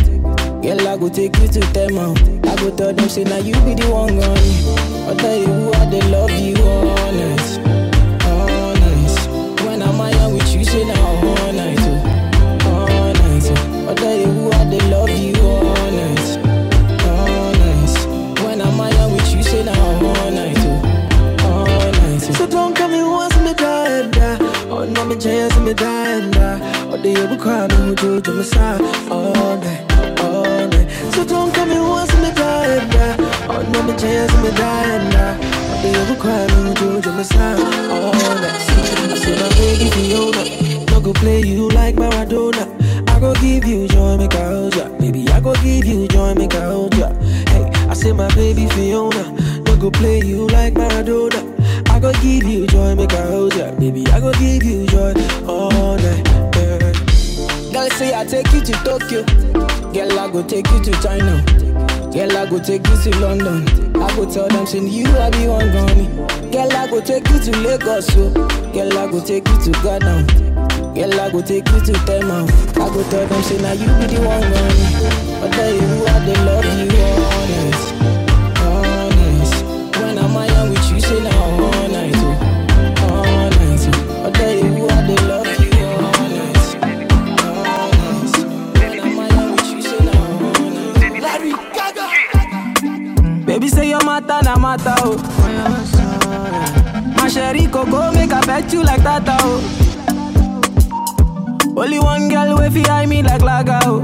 Girl 0.62 0.88
I 0.88 0.98
go 0.98 1.10
take 1.10 1.38
you 1.38 1.48
to 1.50 1.60
Tema. 1.74 2.14
I 2.50 2.56
go 2.58 2.76
tell 2.76 2.94
them 2.94 3.10
say 3.10 3.24
now 3.26 3.38
you 3.38 3.54
be 3.62 3.76
the 3.76 3.88
one 3.92 4.18
gone. 4.18 4.93
I 5.06 5.16
tell 5.16 5.38
you 5.38 5.48
who 5.48 5.74
I 5.74 5.86
they 5.86 6.02
love 6.10 6.32
you 6.32 6.56
honest, 6.64 7.60
honest. 8.26 9.30
When 9.66 9.82
I'm 9.82 10.00
out 10.02 10.32
with 10.32 10.54
you 10.56 10.64
say 10.64 10.86
now 10.86 11.06
all 11.06 11.54
night, 11.54 11.78
oh, 11.82 12.68
all 12.68 13.14
night. 13.14 13.44
oh. 13.52 13.90
I 13.92 13.94
tell 13.96 14.18
you 14.18 14.28
who 14.28 14.52
I 14.52 14.66
they 14.66 14.80
love 14.90 15.10
you 15.10 15.36
honest, 15.42 16.40
honest. 17.06 18.08
When 18.44 18.62
I'm 18.62 18.80
out 18.80 19.12
with 19.12 19.34
you 19.36 19.44
say 19.44 19.64
now 19.64 19.82
all 20.08 20.32
night, 20.32 20.58
oh, 20.60 21.46
all 21.46 21.92
night. 21.92 22.24
oh. 22.30 22.34
So 22.38 22.48
don't 22.48 22.76
come 22.76 22.94
in 22.94 23.06
once 23.06 23.36
me 23.40 23.54
die 23.54 23.90
and 23.90 24.12
die. 24.14 24.38
Oh, 24.70 24.86
no, 24.86 25.06
me 25.06 25.16
chance 25.18 25.58
me 25.60 25.74
die 25.74 26.12
and 26.12 26.34
die. 26.34 26.60
Oh, 26.92 26.98
the 26.98 27.16
ever 27.18 27.38
cry 27.38 27.68
me 27.68 27.76
who 27.76 27.96
do 27.96 28.22
to 28.22 28.32
my 28.32 28.44
side 28.44 28.82
all 29.12 29.58
night, 29.58 30.20
all 30.22 30.68
night. 30.68 30.90
So 31.14 31.26
don't 31.26 31.54
come 31.54 31.72
in 31.72 31.82
once 31.84 32.14
me 32.16 32.32
die 32.34 32.68
and 32.78 32.92
die. 32.92 33.23
Oh, 33.50 33.62
no, 33.74 33.98
die 33.98 34.84
and 34.96 35.12
die. 35.12 35.38
Oh, 35.42 35.82
the 35.82 35.90
ever 36.00 36.16
cry 36.16 36.46
me 36.48 36.74
who 36.80 37.02
do 37.02 37.12
my 37.12 37.24
side 37.24 37.60
all 37.92 38.14
night. 38.14 38.62
I 39.12 39.16
say 39.16 39.36
my 39.40 39.50
baby 39.58 39.90
Fiona, 39.92 40.86
no 40.92 41.00
go 41.02 41.14
play 41.14 41.42
you 41.42 41.70
like 41.70 41.96
Maradona. 41.96 42.64
I 43.10 43.20
go 43.20 43.34
give 43.36 43.66
you 43.66 43.88
joy, 43.88 44.18
make 44.18 44.34
I 44.36 44.48
hold 44.48 44.76
ya. 44.76 44.88
Baby, 44.98 45.28
I 45.30 45.40
go 45.40 45.54
give 45.56 45.86
you 45.86 46.08
joy, 46.08 46.34
make 46.36 46.56
I 46.56 46.64
hold 46.66 46.96
ya. 46.96 47.10
Hey, 47.50 47.70
I 47.90 47.94
say 47.94 48.12
my 48.14 48.28
baby 48.36 48.68
Fiona, 48.70 49.32
no 49.66 49.76
go 49.78 49.92
play 49.92 50.20
you 50.20 50.48
like 50.48 50.74
Maradona. 50.74 51.42
I 51.90 52.00
go 52.00 52.12
give 52.14 52.44
you 52.46 52.66
joy, 52.68 52.96
make 52.96 53.14
I 53.14 53.26
hold 53.28 53.56
ya. 53.56 53.72
Baby, 53.78 54.06
I 54.08 54.20
go 54.20 54.32
give 54.34 54.64
you 54.64 54.86
joy 54.88 55.14
all 55.48 55.98
night. 55.98 56.30
Girl 57.74 57.90
say 57.92 58.14
I 58.18 58.24
take 58.26 58.52
you 58.54 58.62
to 58.62 58.72
Tokyo. 58.84 59.24
Girl 59.94 60.20
I 60.20 60.30
go 60.32 60.44
take 60.44 60.68
you 60.72 60.84
to 60.84 60.92
China. 61.02 61.44
Girl 62.14 62.38
I 62.38 62.46
go 62.50 62.60
take 62.60 62.88
you 62.88 62.98
to 63.04 63.20
London. 63.20 63.68
I 63.98 64.16
go 64.16 64.30
tell 64.32 64.48
them 64.48 64.66
say 64.68 64.80
you 64.80 65.08
I 65.18 65.30
be 65.32 65.48
one 65.48 65.72
gone. 65.72 66.52
Girl 66.52 66.72
I 66.72 66.88
go 66.90 67.02
take 67.02 67.28
you 67.30 67.40
to 67.40 67.52
Lagos. 67.60 68.06
So. 68.08 68.30
Girl 68.74 68.98
I 69.00 69.10
go 69.12 69.20
take 69.24 69.48
you 69.48 69.58
to 69.64 69.72
Ghana. 69.82 70.24
Girl 70.94 71.20
I 71.20 71.32
go 71.32 71.42
take 71.42 71.68
you 71.70 71.80
to 71.86 71.94
Tema. 72.06 72.46
I 72.46 72.90
go 72.94 73.04
tell 73.10 73.28
them 73.28 73.44
say 73.44 73.58
now 73.62 73.74
you 73.74 73.88
be 74.00 74.16
the 74.16 74.22
one 74.22 74.42
gone. 74.42 75.44
I 75.44 75.50
tell 75.52 75.74
you 75.74 76.06
I 76.06 76.20
they 76.26 76.46
love 76.46 76.66
you 76.66 77.03
matter 94.14 94.40
na 94.44 94.56
matter 94.58 94.94
oh. 95.00 95.18
My 97.18 97.28
sherry 97.28 97.66
coco 97.68 98.12
make 98.12 98.32
I 98.32 98.42
bet 98.46 98.72
you 98.72 98.84
like 98.84 99.02
that 99.04 99.24
oh. 99.28 99.60
Only 101.76 102.00
one 102.00 102.30
girl 102.30 102.58
way 102.60 102.70
fi 102.70 102.84
eye 102.90 103.06
me 103.08 103.24
like 103.24 103.42
laga 103.42 103.80
oh. 103.86 104.02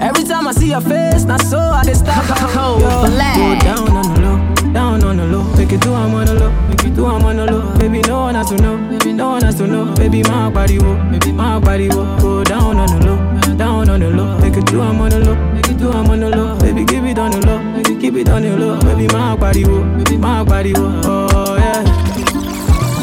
Every 0.00 0.24
time 0.24 0.46
I 0.48 0.52
see 0.52 0.68
your 0.70 0.80
face, 0.80 1.24
na 1.24 1.36
so 1.38 1.58
I 1.58 1.82
dey 1.84 1.94
start 1.94 2.26
oh. 2.28 2.50
Cold 2.54 2.82
oh, 2.84 3.06
black. 3.10 3.36
Go 3.36 3.58
down 3.64 3.88
on 3.96 4.14
the 4.14 4.20
low, 4.20 4.72
down 4.72 5.04
on 5.04 5.16
the 5.18 5.26
low. 5.26 5.42
Make 5.56 5.72
it 5.72 5.80
do 5.80 5.92
I'm 5.94 6.14
on 6.14 6.26
the 6.26 6.34
low, 6.34 6.50
make 6.68 6.84
it 6.84 6.94
do 6.96 7.06
I'm 7.06 7.24
on 7.24 7.36
the 7.36 7.46
low. 7.46 7.78
Baby 7.78 8.00
no 8.02 8.20
one 8.20 8.34
has 8.34 8.48
to 8.50 8.56
know, 8.56 8.76
baby 8.90 9.12
no 9.12 9.28
one 9.30 9.42
has 9.42 9.54
to 9.56 9.66
know. 9.66 9.94
Baby 9.94 10.22
my 10.24 10.50
body 10.50 10.78
wo, 10.78 10.94
baby 11.10 11.32
my 11.32 11.58
body 11.60 11.88
wo. 11.88 12.04
Go 12.20 12.44
down 12.44 12.76
on 12.76 12.86
the 12.98 13.06
low, 13.06 13.56
down 13.56 13.88
on 13.88 14.00
the 14.00 14.10
low. 14.10 14.38
Make 14.40 14.56
it 14.56 14.66
do 14.66 14.80
I'm 14.82 15.00
on 15.00 15.10
the 15.10 15.18
low, 15.20 15.34
make 15.54 15.68
it 15.68 15.78
do 15.78 15.90
I'm 15.90 16.10
on 16.10 16.20
the 16.20 16.30
low. 16.30 16.58
Baby 16.60 16.84
give 16.84 17.04
it 17.04 17.18
on 17.18 17.30
the 17.32 17.40
low, 17.46 17.58
keep 18.00 18.14
it 18.14 18.28
on 18.28 18.42
the 18.42 18.56
low. 18.56 18.78
Baby 18.80 19.06
my 19.12 19.36
body 19.36 19.64
wo, 19.64 19.82
baby 19.98 20.16
my 20.16 20.44
body 20.44 20.72
wo. 20.72 21.00
Oh 21.04 21.56
yeah. 21.56 21.82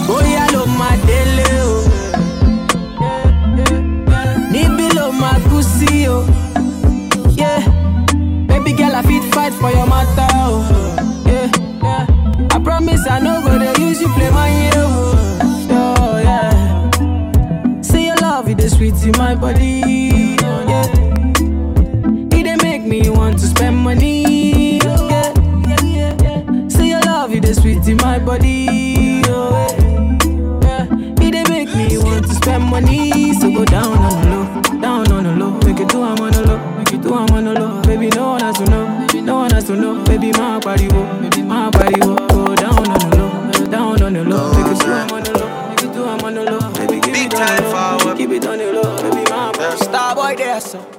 Bóyá 0.08 0.46
ló 0.54 0.66
máa 0.66 0.96
délé 1.08 1.48
o. 1.64 1.84
Níbí 4.52 4.88
ló 4.96 5.12
máa 5.12 5.40
kú 5.50 5.62
sí 5.62 6.08
o. 6.08 6.24
Yeah. 7.36 7.64
Baby 8.48 8.74
girl, 8.74 8.96
I 8.96 9.02
fit 9.02 9.24
fight 9.34 9.54
for 9.54 9.72
your 9.72 9.88
matter. 9.88 10.28
Oh. 10.34 10.64
Yeah. 11.26 11.50
yeah. 11.82 12.06
I 12.52 12.60
promise 12.60 13.08
I 13.08 13.20
no 13.20 13.42
go 13.42 13.58
to 13.58 13.82
use 13.82 14.02
you 14.02 14.10
play 14.14 14.30
my 14.32 14.50
year. 14.50 14.74
Oh. 14.76 15.40
oh, 15.72 16.18
yeah. 16.22 17.82
Say 17.82 18.06
your 18.06 18.18
love, 18.18 18.48
it 18.50 18.60
is 18.60 18.76
sweet 18.76 18.94
in 19.04 19.12
my 19.18 19.36
body. 19.36 20.36
Oh, 20.44 20.64
yeah. 20.68 20.86
It 22.38 22.44
dey 22.44 22.56
make 22.62 22.84
me 22.84 23.10
want 23.10 23.40
to 23.40 23.48
spend 23.48 23.78
money. 23.78 24.23
Sweet 27.64 27.88
in 27.88 27.98
my 27.98 28.20
body. 28.20 29.22
Oh, 29.28 29.56
eh. 29.56 30.68
yeah. 30.68 31.26
It 31.26 31.32
dey 31.32 31.44
make 31.48 31.74
me 31.76 31.98
want 31.98 32.28
to 32.28 32.34
spend 32.36 32.64
money. 32.66 33.34
So 33.40 33.50
go 33.52 33.64
down 33.64 33.98
on 33.98 34.22
the 34.22 34.30
low, 34.36 34.82
down 34.82 35.12
on 35.12 35.24
the 35.24 35.32
low. 35.36 35.52
Make 35.66 35.80
it 35.80 35.88
do 35.88 36.02
I'm 36.04 36.20
on 36.20 36.32
the 36.34 36.44
low, 36.46 36.60
make 36.78 36.92
it 36.94 37.02
do 37.02 37.14
I'm 37.14 37.30
on 37.34 37.46
the 37.46 37.54
low. 37.54 37.82
Baby, 37.84 38.10
no 38.10 38.32
one 38.32 38.42
has 38.42 38.58
to 38.58 38.66
know, 38.66 39.08
no 39.22 39.36
one 39.36 39.52
has 39.52 39.64
to 39.68 39.76
know. 39.76 40.04
Baby, 40.04 40.32
my 40.34 40.60
body 40.60 40.88
wo, 40.90 41.04
baby, 41.22 41.42
my 41.42 41.70
body 41.70 42.00
wo. 42.06 42.16
Go 42.28 42.56
down 42.56 42.78
on 42.78 43.00
the 43.10 43.16
low, 43.18 43.66
down 43.72 44.02
on 44.04 44.14
the 44.14 44.24
low. 44.26 44.52
Make 44.60 44.72
it 44.76 44.80
do 44.84 44.92
I'm 44.92 45.10
on 45.12 45.24
the 45.24 45.34
low, 45.40 45.70
make 45.70 45.84
it 45.84 45.94
do 45.94 46.04
I'm 46.06 46.20
on 46.26 46.34
the 46.36 46.44
low. 46.44 46.60
Baby, 46.74 47.00
keep 47.00 47.16
it 47.16 47.34
on 47.34 47.56
the 47.56 47.70
low, 47.72 48.16
keep 48.18 48.30
it 48.32 48.46
on 48.46 48.58
the 48.58 48.74
low. 48.74 48.98
Baby, 49.02 49.24
my 49.32 49.52
body. 49.54 49.78
Star 49.78 50.16
boy 50.16 50.36
there, 50.36 50.60
so. 50.60 50.93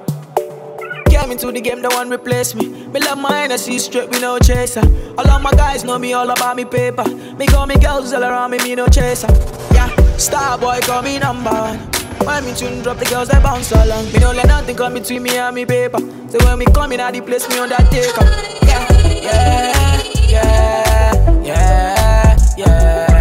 Came 1.25 1.31
into 1.31 1.51
the 1.51 1.59
game, 1.59 1.81
the 1.81 1.89
one 1.89 2.11
replace 2.11 2.53
me. 2.53 2.67
Me 2.69 2.99
love 2.99 3.17
my 3.17 3.35
Hennessy 3.35 3.79
straight, 3.79 4.07
we 4.11 4.19
no 4.19 4.37
chaser. 4.37 4.83
All 5.17 5.27
of 5.27 5.41
my 5.41 5.49
guys 5.53 5.83
know 5.83 5.97
me 5.97 6.13
all 6.13 6.29
about 6.29 6.55
me 6.55 6.65
paper. 6.65 7.03
Me 7.35 7.47
call 7.47 7.65
me 7.65 7.73
girls 7.79 8.13
all 8.13 8.23
around 8.23 8.51
me, 8.51 8.59
me 8.59 8.75
no 8.75 8.85
chaser. 8.85 9.33
Yeah, 9.73 9.89
star 10.17 10.55
boy 10.59 10.77
call 10.83 11.01
me 11.01 11.17
number 11.17 11.49
one. 11.49 11.79
When 12.27 12.45
me 12.45 12.53
tune 12.53 12.83
drop, 12.83 12.97
the 12.99 13.05
girls 13.05 13.29
they 13.29 13.39
bounce 13.39 13.71
along. 13.71 14.05
Me 14.13 14.19
don't 14.19 14.35
let 14.35 14.45
nothing 14.45 14.75
come 14.75 14.93
between 14.93 15.23
me 15.23 15.35
and 15.35 15.55
me 15.55 15.65
paper. 15.65 15.97
So 16.29 16.37
when 16.45 16.59
me 16.59 16.65
come 16.65 16.91
in, 16.91 16.99
at 16.99 17.11
the 17.11 17.21
place 17.21 17.49
me 17.49 17.57
on 17.57 17.69
that 17.69 17.89
taker. 17.89 18.23
Yeah, 18.63 18.85
yeah, 19.09 20.03
yeah, 20.29 21.41
yeah, 21.41 22.37
yeah, 22.55 23.14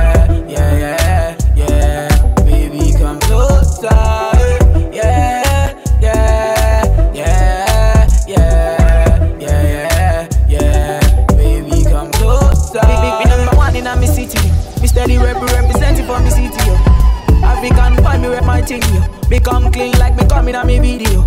find 18.67 18.93
me. 18.93 19.01
Become 19.29 19.73
clean 19.73 19.93
like 19.99 20.17
me 20.17 20.27
coming 20.29 20.55
on 20.55 20.67
me 20.67 20.79
video. 20.79 21.23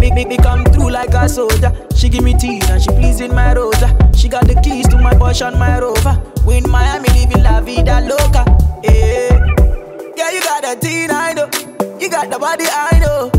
Big, 0.00 0.14
me 0.14 0.24
big 0.24 0.42
come 0.42 0.64
through 0.64 0.90
like 0.90 1.14
a 1.14 1.28
soldier. 1.28 1.72
She 1.94 2.08
give 2.08 2.22
me 2.22 2.34
tea 2.34 2.60
and 2.68 2.82
she 2.82 2.90
pleasing 2.90 3.34
my 3.34 3.54
rosa. 3.54 3.96
She 4.14 4.28
got 4.28 4.46
the 4.46 4.54
keys 4.62 4.88
to 4.88 4.98
my 4.98 5.14
Porsche 5.14 5.46
and 5.46 5.58
my 5.58 5.78
Rover. 5.78 6.20
We 6.46 6.58
in 6.58 6.70
Miami 6.70 7.08
living 7.10 7.42
la 7.42 7.60
vida 7.60 8.00
loca. 8.00 8.44
Yeah, 8.82 9.54
yeah, 10.16 10.30
you 10.30 10.40
got 10.40 10.62
the 10.62 10.76
teen 10.80 11.10
I 11.10 11.32
know. 11.32 11.48
You 11.98 12.10
got 12.10 12.30
the 12.30 12.38
body 12.38 12.64
I 12.68 12.98
know. 12.98 13.30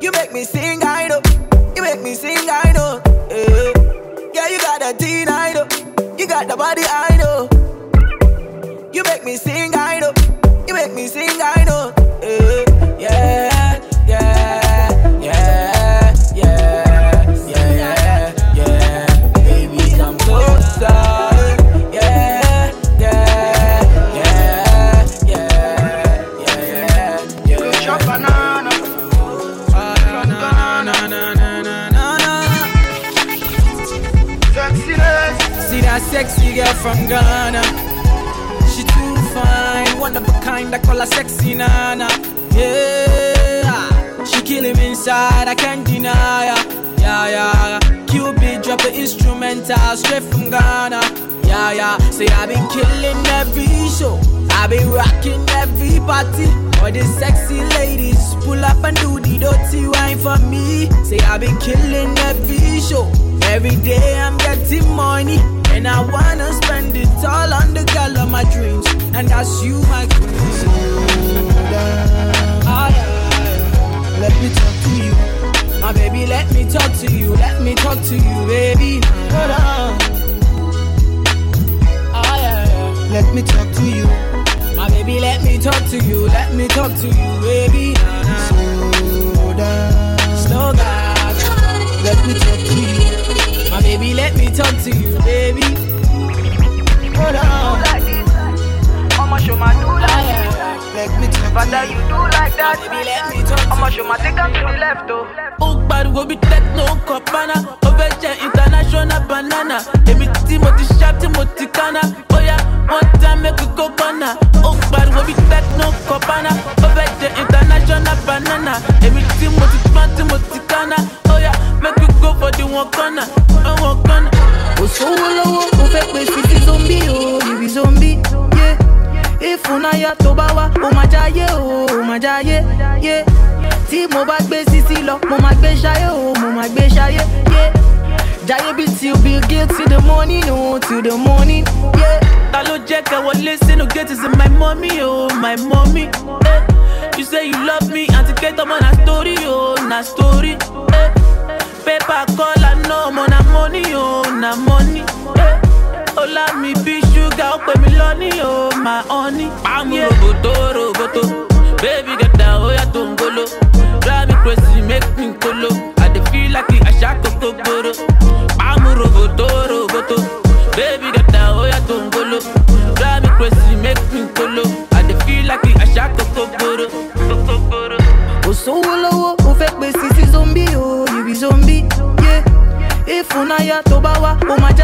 You 0.00 0.10
make 0.12 0.32
me 0.32 0.44
sing 0.44 0.82
I 0.82 1.08
know. 1.08 1.20
You 1.76 1.82
make 1.82 2.02
me 2.02 2.14
sing 2.14 2.48
I 2.50 2.72
know. 2.72 3.00
Yeah, 3.30 3.72
yeah, 4.34 4.48
you 4.48 4.58
got 4.58 4.80
the 4.80 4.94
teen 4.98 5.28
I 5.28 5.52
know. 5.52 5.66
You 6.18 6.26
got 6.26 6.48
the 6.48 6.56
body 6.56 6.82
I 6.84 7.16
know. 7.16 7.48
You 8.92 9.02
make 9.04 9.24
me 9.24 9.36
sing 9.36 9.74
I 9.74 10.00
know. 10.00 10.12
You 10.66 10.74
make 10.74 10.92
me 10.94 11.06
sing 11.06 11.40
I 11.40 11.54
know. 11.56 11.61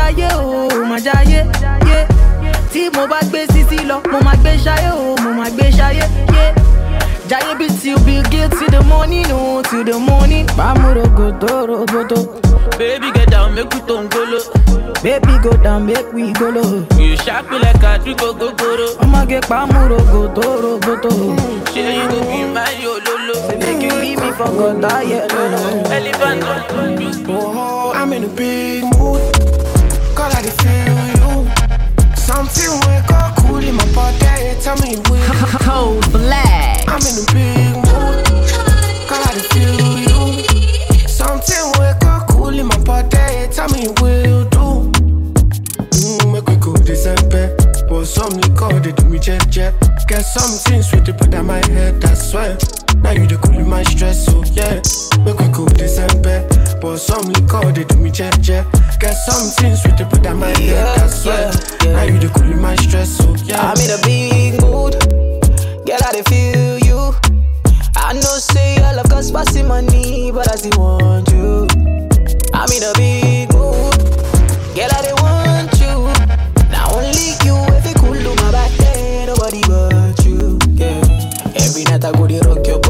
Wá, 0.08 0.14
ó 0.14 0.14
jáyé 0.14 0.28
o, 0.36 0.68
ó 0.72 0.84
máa 0.86 0.98
jáyé, 0.98 1.46
yeah. 1.86 2.06
Tí 2.72 2.90
mo 2.94 3.06
bá 3.06 3.20
gbé 3.28 3.46
sísí 3.52 3.84
lọ, 3.84 4.00
mo 4.10 4.18
máa 4.24 4.36
gbé 4.36 4.56
ṣayé 4.64 4.90
o, 4.92 5.16
mo 5.22 5.30
máa 5.32 5.50
gbé 5.50 5.70
ṣayé, 5.70 6.04
yeah. 6.32 6.54
Jayé 7.28 7.54
bí 7.58 7.66
till 7.82 7.98
bill 8.04 8.22
gates 8.30 8.58
till 8.58 8.70
the 8.70 8.80
morning, 8.84 9.26
oh, 9.30 9.62
till 9.62 9.84
the 9.84 9.98
morning. 9.98 10.46
Bámúrò 10.56 11.04
gòdó 11.16 11.66
roboto. 11.66 12.16
Baby 12.78 13.10
get 13.12 13.30
down, 13.30 13.54
make 13.54 13.68
we 13.74 13.80
tongolo. 13.80 14.40
Baby 15.02 15.38
go 15.42 15.50
down, 15.62 15.86
make 15.86 16.10
we 16.14 16.32
go 16.32 16.48
low. 16.48 16.86
You 16.98 17.16
sharp 17.16 17.50
me 17.50 17.58
like 17.58 17.82
a 17.82 17.98
trick 18.02 18.16
gogoro. 18.16 18.96
I'ma 19.02 19.24
get 19.26 19.46
bámúrò 19.48 19.98
gòdó 20.12 20.42
roboto. 20.62 21.10
Ṣé 21.72 21.84
you 21.96 22.08
go 22.08 22.20
be 22.24 22.44
my 22.54 22.64
yololo? 22.80 23.34
Say 23.46 23.56
make 23.58 23.82
you 23.82 23.92
leave 24.00 24.20
me 24.20 24.32
for 24.32 24.46
gòdá 24.48 25.02
yellow. 25.04 25.92
Elephant 25.92 26.44
on 26.72 27.00
you. 27.00 27.10
Oh, 27.28 27.92
I'm 27.94 28.12
in 28.14 28.24
a 28.24 28.28
big 28.28 28.84
mood. 28.96 29.20
Something 32.28 32.70
wake 32.86 33.10
up 33.10 33.36
cool 33.38 33.56
in 33.64 33.74
my 33.74 33.84
body. 33.94 34.54
Tell 34.60 34.76
me 34.84 34.96
will. 35.08 35.24
Cold 35.64 36.04
black. 36.12 36.84
I'm 36.86 37.00
in 37.00 37.16
a 37.16 37.24
big 37.32 37.74
mood. 37.88 38.26
I 39.10 39.32
dey 39.32 39.46
feel 39.48 39.98
you. 40.04 41.08
Something 41.08 41.64
wake 41.80 42.04
up 42.04 42.28
cool 42.28 42.48
in 42.58 42.66
my 42.66 42.78
body. 42.84 43.48
Tell 43.50 43.68
me 43.70 43.88
will 44.00 44.44
do. 44.50 44.90
Mm, 45.96 46.32
make 46.32 46.46
we 46.46 46.56
go 46.56 46.74
December. 46.76 47.56
But 47.88 48.04
some 48.04 48.34
liquor 48.40 48.78
they 48.80 48.92
do 48.92 49.04
me 49.08 49.18
jet 49.18 49.48
jet. 49.48 49.74
Get 50.06 50.20
something 50.22 50.82
sweet 50.82 51.06
to 51.06 51.14
put 51.14 51.34
on 51.34 51.46
my 51.46 51.64
head. 51.68 52.04
I 52.04 52.12
swear. 52.14 52.58
Now 53.02 53.12
you 53.12 53.26
the 53.26 53.38
cool 53.42 53.56
in 53.58 53.68
my 53.68 53.82
stress, 53.84 54.26
so 54.26 54.44
yeah. 54.52 54.82
Make 55.24 55.38
we 55.38 55.48
go 55.48 55.66
December. 55.66 56.46
But 56.80 56.98
some 56.98 57.22
liquor 57.32 57.72
they 57.72 57.84
do 57.84 57.96
me 57.98 58.10
jet 58.10 58.40
jet. 58.40 58.64
Get 59.00 59.12
some 59.14 59.48
things 59.58 59.82
with 59.84 59.98
the 59.98 60.06
put 60.06 60.26
on 60.26 60.38
my 60.38 60.48
head. 60.58 60.98
I 60.98 61.06
swear. 61.08 61.50
Now 61.92 62.02
you 62.04 62.18
the 62.18 62.28
cool 62.34 62.50
in 62.50 62.60
my 62.60 62.76
stress, 62.76 63.10
so 63.18 63.34
yeah. 63.44 63.60
I'm 63.60 63.78
in 63.78 63.90
a 63.90 63.98
big 64.06 64.60
mood. 64.62 64.94
Girl, 65.86 65.98
I 66.02 66.22
feel 66.22 66.78
you. 66.78 67.14
I 67.96 68.12
know 68.14 68.38
say 68.38 68.76
your 68.76 68.94
love 68.94 69.08
cost 69.10 69.32
passing 69.34 69.66
money, 69.68 70.30
but 70.32 70.50
I 70.50 70.56
still 70.56 70.78
want 70.78 71.28
you. 71.30 71.66
I'm 72.54 72.70
in 72.70 72.82
a 72.82 72.92
big 72.94 73.52
mood. 73.52 73.94
Girl, 74.74 74.90
I 74.94 75.12
want 75.18 75.74
you. 75.82 75.98
Now 76.70 76.94
only 76.94 77.34
you, 77.42 77.56
if 77.74 77.86
it 77.86 77.96
cool 77.98 78.14
do 78.14 78.34
my 78.42 78.52
back 78.52 78.70
nobody 79.26 79.62
but 79.66 80.24
you. 80.24 80.58
Yeah. 80.74 81.02
Every 81.58 81.84
night 81.84 82.04
I 82.04 82.12
go 82.12 82.26
dey 82.26 82.40
rock 82.40 82.66
your 82.66 82.80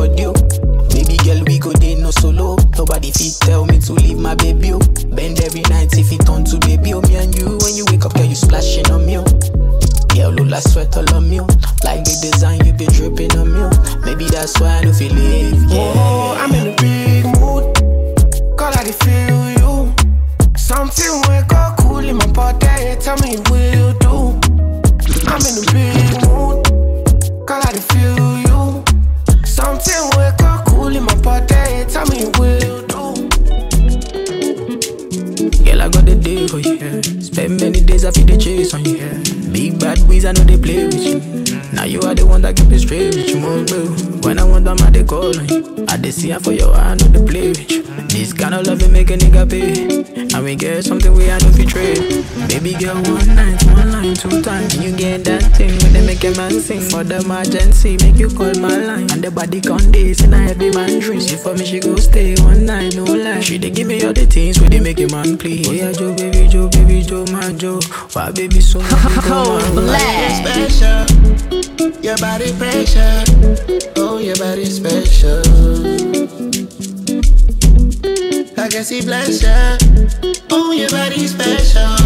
Nobody 2.79 3.11
fit 3.11 3.35
tell 3.41 3.67
me 3.67 3.79
to 3.81 3.93
leave 3.93 4.19
my 4.19 4.35
baby. 4.37 4.73
Oh. 4.73 4.79
Bend 5.11 5.41
every 5.41 5.63
night 5.63 5.99
if 5.99 6.13
it 6.13 6.25
turn 6.25 6.45
to 6.45 6.59
baby. 6.59 6.95
Oh, 6.95 7.01
me 7.03 7.17
and 7.17 7.35
you, 7.37 7.59
when 7.61 7.75
you 7.75 7.85
wake 7.91 8.05
up, 8.07 8.15
girl, 8.15 8.25
you 8.25 8.37
splashing 8.37 8.89
on 8.91 9.05
me. 9.05 9.19
Oh. 9.19 9.25
Girl, 10.15 10.33
like 10.47 10.63
sweat 10.63 10.97
all 10.97 11.15
on 11.15 11.29
me. 11.29 11.41
oh. 11.41 11.47
Like 11.85 12.05
the 12.05 12.15
design 12.23 12.65
you 12.65 12.73
be 12.73 12.87
dripping 12.87 13.37
on 13.37 13.53
me. 13.53 13.61
oh. 13.61 14.01
Maybe 14.05 14.27
that's 14.27 14.61
why 14.61 14.79
I 14.79 14.83
don't 14.83 14.95
feel 14.95 15.13
leave. 15.13 15.61
Yeah. 15.71 15.93
Oh, 15.97 16.37
I'm 16.39 16.55
in 16.55 16.69
a 16.73 16.77
big 16.77 17.25
mood. 17.35 17.65
Call 18.57 18.73
I 18.73 18.85
feel 19.03 19.51
you. 19.59 19.93
Something 20.57 21.21
wake 21.29 21.53
up 21.53 21.79
cool 21.79 21.99
in 21.99 22.17
my 22.17 22.27
body. 22.29 22.95
Tell 23.03 23.19
me 23.19 23.39
will 23.51 23.93
do. 23.99 24.39
I'm 25.27 25.43
in 25.43 25.55
a 25.59 25.65
big 25.75 26.15
mood. 26.31 26.63
Call 27.47 27.61
I 27.61 27.75
feel 27.91 28.39
you. 28.47 28.85
Something 29.45 30.03
wake 30.17 30.41
up 30.43 30.65
cool 30.67 30.95
in 30.95 31.03
my 31.03 31.15
body. 31.23 31.85
Tell 31.91 32.07
me 32.07 32.27
Spend 37.39 37.61
many 37.61 37.81
days 37.81 38.05
I 38.05 38.11
feel 38.11 38.27
the 38.27 38.37
chase 38.37 38.75
on 38.75 38.85
you. 38.85 38.97
Yeah. 38.97 39.48
Big 39.59 39.77
bad 39.81 39.99
ways, 40.09 40.25
I 40.25 40.31
know 40.31 40.45
they 40.45 40.57
play 40.57 40.85
with 40.87 41.03
you. 41.05 41.19
Now 41.73 41.83
you 41.83 42.01
are 42.03 42.15
the 42.15 42.25
one 42.25 42.43
that 42.43 42.55
keep 42.55 42.71
it 42.71 42.79
straight 42.79 43.13
with 43.13 43.29
you, 43.29 43.41
more 43.41 43.65
bro. 43.65 43.87
When 44.23 44.39
I 44.39 44.45
want 44.45 44.65
them, 44.67 44.79
I 44.81 44.91
they 44.91 45.03
call 45.03 45.37
on 45.37 45.49
you. 45.49 45.85
I 45.89 45.97
they 45.97 46.13
see 46.13 46.31
her 46.31 46.39
for 46.39 46.53
your 46.53 46.73
I 46.73 46.95
know 46.95 47.09
they 47.11 47.27
play 47.27 47.49
with 47.49 47.69
you. 47.69 47.83
This 48.07 48.33
kind 48.33 48.55
of 48.55 48.67
love 48.67 48.81
will 48.81 48.91
make 48.91 49.11
a 49.11 49.17
nigga 49.19 49.51
pay. 49.51 50.29
And 50.35 50.45
we 50.45 50.55
get 50.55 50.85
something 50.85 51.13
we 51.13 51.31
I 51.31 51.39
fi 51.41 51.65
trade. 51.65 52.25
Baby 52.49 52.75
girl, 52.75 52.95
one 53.03 53.35
night, 53.35 53.63
one 53.75 53.91
line, 53.91 54.15
two 54.15 54.43
times. 54.43 54.77
You 54.79 54.95
get 54.97 55.25
that 55.25 55.43
thing 55.57 55.75
when 55.83 55.93
they 55.93 56.07
make 56.07 56.23
a 56.23 56.31
man 56.37 56.61
sing. 56.61 56.81
For 56.81 57.03
the 57.03 57.19
emergency, 57.19 57.97
make 58.01 58.17
you 58.17 58.31
call 58.31 58.55
my 58.63 58.77
line. 58.77 59.11
And 59.11 59.23
the 59.23 59.31
body 59.31 59.61
con 59.61 59.91
days 59.91 60.23
in 60.23 60.33
a 60.33 60.39
heavy 60.39 60.71
man 60.71 61.01
dream. 61.01 61.21
She 61.21 61.37
for 61.37 61.55
me, 61.55 61.67
she 61.67 61.81
go 61.81 61.97
stay 61.97 62.37
one 62.43 62.65
night, 62.65 62.95
no 62.95 63.05
lie. 63.05 63.41
She 63.41 63.59
they 63.59 63.71
give 63.71 63.89
me 63.89 64.05
all 64.07 64.13
the 64.13 64.27
things 64.27 64.61
where 64.61 64.71
they 64.71 64.81
make 64.81 65.01
a 65.01 65.09
man 65.09 65.37
please. 65.37 65.69
Oh 65.69 65.73
yeah, 65.73 65.93
Joe, 65.93 66.15
baby, 66.15 66.47
Joe, 66.49 66.69
baby, 66.69 67.03
Joe, 67.03 67.27
my 67.33 67.53
Joe. 67.53 67.81
Why 68.13 68.31
baby 68.31 68.61
so 68.61 68.81
much 68.81 68.93
Cold 69.49 69.73
black. 69.77 70.45
Special, 70.45 71.07
your 72.03 72.19
body 72.19 72.53
pressure. 72.59 73.25
Oh, 73.97 74.19
your 74.19 74.37
body 74.37 74.67
special. 74.67 75.41
I 78.59 78.69
can 78.69 78.85
see 78.85 79.01
bless. 79.01 79.43
Oh, 80.51 80.73
your 80.73 80.91
body 80.91 81.27
special. 81.27 81.97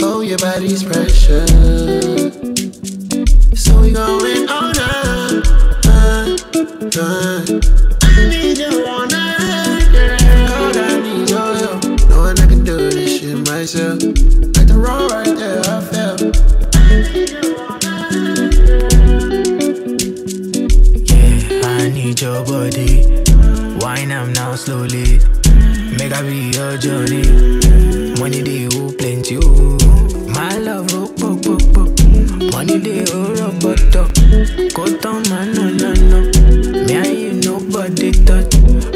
Oh, 0.00 0.22
your 0.22 0.38
body's 0.38 0.82
precious. 0.82 1.50
So 3.62 3.80
we 3.82 3.92
going 3.92 4.48
on 4.48 4.78
uh, 4.78 5.42
uh. 6.96 7.99
Your 26.70 26.78
journey. 26.78 27.22
Money 28.20 28.42
they 28.42 28.62
who 28.70 28.92
plenty 28.92 29.38
oh. 29.42 29.78
My 30.28 30.56
love 30.58 30.92
rock 30.92 31.16
pop 31.16 31.42
pop 31.42 31.60
pop. 31.74 31.88
Money 32.52 32.78
they 32.78 33.02
who 33.10 33.34
rock 33.34 33.54
bottom. 33.60 34.08
Go 34.74 34.84
down 34.98 35.22
man 35.28 35.52
no 35.54 35.70
no 35.70 35.92
no. 35.94 36.20
Me 36.86 36.94
and 36.94 37.18
you 37.18 37.32
nobody 37.50 38.12
touch. 38.12 38.52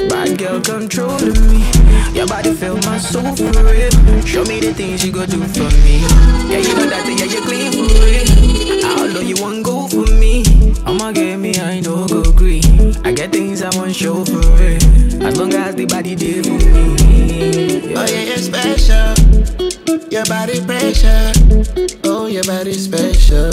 Bad 0.08 0.38
girl 0.38 0.60
controlling 0.60 1.40
me. 1.50 1.64
Your 2.14 2.26
body 2.26 2.52
feel 2.54 2.76
my 2.82 2.98
soul 2.98 3.34
for 3.34 3.50
real. 3.50 3.90
Show 4.24 4.44
me 4.44 4.60
the 4.60 4.72
things 4.74 5.04
you 5.04 5.10
go 5.10 5.26
do 5.26 5.42
for 5.42 5.70
me. 5.82 5.98
Yeah 6.50 6.58
you 6.58 6.74
know 6.76 6.86
that 6.86 7.06
yeah 7.18 7.24
you 7.24 7.40
clean 7.42 7.72
for 7.72 8.06
it. 8.06 8.33
Low 8.96 9.20
you 9.20 9.36
want 9.40 9.64
go 9.64 9.86
for 9.88 10.06
me? 10.14 10.44
I'ma 10.86 11.12
get 11.12 11.38
me 11.38 11.58
I 11.60 11.80
know 11.80 12.06
go 12.06 12.22
green. 12.32 12.96
I 13.04 13.12
get 13.12 13.32
things 13.32 13.62
I 13.62 13.70
want 13.76 13.94
show 13.94 14.24
for 14.24 14.40
it. 14.60 14.82
As 15.22 15.38
long 15.38 15.54
as 15.54 15.74
the 15.74 15.86
body 15.86 16.14
there 16.14 16.42
for 16.42 16.58
me. 16.72 17.94
Oh 17.94 18.06
yeah, 18.06 18.22
you're 18.22 18.38
special. 18.38 19.14
Your 20.10 20.24
body 20.24 20.60
pressure. 20.64 21.32
Oh, 22.04 22.26
your 22.26 22.44
body 22.44 22.72
special. 22.74 23.50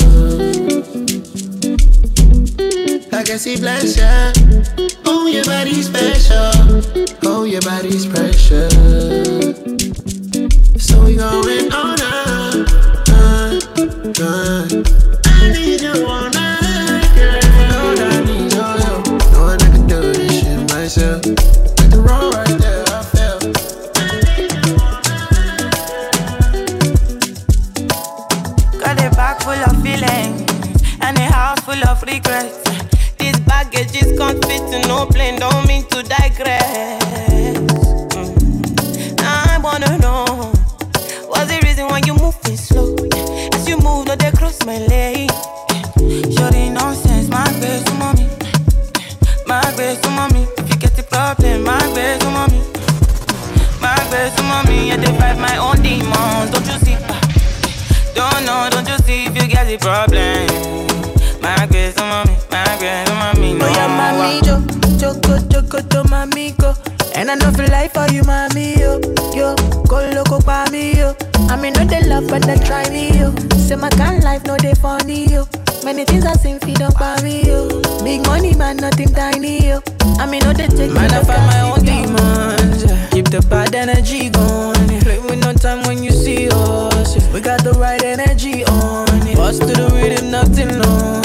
I 3.14 3.24
can 3.24 3.38
see 3.38 3.58
bless 3.58 3.98
ya. 3.98 4.32
Oh, 5.06 5.28
your 5.28 5.46
body 5.46 5.82
special. 5.82 6.52
Oh, 7.24 7.44
your 7.44 7.62
body's 7.62 8.06
precious. 8.08 8.74
So 10.84 11.04
we 11.04 11.16
going 11.16 11.72
on 11.72 12.02
up, 12.02 12.68
uh, 14.20 15.21
nothing 78.92 79.14
tiny, 79.14 79.68
yo. 79.70 79.80
I 80.20 80.26
mean, 80.26 80.42
no 80.44 80.54
they 80.54 80.68
take 80.68 80.92
Man, 80.92 81.12
I 81.12 81.24
find 81.24 81.46
my 81.48 81.62
own 81.62 81.84
demons. 81.84 82.84
Keep 83.12 83.30
the 83.30 83.46
bad 83.50 83.74
energy 83.76 84.30
going. 84.30 85.02
Play 85.02 85.20
with 85.20 85.40
no 85.42 85.54
time 85.54 85.84
when 85.88 86.04
you 86.04 86.12
see 86.12 86.50
us. 86.52 87.16
We 87.34 87.40
got 87.42 87.64
the 87.64 87.72
right 87.74 88.04
energy 88.04 88.66
on. 88.66 89.06
Bust 89.36 89.62
to 89.62 89.68
the 89.68 89.90
rhythm, 89.94 90.32
nothing 90.32 90.78
long. 90.80 91.22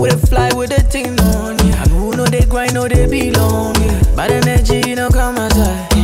We 0.00 0.08
dey 0.10 0.16
fly 0.16 0.52
with 0.54 0.70
the 0.70 0.82
thing 0.82 1.18
on. 1.20 1.58
And 1.60 1.90
who 1.90 2.12
know 2.16 2.26
they 2.26 2.44
grind, 2.44 2.74
know 2.74 2.86
they 2.88 3.06
belong. 3.06 3.74
Bad 4.16 4.30
energy, 4.30 4.82
you 4.88 4.96
know, 4.96 5.08
come 5.10 5.36
outside. 5.36 5.99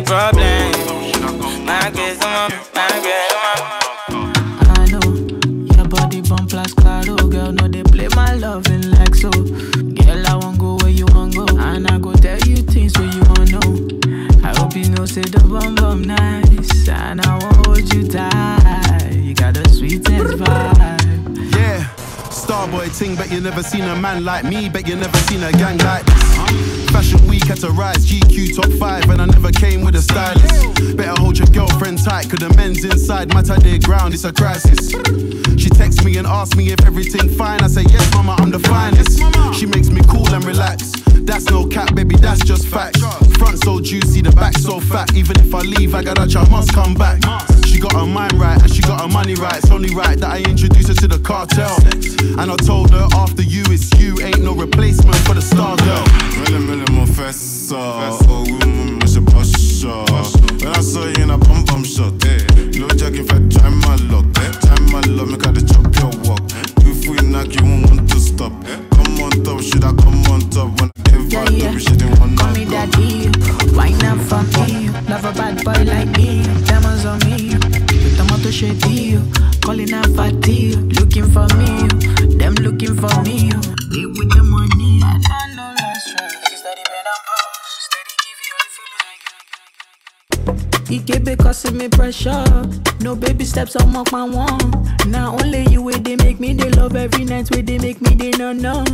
The 0.00 0.06
problem? 0.06 1.64
My 1.64 1.90
grace, 1.90 2.20
mommy. 2.20 2.56
My 2.74 2.88
grace. 3.04 3.34
I 4.68 4.86
know 4.90 5.06
your 5.76 5.88
body 5.88 6.20
bump 6.22 6.52
like 6.52 6.74
claro, 6.76 7.16
oh 7.18 7.28
girl. 7.28 7.52
No, 7.52 7.68
they 7.68 7.82
play 7.82 8.08
my 8.14 8.34
loving 8.34 8.90
like 8.92 9.14
so. 9.14 9.30
Girl, 9.30 10.26
I 10.26 10.34
won't 10.36 10.58
go 10.58 10.76
where 10.76 10.90
you 10.90 11.06
want 11.06 11.34
go, 11.34 11.46
and 11.58 11.86
I 11.86 11.98
go 11.98 12.12
tell 12.12 12.38
you 12.40 12.56
things 12.56 12.96
where 12.98 13.08
you 13.08 13.20
want 13.20 13.50
know. 13.52 13.88
I 14.42 14.54
hope 14.58 14.74
you 14.74 14.88
know 14.90 15.06
say 15.06 15.22
the 15.22 15.40
bum 15.40 15.74
bum 15.74 16.02
nice, 16.02 16.88
and 16.88 17.20
I 17.20 17.38
won't 17.38 17.66
hold 17.66 17.94
you 17.94 18.08
tight. 18.08 19.12
You 19.12 19.34
got 19.34 19.56
a 19.56 19.68
sweetest 19.68 20.38
vibe. 20.38 21.54
Yeah. 21.54 21.84
Starboy 22.30 22.96
ting, 22.98 23.16
bet 23.16 23.30
you 23.30 23.40
never 23.40 23.62
seen 23.62 23.82
a 23.82 23.96
man 23.96 24.24
like 24.24 24.44
me, 24.44 24.68
bet 24.68 24.88
you 24.88 24.96
never 24.96 25.18
seen 25.18 25.42
a 25.42 25.52
gang 25.52 25.78
like 25.78 26.04
this. 26.06 26.69
Fashion 26.92 27.24
week 27.28 27.44
had 27.44 27.58
to 27.58 27.70
rise, 27.70 28.04
GQ 28.06 28.56
top 28.56 28.70
five, 28.78 29.08
and 29.10 29.22
I 29.22 29.26
never 29.26 29.52
came 29.52 29.82
with 29.82 29.94
a 29.94 30.02
stylist. 30.02 30.96
Better 30.96 31.20
hold 31.20 31.38
your 31.38 31.46
girlfriend 31.48 32.02
tight, 32.02 32.28
cause 32.28 32.40
the 32.40 32.52
men's 32.56 32.84
inside 32.84 33.32
matter 33.32 33.56
their 33.58 33.78
ground, 33.78 34.14
it's 34.14 34.24
a 34.24 34.32
crisis. 34.32 34.90
She 35.60 35.68
texts 35.70 36.04
me 36.04 36.16
and 36.16 36.26
asks 36.26 36.56
me 36.56 36.72
if 36.72 36.84
everything 36.84 37.28
fine. 37.28 37.62
I 37.62 37.68
say, 37.68 37.82
yes, 37.82 38.12
mama, 38.12 38.36
I'm 38.38 38.50
the 38.50 38.58
finest. 38.58 39.18
She 39.58 39.66
makes 39.66 39.88
me 39.88 40.00
cool 40.08 40.28
and 40.34 40.44
relax. 40.44 40.99
That's 41.22 41.48
no 41.50 41.66
cap, 41.66 41.94
baby, 41.94 42.16
that's 42.16 42.44
just 42.44 42.66
fact. 42.66 42.98
Front 43.38 43.62
so 43.64 43.80
juicy, 43.80 44.22
the 44.22 44.32
back 44.32 44.56
so 44.58 44.80
fat. 44.80 45.14
Even 45.14 45.38
if 45.40 45.54
I 45.54 45.60
leave, 45.60 45.94
I 45.94 46.02
got 46.02 46.18
a 46.18 46.26
child, 46.26 46.50
must 46.50 46.72
come 46.72 46.94
back. 46.94 47.20
She 47.66 47.78
got 47.78 47.92
her 47.92 48.06
mind 48.06 48.32
right 48.34 48.60
and 48.60 48.70
she 48.70 48.82
got 48.82 49.00
her 49.00 49.08
money 49.08 49.34
right. 49.34 49.56
It's 49.56 49.70
only 49.70 49.94
right 49.94 50.18
that 50.18 50.30
I 50.30 50.38
introduce 50.38 50.88
her 50.88 50.94
to 50.94 51.08
the 51.08 51.18
cartel. 51.18 51.76
And 52.40 52.50
I 52.50 52.56
told 52.56 52.90
her 52.90 53.06
after 53.14 53.42
you, 53.42 53.62
it's 53.68 53.92
you, 54.00 54.20
ain't 54.20 54.42
no 54.42 54.54
replacement 54.54 55.16
for 55.26 55.34
the 55.34 55.42
star 55.42 55.76
girl. 55.76 56.04
Really, 56.42 56.66
really 56.66 56.92
more 56.92 57.06
fessa. 57.06 57.78
Oh, 58.26 58.44
woman, 58.44 58.98
me 58.98 59.06
se 59.06 59.20
pasha. 59.22 60.02
When 60.60 60.74
I 60.74 60.80
saw 60.80 61.06
you 61.06 61.22
in 61.22 61.30
a 61.30 61.38
pump 61.38 61.68
pump 61.68 61.86
shot, 61.86 62.18
eh. 62.26 62.42
Low 62.80 62.88
jacket, 62.88 63.28
fat, 63.28 63.46
try 63.50 63.70
my 63.70 63.96
luck, 64.10 64.26
eh. 64.42 64.52
Try 64.66 64.78
my 64.90 65.00
luck, 65.14 65.28
make 65.28 65.46
I 65.46 65.52
the 65.52 65.62
chop 65.62 65.86
your 66.02 66.10
walk. 66.28 66.42
If 66.84 67.08
we 67.08 67.16
knock, 67.28 67.54
you 67.54 67.62
won't 67.62 67.86
want 67.88 68.10
to 68.10 68.18
stop. 68.18 68.52
Come 68.90 69.20
on 69.22 69.30
top, 69.44 69.62
should 69.62 69.84
I 69.84 69.92
come 69.94 70.26
on 70.26 70.40
top? 70.50 70.68
When 70.80 70.90
Yeah, 71.28 71.48
yeah. 71.50 71.50
yeah. 71.50 71.78
she 71.78 71.96
didn't 71.96 72.36
Call 72.36 72.50
me 72.52 72.64
daddy, 72.64 73.30
wine 73.76 74.04
up 74.04 74.18
for 74.28 74.42
me. 74.54 74.88
Love 75.08 75.24
a 75.24 75.32
bad 75.32 75.64
boy 75.64 75.82
like 75.84 76.10
me, 76.16 76.42
diamonds 76.64 77.04
on 77.04 77.18
me. 77.26 77.50
Tomato 78.16 78.50
shady, 78.50 79.18
calling 79.60 79.92
out 79.92 80.06
fatty, 80.16 80.76
looking 80.76 81.30
for 81.30 81.46
me. 81.58 81.88
Them 82.36 82.54
looking 82.54 82.96
for. 82.96 83.22
Me 83.22 83.49
Ikebe 90.90 91.38
causing 91.38 91.76
me 91.76 91.88
pressure. 91.88 92.44
No 93.00 93.14
baby 93.14 93.44
steps, 93.44 93.76
I'm 93.76 93.96
up 93.96 94.10
my 94.12 94.24
one. 94.24 94.58
Now 95.06 95.36
only 95.40 95.66
you 95.68 95.82
way 95.82 95.98
they 95.98 96.16
make 96.16 96.40
me 96.40 96.52
they 96.52 96.70
love 96.70 96.96
every 96.96 97.24
night 97.24 97.50
where 97.50 97.62
they 97.62 97.78
make 97.78 98.00
me 98.02 98.14
they 98.14 98.30
no 98.32 98.52
no. 98.52 98.84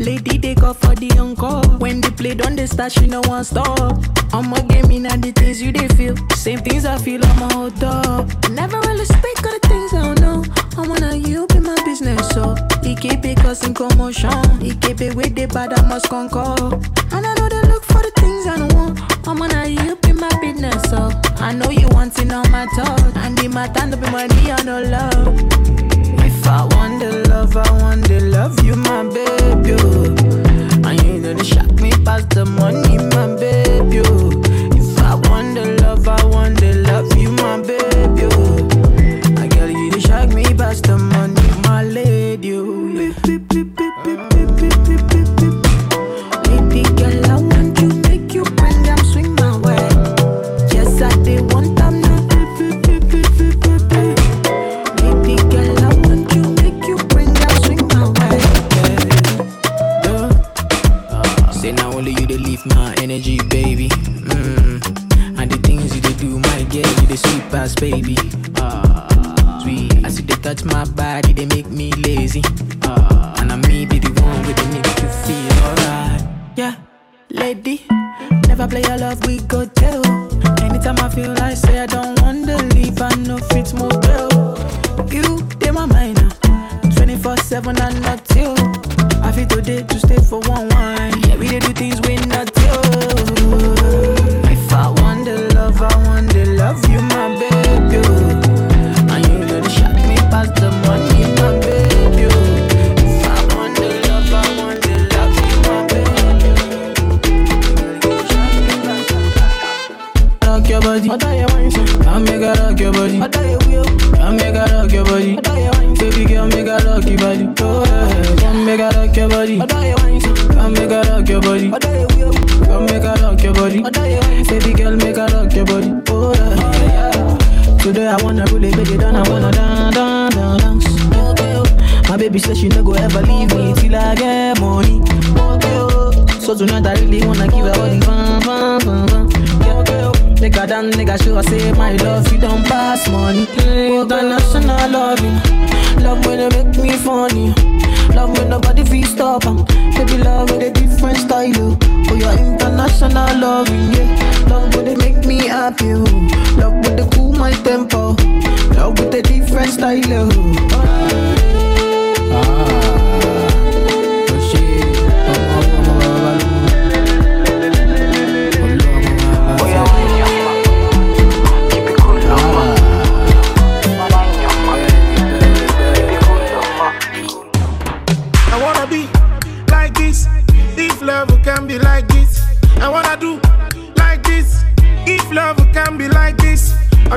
Lady 0.00 0.38
they 0.38 0.54
call 0.54 0.74
for 0.74 0.94
the 0.94 1.10
encore. 1.18 1.62
When 1.78 2.00
they 2.00 2.10
play 2.10 2.32
on 2.44 2.56
the 2.56 2.66
start 2.66 2.92
she 2.92 3.06
no 3.06 3.20
one 3.26 3.44
stop. 3.44 3.98
I'ma 4.32 4.60
get 4.68 4.88
me 4.88 4.98
now 4.98 5.16
the 5.16 5.32
things 5.32 5.62
you 5.62 5.70
they 5.72 5.88
feel. 5.88 6.16
Same 6.34 6.58
things 6.58 6.84
I 6.84 6.98
feel 6.98 7.24
I'm 7.24 7.42
a 7.42 7.54
hold 7.54 7.84
up. 7.84 8.26
Never 8.50 8.80
really 8.80 9.04
speak 9.04 9.38
of 9.38 9.52
the 9.54 9.60
things 9.68 9.94
I 9.94 10.02
don't 10.02 10.20
know. 10.20 10.44
I 10.76 10.86
wanna 10.88 11.14
you 11.14 11.46
be 11.46 11.60
my 11.60 11.76
business 11.84 12.28
so. 12.30 12.54
Ike 14.64 14.96
baby, 14.96 15.14
with 15.14 15.34
the 15.34 15.46
bad, 15.46 15.72
I 15.72 15.82
must 15.88 16.08
conquer. 16.08 16.54
And 17.14 17.26
I 17.26 17.34
know 17.34 17.48
they 17.48 17.62
look 17.68 17.84
for 17.84 18.02
the 18.02 18.12
things 18.16 18.46
I 18.46 18.56
don't 18.58 18.72
want. 18.74 19.28
I'm 19.28 19.38
gonna 19.38 19.66
you 19.66 19.96
be 19.96 20.12
my 20.12 20.28
business, 20.40 20.82
so 20.90 21.10
I 21.44 21.52
know 21.52 21.68
you 21.68 21.86
wanting 21.90 22.32
all 22.32 22.48
my 22.48 22.64
thoughts. 22.74 23.16
And 23.16 23.36
the 23.36 23.48
matter 23.48 23.86
no 23.86 23.98
be 23.98 24.10
money 24.10 24.50
or 24.50 24.56
oh, 24.60 24.64
no 24.64 24.80
love. 24.80 25.36
If 26.24 26.46
I 26.46 26.73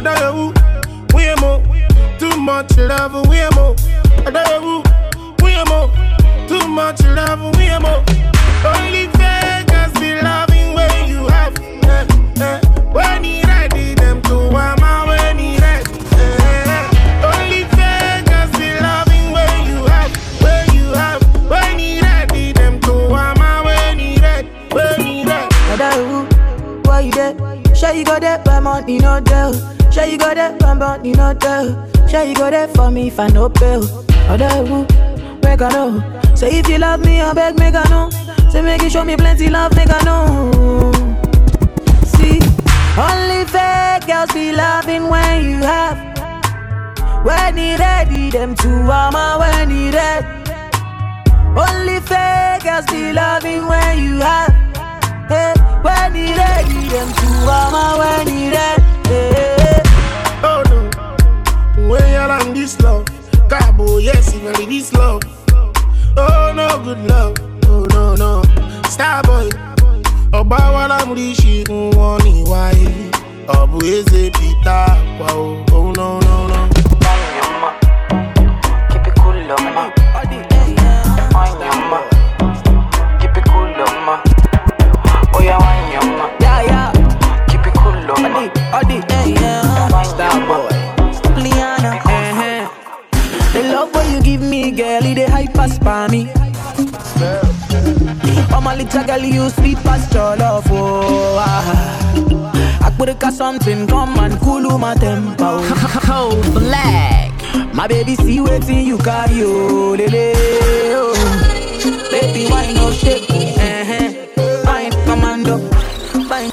I 0.06 0.54
we 1.16 1.24
more. 1.40 1.64
Too 2.20 2.38
much 2.40 2.78
love, 2.78 3.28
we 3.28 3.38
am 3.38 3.54
more. 3.56 3.76
Too 6.48 6.68
much 6.68 7.02
love, 7.04 7.40
we. 7.58 7.68
Only 8.64 9.08
Vegas 9.18 9.92
be 10.00 10.22
loving 10.22 10.74
when 10.76 11.08
you 11.10 11.26
have. 11.28 11.58
eh, 11.58 12.06
eh. 12.42 12.60
When 12.92 13.24
he 13.24 13.42
ready, 13.44 13.96
them 13.96 14.22
to 14.24 14.36
ama 14.56 15.06
when 15.08 15.40
he 15.40 15.58
ready. 15.58 15.92
eh. 16.14 17.26
Only 17.26 17.64
Vegas 17.76 18.52
be 18.60 18.80
loving 18.80 19.32
when 19.32 19.66
you 19.66 19.84
have, 19.86 20.12
when 20.44 20.76
you 20.76 20.92
have, 20.94 21.24
when 21.50 21.80
he 21.80 22.00
ready, 22.02 22.52
them 22.52 22.80
to 22.82 22.94
ama 23.16 23.64
when 23.66 23.98
he 24.00 24.18
ready, 24.18 24.50
why 26.86 27.00
you 27.02 27.12
there? 27.12 27.36
You 27.96 28.04
got 28.06 28.22
that, 28.22 28.44
but 28.46 28.62
money 28.62 29.00
no 29.00 29.20
tell. 29.22 29.77
Sure 29.98 30.06
you 30.06 30.20
got 30.20 30.36
that, 30.36 30.60
but 30.60 30.76
money 30.76 31.12
no 31.14 31.34
tell. 31.34 31.66
Sure 32.08 32.24
you 32.24 32.36
got 32.36 32.52
that 32.52 32.70
for 32.76 32.92
me 32.92 33.08
if 33.08 33.20
I 33.20 33.30
no 33.30 33.50
pay. 33.50 33.82
Other 34.30 34.48
who, 34.64 34.86
make 35.42 35.60
I 35.60 35.70
know. 35.74 36.36
Say 36.36 36.60
if 36.60 36.70
you 36.70 36.78
love 36.78 37.04
me, 37.04 37.20
I 37.20 37.34
beg 37.34 37.58
make 37.58 37.74
I 37.74 37.84
know. 37.90 38.12
Say 38.52 38.62
make 38.62 38.84
you 38.84 38.92
show 38.92 39.04
me 39.04 39.18
plenty 39.18 39.50
love, 39.50 39.76
make 39.76 39.90
I 39.90 40.00
know. 40.04 40.92
See, 42.06 42.38
only 42.94 43.42
fake 43.50 44.06
girls 44.06 44.32
be 44.34 44.52
loving 44.52 45.10
when 45.10 45.44
you 45.50 45.58
have. 45.66 45.98
When 47.26 47.58
he 47.58 47.76
ready, 47.76 48.30
them 48.30 48.54
two 48.54 48.70
ama 48.70 49.38
when 49.40 49.72
he 49.72 49.90
ready. 49.90 50.28
Only 51.58 52.00
fake 52.02 52.62
girls 52.62 52.86
be 52.86 53.14
loving 53.14 53.66
when 53.66 53.98
you 53.98 54.20
have. 54.20 54.54
Hey, 55.28 55.56
when 55.82 56.14
he 56.14 56.36
ready, 56.36 56.88
them 56.88 57.12
two 57.18 57.50
ama 57.50 57.96
when 57.98 58.28
he 58.28 58.52
ready. 58.52 58.84
Hey. 59.10 59.57
When 61.90 62.06
you're 62.12 62.32
on 62.32 62.54
this 62.54 62.80
love, 62.82 63.06
Cabo, 63.50 63.98
yes, 63.98 64.34
even 64.36 64.54
this 64.70 64.94
love. 64.94 65.22
Oh 66.18 66.52
no, 66.56 66.68
good 66.84 67.00
love. 67.08 67.36
Oh 67.66 67.86
no, 67.94 68.16
no, 68.16 68.42
Starboy. 68.90 69.50
Ọba 70.34 70.58
wa 70.74 70.88
la 70.88 71.06
muri 71.06 71.34
ṣi 71.40 71.64
ń 71.70 71.92
wọ́n 71.96 72.18
ní 72.26 72.34
wáyé. 72.52 72.92
Ọ̀bù 73.58 73.78
eze 73.96 74.24
Peter 74.38 74.88
pa 75.18 75.28
o. 75.34 75.64
Oh 75.72 75.92
no, 75.98 76.20
no, 76.28 76.36
no. 76.52 76.60
Yeah, 79.48 80.07
for 95.88 96.08
me. 96.10 96.30
Oh, 98.52 98.62
my 98.62 98.76
little 98.76 99.04
girl, 99.06 99.24
you 99.24 99.50
sweet 99.50 99.78
past 99.78 100.14
your 100.14 100.36
love, 100.36 100.68
oh. 100.70 101.38
ah. 101.40 102.86
I 102.86 102.90
put 102.98 103.10
a 103.10 103.32
something, 103.32 103.88
come 103.88 104.20
and 104.20 104.38
cool 104.42 104.78
my 104.78 104.96
tempo. 104.96 105.64
Cold 106.08 106.44
black. 106.54 107.32
My 107.74 107.88
baby, 107.88 108.16
see 108.16 108.42
waiting 108.42 108.86
you 108.86 108.98
carry, 108.98 109.44
oh, 109.44 109.96
lele, 110.00 110.34
oh. 111.00 111.14
Baby, 112.12 112.50
why 112.52 112.74
no 112.74 112.92
shake? 112.92 113.30
Uh-huh. 113.30 114.66
Fine, 114.66 114.92
commando, 115.06 115.56
fine. 116.28 116.52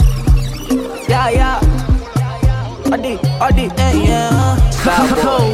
Yeah, 1.09 1.28
yeah. 1.31 2.93
Adi, 2.93 3.19
Adi, 3.40 3.65
eh, 3.78 3.93
yeah. 4.06 4.70
Cold 5.24 5.54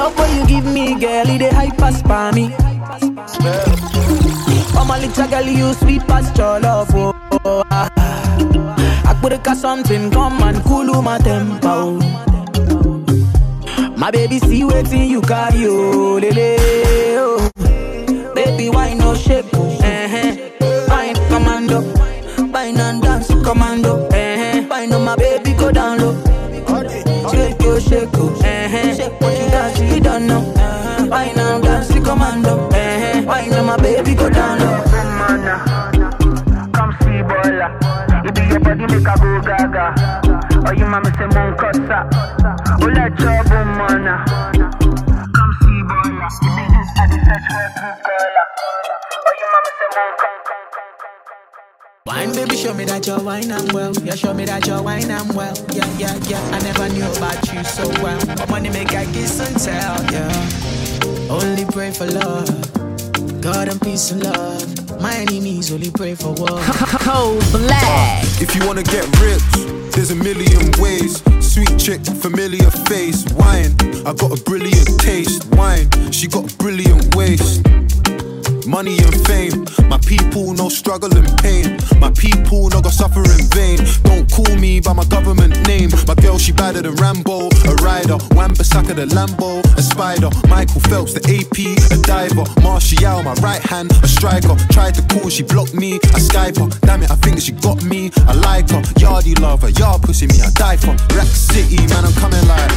love 0.00 0.16
what 0.18 0.30
you 0.34 0.46
give 0.46 0.64
me, 0.64 0.94
girl, 0.98 1.28
it 1.28 1.38
dey 1.38 1.50
hype 1.50 1.82
as 1.82 2.00
for 2.02 2.32
me. 2.32 2.54
Oh 4.78 4.84
my 4.88 4.98
little 4.98 5.28
girl, 5.28 5.42
you 5.44 5.72
sweet 5.74 6.02
past 6.06 6.36
your 6.38 6.58
love. 6.60 6.88
Oh, 6.94 7.12
oh, 7.44 7.62
ah. 7.70 7.90
I 9.10 9.14
put 9.20 9.32
a 9.32 9.54
something, 9.54 10.10
come 10.10 10.42
and 10.42 10.62
cool 10.64 11.02
my 11.02 11.18
tempo. 11.18 11.98
My 13.96 14.10
baby, 14.10 14.38
see 14.38 14.64
waiting 14.64 15.10
you 15.10 15.20
carry, 15.20 15.66
oh, 15.66 16.18
lele, 16.22 16.56
oh. 17.20 17.50
Baby, 18.34 18.70
why 18.70 18.94
no 18.94 19.14
shake, 19.14 19.44
oh, 19.54 19.78
eh, 19.82 20.50
Fine, 20.88 21.14
commando, 21.28 21.80
wine 22.50 22.78
and 22.80 23.02
dance, 23.02 23.28
commando, 23.44 24.06
eh, 24.08 24.66
Wine 24.68 24.92
on 24.94 25.04
my 25.04 25.16
baby, 25.16 25.52
go 25.52 25.70
down 25.70 25.98
low. 25.98 26.29
Baby, 34.04 34.14
go 34.16 34.30
down 34.30 34.58
low. 34.58 34.66
Uh, 34.66 34.82
come 36.72 36.92
see 37.02 37.22
bola. 37.22 37.78
Uh. 37.82 38.22
You 38.24 38.32
be 38.32 38.42
your 38.48 38.60
body 38.60 38.86
make 38.86 39.06
a 39.06 39.14
go 39.20 39.40
gaga. 39.40 39.94
Oh, 40.66 40.72
you 40.72 40.86
mama 40.86 41.10
say 41.16 41.26
mon 41.34 41.56
kosa. 41.56 42.08
Oh, 42.80 42.86
let 42.86 43.18
your 43.20 43.44
boom 43.44 43.68
mana. 43.76 44.24
Uh, 44.28 44.52
come 45.34 45.52
see 45.60 45.82
bola. 45.88 46.28
You 46.42 46.50
be 46.56 46.64
this 46.72 46.90
the 46.96 47.18
search 47.26 47.46
for 47.48 47.60
a 47.60 47.62
true 47.76 47.96
caller. 48.06 48.46
Oh, 49.12 49.32
you 49.40 49.46
mama 49.52 49.70
say 49.78 49.88
mon 49.96 50.10
kon 50.20 50.36
kon 50.48 50.66
kon. 50.78 50.86
Wine, 52.06 52.32
baby, 52.32 52.56
show 52.56 52.74
me 52.74 52.84
that 52.86 53.06
you're 53.06 53.20
wine 53.22 53.50
and 53.50 53.72
well. 53.72 53.92
Yeah, 54.02 54.14
show 54.14 54.32
me 54.34 54.44
that 54.46 54.66
you're 54.66 54.82
wine 54.82 55.10
and 55.10 55.34
well. 55.34 55.54
Yeah, 55.72 55.86
yeah, 55.98 56.14
yeah. 56.24 56.56
I 56.56 56.58
never 56.60 56.88
knew 56.88 57.06
about 57.18 57.52
you 57.52 57.62
so 57.64 57.86
well. 58.02 58.18
Money 58.48 58.70
make 58.70 58.94
I 58.94 59.04
kiss 59.06 59.40
and 59.40 59.56
tell. 59.60 60.02
Yeah. 60.12 61.28
Only 61.30 61.64
pray 61.66 61.90
for 61.92 62.06
love. 62.06 62.79
God 63.40 63.68
and 63.68 63.80
peace 63.80 64.10
and 64.10 64.22
love. 64.22 65.00
My 65.00 65.14
enemies 65.14 65.72
only 65.72 65.90
pray 65.90 66.14
for 66.14 66.32
war. 66.34 66.60
Cold 67.00 67.42
black. 67.52 67.82
Uh, 67.82 68.22
if 68.40 68.54
you 68.54 68.66
wanna 68.66 68.82
get 68.82 69.04
rich, 69.18 69.42
there's 69.94 70.10
a 70.10 70.14
million 70.14 70.70
ways. 70.78 71.22
Sweet 71.40 71.78
chick, 71.78 72.04
familiar 72.04 72.70
face, 72.88 73.24
wine. 73.32 73.74
I 74.06 74.12
got 74.12 74.38
a 74.38 74.42
brilliant 74.44 75.00
taste, 75.00 75.46
wine. 75.54 75.88
She 76.12 76.28
got 76.28 76.52
a 76.52 76.56
brilliant 76.58 77.14
waist. 77.14 77.62
Money 78.70 78.98
and 78.98 79.26
fame, 79.26 79.66
my 79.88 79.98
people 79.98 80.54
no 80.54 80.68
struggle 80.68 81.12
and 81.16 81.26
pain. 81.38 81.76
My 81.98 82.10
people 82.12 82.68
no 82.68 82.80
go 82.80 82.88
suffer 82.88 83.18
in 83.18 83.50
vain. 83.50 83.78
Don't 84.04 84.30
call 84.30 84.54
me 84.56 84.78
by 84.78 84.92
my 84.92 85.04
government 85.06 85.66
name. 85.66 85.90
My 86.06 86.14
girl 86.14 86.38
she 86.38 86.52
better 86.52 86.80
than 86.80 86.94
Rambo, 86.94 87.48
a 87.66 87.74
rider. 87.82 88.16
Wan 88.30 88.54
Bissaka 88.54 88.94
the 88.94 89.06
Lambo, 89.06 89.58
a 89.76 89.82
spider. 89.82 90.30
Michael 90.48 90.80
Phelps 90.82 91.14
the 91.14 91.22
AP, 91.26 91.58
a 91.90 92.00
diver. 92.06 92.46
Martial 92.62 93.24
my 93.24 93.34
right 93.42 93.60
hand, 93.60 93.90
a 94.04 94.08
striker. 94.08 94.54
Tried 94.70 94.94
to 94.94 95.02
call, 95.18 95.28
she 95.30 95.42
blocked 95.42 95.74
me. 95.74 95.94
I 96.14 96.20
Skype 96.20 96.80
damn 96.82 97.02
it 97.02 97.10
I 97.10 97.16
think 97.16 97.40
she 97.40 97.50
got 97.50 97.82
me. 97.82 98.12
I 98.28 98.34
like 98.34 98.70
her, 98.70 98.82
yardy 99.02 99.36
lover, 99.40 99.70
yard 99.70 100.02
pussy 100.02 100.28
me 100.28 100.40
I 100.42 100.50
die 100.50 100.76
for. 100.76 100.94
Rack 101.16 101.26
City 101.26 101.84
man 101.88 102.04
I'm 102.04 102.14
coming 102.14 102.46
like. 102.46 102.70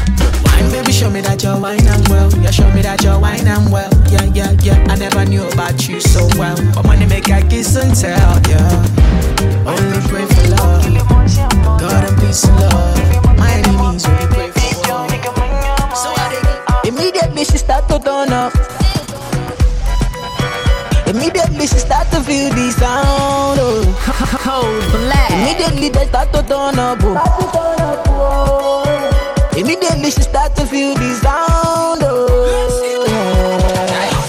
Wine, 0.44 0.72
baby, 0.72 0.92
show 0.92 1.12
me 1.12 1.22
that 1.22 1.44
you're 1.44 1.60
wine 1.60 1.86
and 1.86 2.08
well. 2.10 2.34
Yeah, 2.42 2.50
show 2.50 2.70
me 2.74 2.82
that 2.82 3.04
you're 3.04 3.20
wine 3.20 3.48
and 3.48 3.72
well. 3.72 3.92
Yeah, 4.10 4.26
yeah, 4.34 4.52
yeah. 4.64 4.86
I 4.90 4.96
never 4.96 5.24
knew 5.26 5.48
about 5.48 5.78
you 5.82 5.83
so 6.00 6.28
well. 6.40 6.56
But 6.76 6.86
money 6.86 7.06
make 7.06 7.30
I 7.30 7.42
kiss 7.48 7.76
and 7.76 7.94
tell. 7.96 8.40
Yeah. 8.48 8.86
Only 9.68 10.00
pray 10.08 10.26
for 10.26 10.48
love. 10.56 10.84
God 11.80 12.04
and 12.10 12.18
peace 12.22 12.46
and 12.46 12.60
love. 12.60 13.38
My 13.38 13.52
enemies 13.52 14.06
only 14.06 14.28
pray 14.28 14.50
for 14.52 14.72
war. 14.88 15.08
So 15.96 16.10
I 16.16 16.40
dey- 16.84 16.90
Immediately 16.90 17.44
she 17.46 17.58
start 17.58 17.88
to 17.90 18.00
turn 18.00 18.32
up. 18.32 18.54
Immediately 21.08 21.68
she 21.68 21.78
start 21.80 22.10
to 22.12 22.22
feel 22.22 22.50
the 22.50 22.72
sound. 22.72 23.60
Oh. 23.60 23.84
Cold 24.44 24.92
black. 24.92 25.32
Immediately 25.32 25.90
they 25.90 26.06
start 26.08 26.32
to 26.34 26.42
turn 26.44 26.80
up. 26.80 27.00
Oh. 27.04 28.84
Immediately 29.58 30.12
she 30.12 30.22
start 30.22 30.56
to 30.56 30.66
feel 30.66 30.96
the 30.96 31.14
sound. 31.22 32.02
Oh. 32.04 32.30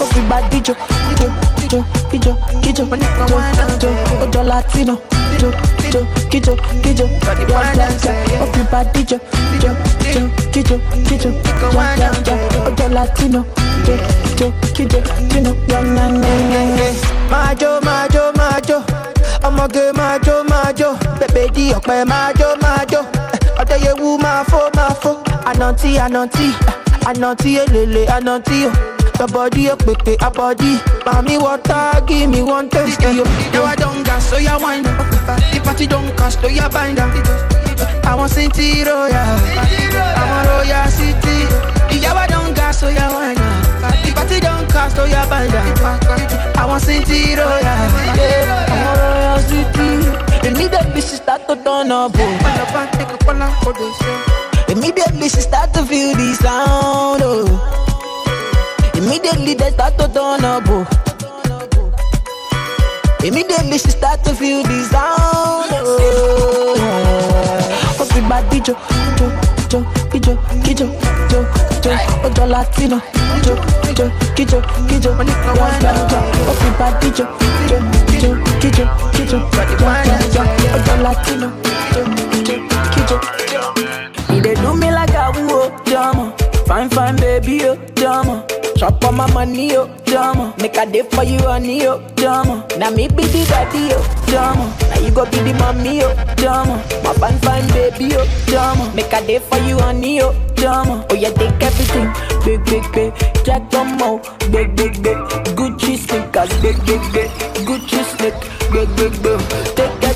Everybody 0.01 0.61
jo, 0.61 0.73
jo, 1.19 1.27
jo, 1.75 1.83
kijo, 2.11 2.35
kijo, 2.61 2.85
jo, 2.85 3.41
jo, 3.81 3.89
ojo 4.23 4.43
Latino, 4.43 4.97
jo, 5.41 5.51
jo, 5.93 6.05
kijo, 6.29 6.55
kijo, 6.83 7.05
ja, 7.49 7.73
ja, 7.73 7.87
ja. 8.03 8.13
Everybody 8.43 9.05
jo, 9.11 9.19
jo, 9.61 9.71
jo, 10.13 10.29
kijo, 10.51 10.79
kijo, 11.07 11.29
ja, 11.73 11.95
ja, 11.97 12.11
ja. 12.25 12.35
Ojo 12.65 12.89
Latino, 12.89 13.45
jo, 13.87 13.97
jo, 14.39 14.51
kijo, 14.73 15.01
kino, 15.29 15.55
ja, 15.67 15.79
ja, 15.79 16.07
ja, 16.53 16.61
ja. 16.77 16.93
Majo, 17.29 17.81
majo, 17.81 18.31
majo. 18.37 18.81
Ọmọge 19.43 19.91
majo, 19.93 20.43
majo. 20.49 20.89
Bẹ̀bẹ̀ 21.19 21.49
di 21.55 21.73
ọ̀pẹ 21.73 22.05
majo, 22.05 22.47
majo. 22.63 23.01
Ọ̀dẹ́yẹwù 23.61 24.17
máa 24.23 24.43
fó, 24.49 24.59
máa 24.77 24.93
fó. 25.01 25.11
Ànàntí, 25.49 25.89
ànàntí. 26.05 26.47
Ànàntí 27.09 27.49
elele, 27.57 28.05
ànàntí 28.15 28.65
o. 28.67 28.71
Your 29.19 29.27
body 29.29 29.67
a 29.67 29.75
pepe, 29.75 30.17
a 30.21 30.29
body. 30.29 30.75
Mami 31.05 31.41
water, 31.41 32.05
give 32.05 32.29
me 32.29 32.41
one 32.43 32.69
taste. 32.69 33.01
Yo, 33.01 33.11
yo, 33.11 33.63
I 33.63 33.75
don't 33.75 34.03
gas, 34.03 34.29
so 34.29 34.37
ya 34.37 34.59
wine. 34.59 34.83
The 34.83 35.61
party 35.63 35.87
don't 35.87 36.15
cost, 36.17 36.41
so 36.41 36.47
ya 36.47 36.69
bind 36.69 36.99
up. 36.99 37.09
I 38.05 38.13
want 38.15 38.31
City 38.31 38.83
Royal. 38.83 39.11
I 39.11 40.23
want 40.29 40.47
Royal 40.47 40.87
City. 40.91 41.47
Yeah, 41.97 42.13
I 42.13 42.27
don't 42.27 42.53
gas, 42.55 42.79
so 42.79 42.89
ya 42.89 43.09
wine. 43.11 43.35
The 44.03 44.11
party 44.13 44.39
don't 44.41 44.69
cost, 44.69 44.95
so 44.95 45.05
ya 45.05 45.27
bind 45.29 45.55
up. 45.55 46.57
I 46.57 46.65
want 46.65 46.83
City 46.83 47.35
Royal. 47.35 47.63
Yeah, 48.19 48.67
I 48.67 48.75
want 48.83 48.99
Royal 49.01 49.39
City. 49.47 50.47
Immediately 50.47 51.01
she 51.01 51.15
start 51.15 51.47
to 51.47 51.55
turn 51.63 51.91
up. 51.91 52.13
Immediately 54.67 55.29
she 55.29 55.41
start 55.41 55.73
to 55.73 55.83
feel 55.85 56.13
the 56.15 56.33
sound. 56.35 57.04
Oh. 59.77 59.81
They 59.81 59.83
start 59.91 59.97
to 59.97 60.07
turn 60.13 60.45
up. 60.45 60.63
Oh. 60.67 60.85
Immediately 63.23 63.77
she 63.77 63.89
start 63.89 64.23
to 64.23 64.33
feel 64.35 64.63
the 64.63 64.83
sound. 64.91 65.71
Oh. 65.71 66.75
Everybody 67.99 68.59
jo, 68.61 68.73
jo, 69.17 69.31
jo, 69.69 69.85
kijo, 70.11 70.37
kijo, 70.63 70.87
jo, 71.29 71.45
jo, 71.83 71.91
ojo 72.23 72.43
oh, 72.43 72.47
Latino, 72.47 73.01
jo, 73.45 73.55
jo, 73.97 74.11
kijo, 74.35 74.61
kijo, 74.87 75.01
jo, 75.01 75.01
jo, 75.01 75.11
jo, 75.25 75.35
kijo, 78.59 78.85
kijo, 79.11 79.37
ja, 79.55 79.63
ja, 80.33 80.33
ja. 80.33 80.43
Ojo 80.75 80.93
Latino, 81.03 81.47
jo, 81.95 82.01
jo, 82.47 82.55
kijo. 82.93 83.17
Dey 84.41 84.55
do 84.55 84.73
me 84.75 84.87
like 84.91 85.15
a 85.15 85.31
woo, 85.31 85.69
drama. 85.85 86.33
Fine, 86.67 86.89
fine, 86.89 87.15
baby, 87.15 87.65
oh, 87.65 87.75
drama. 87.95 88.43
Chop 88.77 89.03
on 89.05 89.15
my 89.15 89.31
money, 89.33 89.75
oh, 89.77 89.87
drama. 90.05 90.53
Make 90.59 90.75
a 90.77 90.85
day 90.85 91.03
for 91.03 91.23
you, 91.23 91.39
honey, 91.39 91.87
oh, 91.87 91.99
drama. 92.15 92.67
Now 92.77 92.89
me 92.89 93.07
be 93.07 93.23
the 93.23 93.45
daddy, 93.47 93.93
oh, 93.93 94.03
drama. 94.27 94.65
Now 94.89 94.99
you 94.99 95.11
go 95.11 95.23
be 95.25 95.37
the 95.39 95.53
mommy, 95.59 96.03
oh, 96.03 96.13
drama. 96.35 96.83
My 97.03 97.13
fine, 97.13 97.37
fine, 97.39 97.67
baby, 97.69 98.15
oh, 98.15 98.27
drama. 98.47 98.91
Make 98.93 99.13
a 99.13 99.25
day 99.25 99.39
for 99.39 99.57
you, 99.59 99.79
honey, 99.79 100.21
oh, 100.21 100.33
drama. 100.55 101.05
Oh, 101.09 101.15
yeah, 101.15 101.31
take 101.31 101.61
everything. 101.63 102.11
Big, 102.43 102.63
big, 102.65 102.91
big. 102.91 103.13
Jack 103.45 103.73
out. 103.73 104.23
Big, 104.51 104.75
big, 104.75 105.01
big. 105.01 105.17
Gucci 105.55 105.97
sneakers. 105.97 106.51
Big, 106.61 106.77
big, 106.85 107.01
big. 107.13 107.29
Gucci 107.65 108.03
sneak. 108.03 108.33
Big, 108.71 108.89
big, 108.97 109.23
big. 109.23 109.39
Take 109.75 110.01
that. 110.01 110.15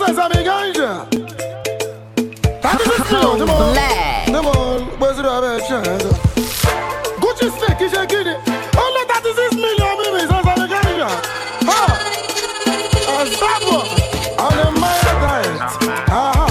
Hello, 0.00 0.06
c'est 0.06 0.14
Sammy 0.14 0.44
Ganja. 0.44 1.06
Cold 3.08 3.42
black. 3.44 4.28
Gucci 7.20 7.50
snake, 7.50 7.80
is 7.80 7.92
Guinea. 8.06 8.36
Only 8.76 9.04
36 9.08 9.54
million 9.56 9.96
baby, 9.96 10.20
c'est 10.20 10.42
Sammy 10.44 10.66
Ganja. 10.68 11.08
Ah, 11.66 11.98
a 13.08 13.24
Zabo, 13.26 13.78
on 14.38 14.58
a 14.58 14.70
Maya 14.78 15.12
diet. 15.20 15.68
Aha. 16.08 16.46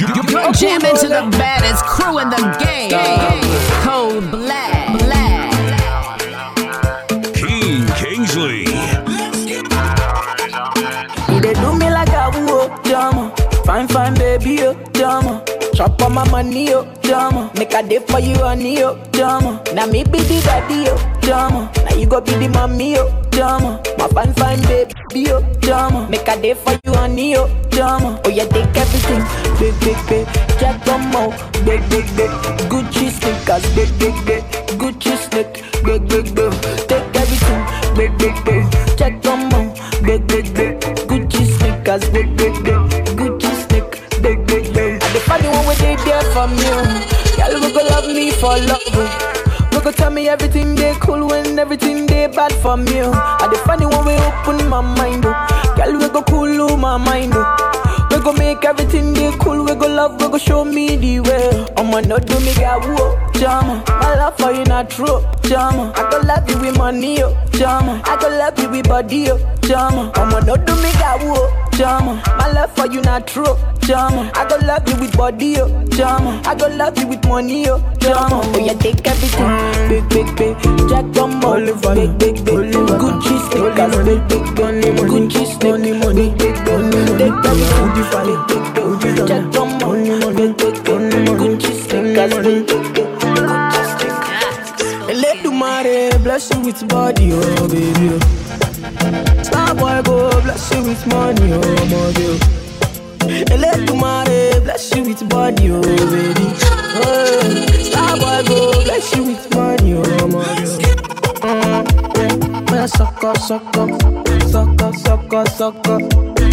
You're 0.00 0.52
jamming 0.52 0.96
to 0.96 1.08
the 1.08 1.22
baddest 1.38 1.84
crew 1.84 2.18
in 2.18 2.30
the 2.30 2.36
game. 2.58 3.45
Chop 15.76 16.00
on 16.00 16.14
my 16.14 16.26
money, 16.30 16.70
yo, 16.70 16.84
drama. 17.02 17.52
Make 17.58 17.74
a 17.74 17.82
day 17.82 17.98
for 17.98 18.18
you, 18.18 18.34
honey, 18.36 18.78
yo, 18.78 18.96
drama. 19.12 19.62
Now 19.74 19.84
me 19.84 20.04
be 20.04 20.20
the 20.20 20.40
daddy, 20.42 20.84
yo, 20.86 20.96
drama. 21.20 21.70
Now 21.84 21.94
you 21.94 22.06
go 22.06 22.18
be 22.22 22.32
the 22.32 22.48
mommy, 22.48 22.94
yo, 22.94 23.10
drama. 23.30 23.82
My 23.98 24.08
fine, 24.08 24.32
fine 24.32 24.62
baby, 24.62 24.94
yo, 25.28 25.42
drama. 25.60 26.08
Make 26.08 26.26
a 26.28 26.40
day 26.40 26.54
for 26.54 26.72
you, 26.82 26.94
honey, 26.94 27.32
yo, 27.32 27.46
drama. 27.68 28.18
Oh, 28.24 28.30
yeah, 28.30 28.46
take 28.46 28.74
everything, 28.74 29.22
big, 29.60 29.78
big, 29.80 29.98
big. 30.08 30.26
Jack 30.58 30.82
Domo, 30.86 31.28
big, 31.66 31.82
big, 31.90 32.06
big. 32.16 32.30
Gucci 32.72 33.10
sneakers, 33.10 33.66
big, 33.76 33.92
big, 33.98 34.16
big. 34.24 34.44
Gucci 34.80 35.14
sneak, 35.28 35.60
big, 35.84 36.08
big, 36.08 36.34
big. 36.34 36.52
Take 36.88 37.04
everything, 37.20 37.62
big, 37.94 38.16
big, 38.16 38.44
big. 38.46 38.96
Jack 38.96 39.20
Domo, 39.20 39.74
big, 40.02 40.26
big, 40.26 40.54
big. 40.54 40.80
Gucci 41.04 41.44
sneakers, 41.58 42.08
big, 42.08 42.34
big, 42.34 42.54
big. 42.64 42.65
They 46.36 46.54
there. 46.56 46.84
Y'all 47.38 47.60
go 47.72 47.82
love 47.82 48.08
me 48.14 48.30
for 48.30 48.56
love. 48.58 48.82
We 49.72 49.80
go 49.80 49.90
tell 49.90 50.10
me 50.10 50.28
everything 50.28 50.74
they 50.74 50.94
cool 51.00 51.26
when 51.28 51.58
everything 51.58 52.06
they 52.06 52.26
bad 52.26 52.52
for 52.52 52.76
me. 52.76 53.00
I 53.00 53.48
the 53.50 53.88
one 53.88 54.04
we 54.04 54.14
open 54.28 54.68
my 54.68 54.80
mind. 54.82 55.22
Girl 55.22 55.92
we 55.98 56.08
go 56.08 56.22
cool 56.22 56.76
my 56.76 56.98
mind. 56.98 57.32
Go 58.26 58.32
make 58.32 58.64
everything 58.64 59.14
they 59.14 59.30
cool. 59.38 59.62
We 59.64 59.76
go 59.76 59.86
love. 59.86 60.20
We 60.20 60.26
go 60.28 60.36
show 60.36 60.64
me 60.64 60.96
the 60.96 61.20
way. 61.20 61.66
I'ma 61.76 62.00
not 62.00 62.26
do 62.26 62.34
me 62.40 62.52
got 62.54 62.82
whoa, 62.84 63.14
jama. 63.38 63.84
My 63.86 64.16
love 64.16 64.36
for 64.36 64.50
you 64.50 64.64
not 64.64 64.90
true, 64.90 65.22
jama. 65.44 65.92
I 65.94 66.10
go 66.10 66.18
love 66.26 66.50
you 66.50 66.58
with 66.58 66.76
money, 66.76 67.18
yo, 67.20 67.36
jama. 67.52 68.02
I 68.04 68.16
go 68.20 68.28
love 68.28 68.58
you 68.58 68.68
with 68.68 68.88
body, 68.88 69.18
yo, 69.30 69.38
jama. 69.62 70.10
I'ma 70.16 70.40
not 70.40 70.66
do 70.66 70.74
me 70.74 70.90
got 70.94 71.22
whoa, 71.22 71.46
jama. 71.78 72.20
My 72.36 72.50
love 72.50 72.72
for 72.74 72.86
you 72.90 73.00
not 73.02 73.28
true, 73.28 73.46
jama. 73.82 74.28
I 74.34 74.44
go 74.48 74.56
love 74.66 74.88
you 74.88 74.96
with 74.96 75.16
body, 75.16 75.46
yo, 75.62 75.84
jama. 75.90 76.42
I 76.44 76.56
go 76.56 76.66
love 76.66 76.98
you 76.98 77.06
with 77.06 77.24
money, 77.28 77.66
yo, 77.66 77.78
jama. 78.00 78.40
Oh 78.42 78.58
yeah, 78.58 78.72
take 78.74 79.06
everything, 79.06 79.46
big, 79.88 80.08
big, 80.08 80.26
big. 80.36 80.56
Jack 80.88 81.04
Dumbo, 81.14 81.54
big, 81.94 82.18
big, 82.18 82.44
big. 82.44 82.74
Gucci 82.74 83.38
sneakers, 83.52 83.96
big, 84.04 84.26
big, 84.26 84.56
big. 84.56 84.94
Gucci 85.06 85.46
sneakers, 85.46 86.25
bless 96.36 96.50
you 96.54 96.60
with 96.60 96.88
body, 96.88 97.30
oh 97.32 97.68
baby. 97.68 98.10
oh. 98.12 99.42
Star 99.42 99.74
boy 99.74 100.02
go 100.02 100.28
bless 100.42 100.70
you 100.70 100.82
with 100.82 101.06
money, 101.06 101.50
oh 101.50 101.60
body. 101.88 102.26
oh. 102.28 103.56
Let 103.56 103.86
the 103.86 103.94
bless 104.62 104.94
you 104.94 105.04
with 105.04 105.26
body, 105.30 105.70
oh 105.70 105.80
baby. 105.80 106.46
Oh, 107.00 107.40
Star 107.88 108.18
boy 108.18 108.46
go 108.46 108.84
bless 108.84 109.16
you 109.16 109.22
with 109.24 109.54
money, 109.54 109.94
oh 109.94 110.28
body. 110.28 110.66
Mm, 111.40 112.70
yeah. 112.70 112.84
Sucker, 112.84 113.34
sucker, 113.40 113.88
sucker, 114.52 114.92
sucker, 114.92 115.46
sucker, 115.46 116.00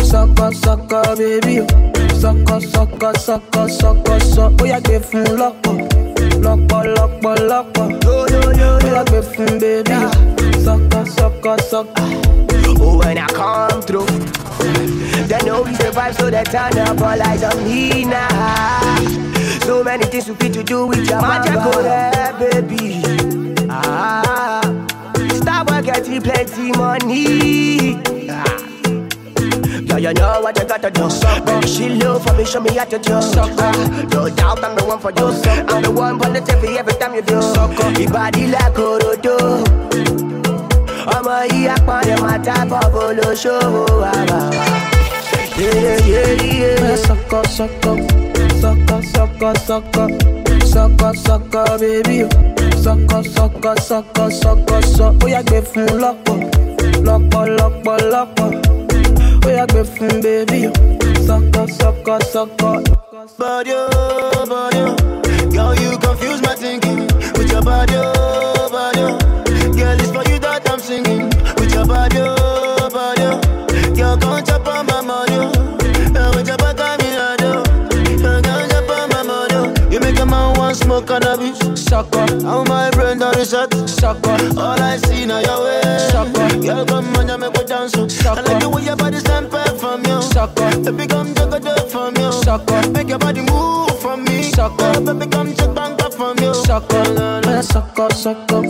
sucker, 0.05 0.51
sucker, 0.53 1.15
baby. 1.17 1.59
oh. 1.59 1.67
Sucker, 2.21 2.61
sucker, 2.61 3.13
sucker, 3.19 3.67
sucker, 3.67 4.19
sucker. 4.21 4.55
Oh, 4.61 4.65
yeah, 4.65 4.79
give 4.79 5.05
fun 5.05 5.25
lọ́pọ̀, 5.25 5.92
lọ́pọ̀, 6.41 7.35
lọ́pọ̀. 7.49 7.85
Oh, 8.05 8.25
yeah, 8.85 9.03
give 9.05 9.35
fun 9.35 9.59
baby. 9.59 9.91
oh. 9.93 10.11
Sucker, 10.63 11.05
sucker, 11.05 11.57
sucker. 11.69 12.09
Oh, 12.81 12.97
when 12.97 13.17
I 13.17 13.27
come 13.27 13.81
through, 13.81 14.05
they 15.27 15.39
know 15.45 15.61
we 15.61 15.73
survive, 15.75 16.15
so 16.15 16.29
they 16.29 16.43
turn 16.43 16.77
up 16.79 17.01
all 17.01 17.21
eyes 17.21 17.43
on 17.43 17.63
me 17.63 18.05
now. 18.05 18.97
So 19.65 19.83
many 19.83 20.05
things 20.05 20.27
we 20.29 20.35
fit 20.35 20.53
to 20.53 20.63
do 20.63 20.87
with 20.87 21.09
your 21.09 21.21
magic, 21.21 21.53
there, 21.53 22.33
baby. 22.39 23.01
Ah, 23.69 24.61
stop 25.35 25.67
getting 25.83 26.21
plenty 26.21 26.71
money. 26.71 28.22
Yeah, 29.93 30.09
you 30.09 30.13
know 30.15 30.41
what 30.41 30.57
you 30.57 30.65
gotta 30.65 30.89
do. 30.89 31.07
Sucker. 31.07 31.67
She 31.67 31.89
love 31.89 32.23
for 32.25 32.33
me, 32.33 32.45
show 32.45 32.59
me 32.59 32.73
how 32.75 32.85
to 32.85 32.97
do. 32.97 33.21
Sucker. 33.21 33.71
No 34.09 34.27
doubt 34.29 34.63
I'm 34.63 34.75
the 34.75 34.83
one 34.85 34.99
for 34.99 35.11
you. 35.11 35.27
I'm 35.69 35.83
the 35.83 35.91
one 35.91 36.17
for 36.19 36.29
the 36.29 36.39
TV 36.39 36.77
every 36.77 36.93
time 36.93 37.13
you 37.13 37.21
do. 37.21 37.39
Sucker. 37.41 37.91
Your 38.01 38.09
body 38.09 38.47
like 38.47 38.73
Orodo. 38.73 39.37
ọmọ 41.15 41.35
yìí 41.51 41.67
apọ̀lẹ̀ 41.75 42.17
máa 42.23 42.37
tábọ̀ 42.45 42.83
bó 42.93 43.03
ló 43.17 43.27
ṣòwò 43.41 43.83
àbá. 44.17 44.39
Man, 46.81 46.97
sucker, 47.05 47.43
sucker, 47.57 47.97
sucker, 48.61 49.01
sucker, 49.13 49.53
sucker, 49.67 50.07
sucker, 50.73 51.13
sucker, 51.25 51.65
baby. 51.81 52.23
oh. 52.23 52.29
Sucker, 52.83 53.23
sucker, 53.35 53.75
sucker, 53.89 54.29
sucker, 54.41 54.81
sucker. 54.95 55.25
Ó 55.25 55.27
yá 55.33 55.41
gbé 55.47 55.59
fún 55.71 55.87
lọ́pọ̀, 56.03 56.37
lọ́pọ̀, 57.07 57.43
lọ́pọ̀, 57.57 57.97
lọ́pọ̀. 58.13 58.62
Ó 59.45 59.49
yá 59.49 59.65
gbé 59.65 59.83
fún 59.83 60.21
baby. 60.21 60.67
oh. 60.67 60.73
Sucker, 61.27 61.67
sucker, 61.79 62.23
sucker. 62.23 62.81
Body, 63.37 63.71
oh, 63.73 64.45
body, 64.47 64.77
oh. 64.79 64.95
Girl, 65.51 65.75
you 65.75 65.97
confuse 65.97 66.41
my 66.41 66.55
thinking 66.55 67.07
with 67.37 67.51
your 67.51 67.61
body, 67.61 67.93
oh. 67.95 68.12
How 82.43 82.63
my 82.65 82.89
brain 82.91 83.19
done 83.19 83.35
reset, 83.37 83.73
sucker. 83.89 84.37
All 84.57 84.79
I 84.81 84.97
see 84.97 85.25
now 85.25 85.39
your 85.39 85.63
way, 85.63 85.81
sucker. 86.11 86.47
Girl, 86.59 86.85
come 86.85 87.15
on, 87.17 87.27
you 87.27 87.37
make 87.37 87.53
me 87.57 87.63
dance, 87.65 87.93
oh. 87.97 88.07
I 88.31 88.41
like 88.41 88.59
the 88.61 88.69
way 88.69 88.83
your 88.83 88.95
body 88.95 89.17
stand 89.19 89.49
back 89.51 89.73
from 89.75 90.03
you, 90.05 90.21
sucker. 90.21 90.69
Baby, 90.83 91.07
come 91.07 91.33
take 91.33 91.51
a 91.53 91.59
dip 91.59 91.87
from 91.89 92.15
you, 92.17 92.31
sucker. 92.31 92.89
Make 92.91 93.09
your 93.09 93.19
body 93.19 93.41
move 93.41 93.99
from 94.01 94.23
me, 94.25 94.43
sucker. 94.43 95.01
Baby, 95.01 95.27
come 95.31 95.53
take 95.53 95.73
bank 95.75 96.01
up 96.03 96.13
from 96.13 96.37
you, 96.39 96.53
sucker. 96.53 97.03
Man, 97.45 97.63
sucker, 97.63 98.09
sucker, 98.13 98.63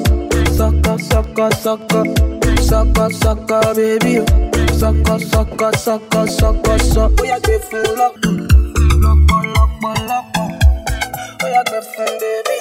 sucker, 0.58 0.98
sucker, 1.00 1.52
sucker, 1.52 2.04
sucker, 2.62 3.10
sucker, 3.12 3.74
baby. 3.76 4.26
Sucker, 4.78 5.20
sucker, 5.20 5.72
sucker, 5.78 6.28
sucker, 6.28 6.80
sucker. 6.80 7.22
Ó 7.22 7.26
yá 7.26 7.40
gbé 7.40 7.56
fún 7.70 7.86
lọ́pọ̀, 8.00 8.34
lọ́pọ̀, 9.04 9.42
lọ́pọ̀, 9.56 9.94
lọ́pọ̀. 10.10 10.48
Ó 11.44 11.48
yá 11.56 11.62
gbé 11.70 11.80
fún 11.92 12.12
baby. 12.22 12.53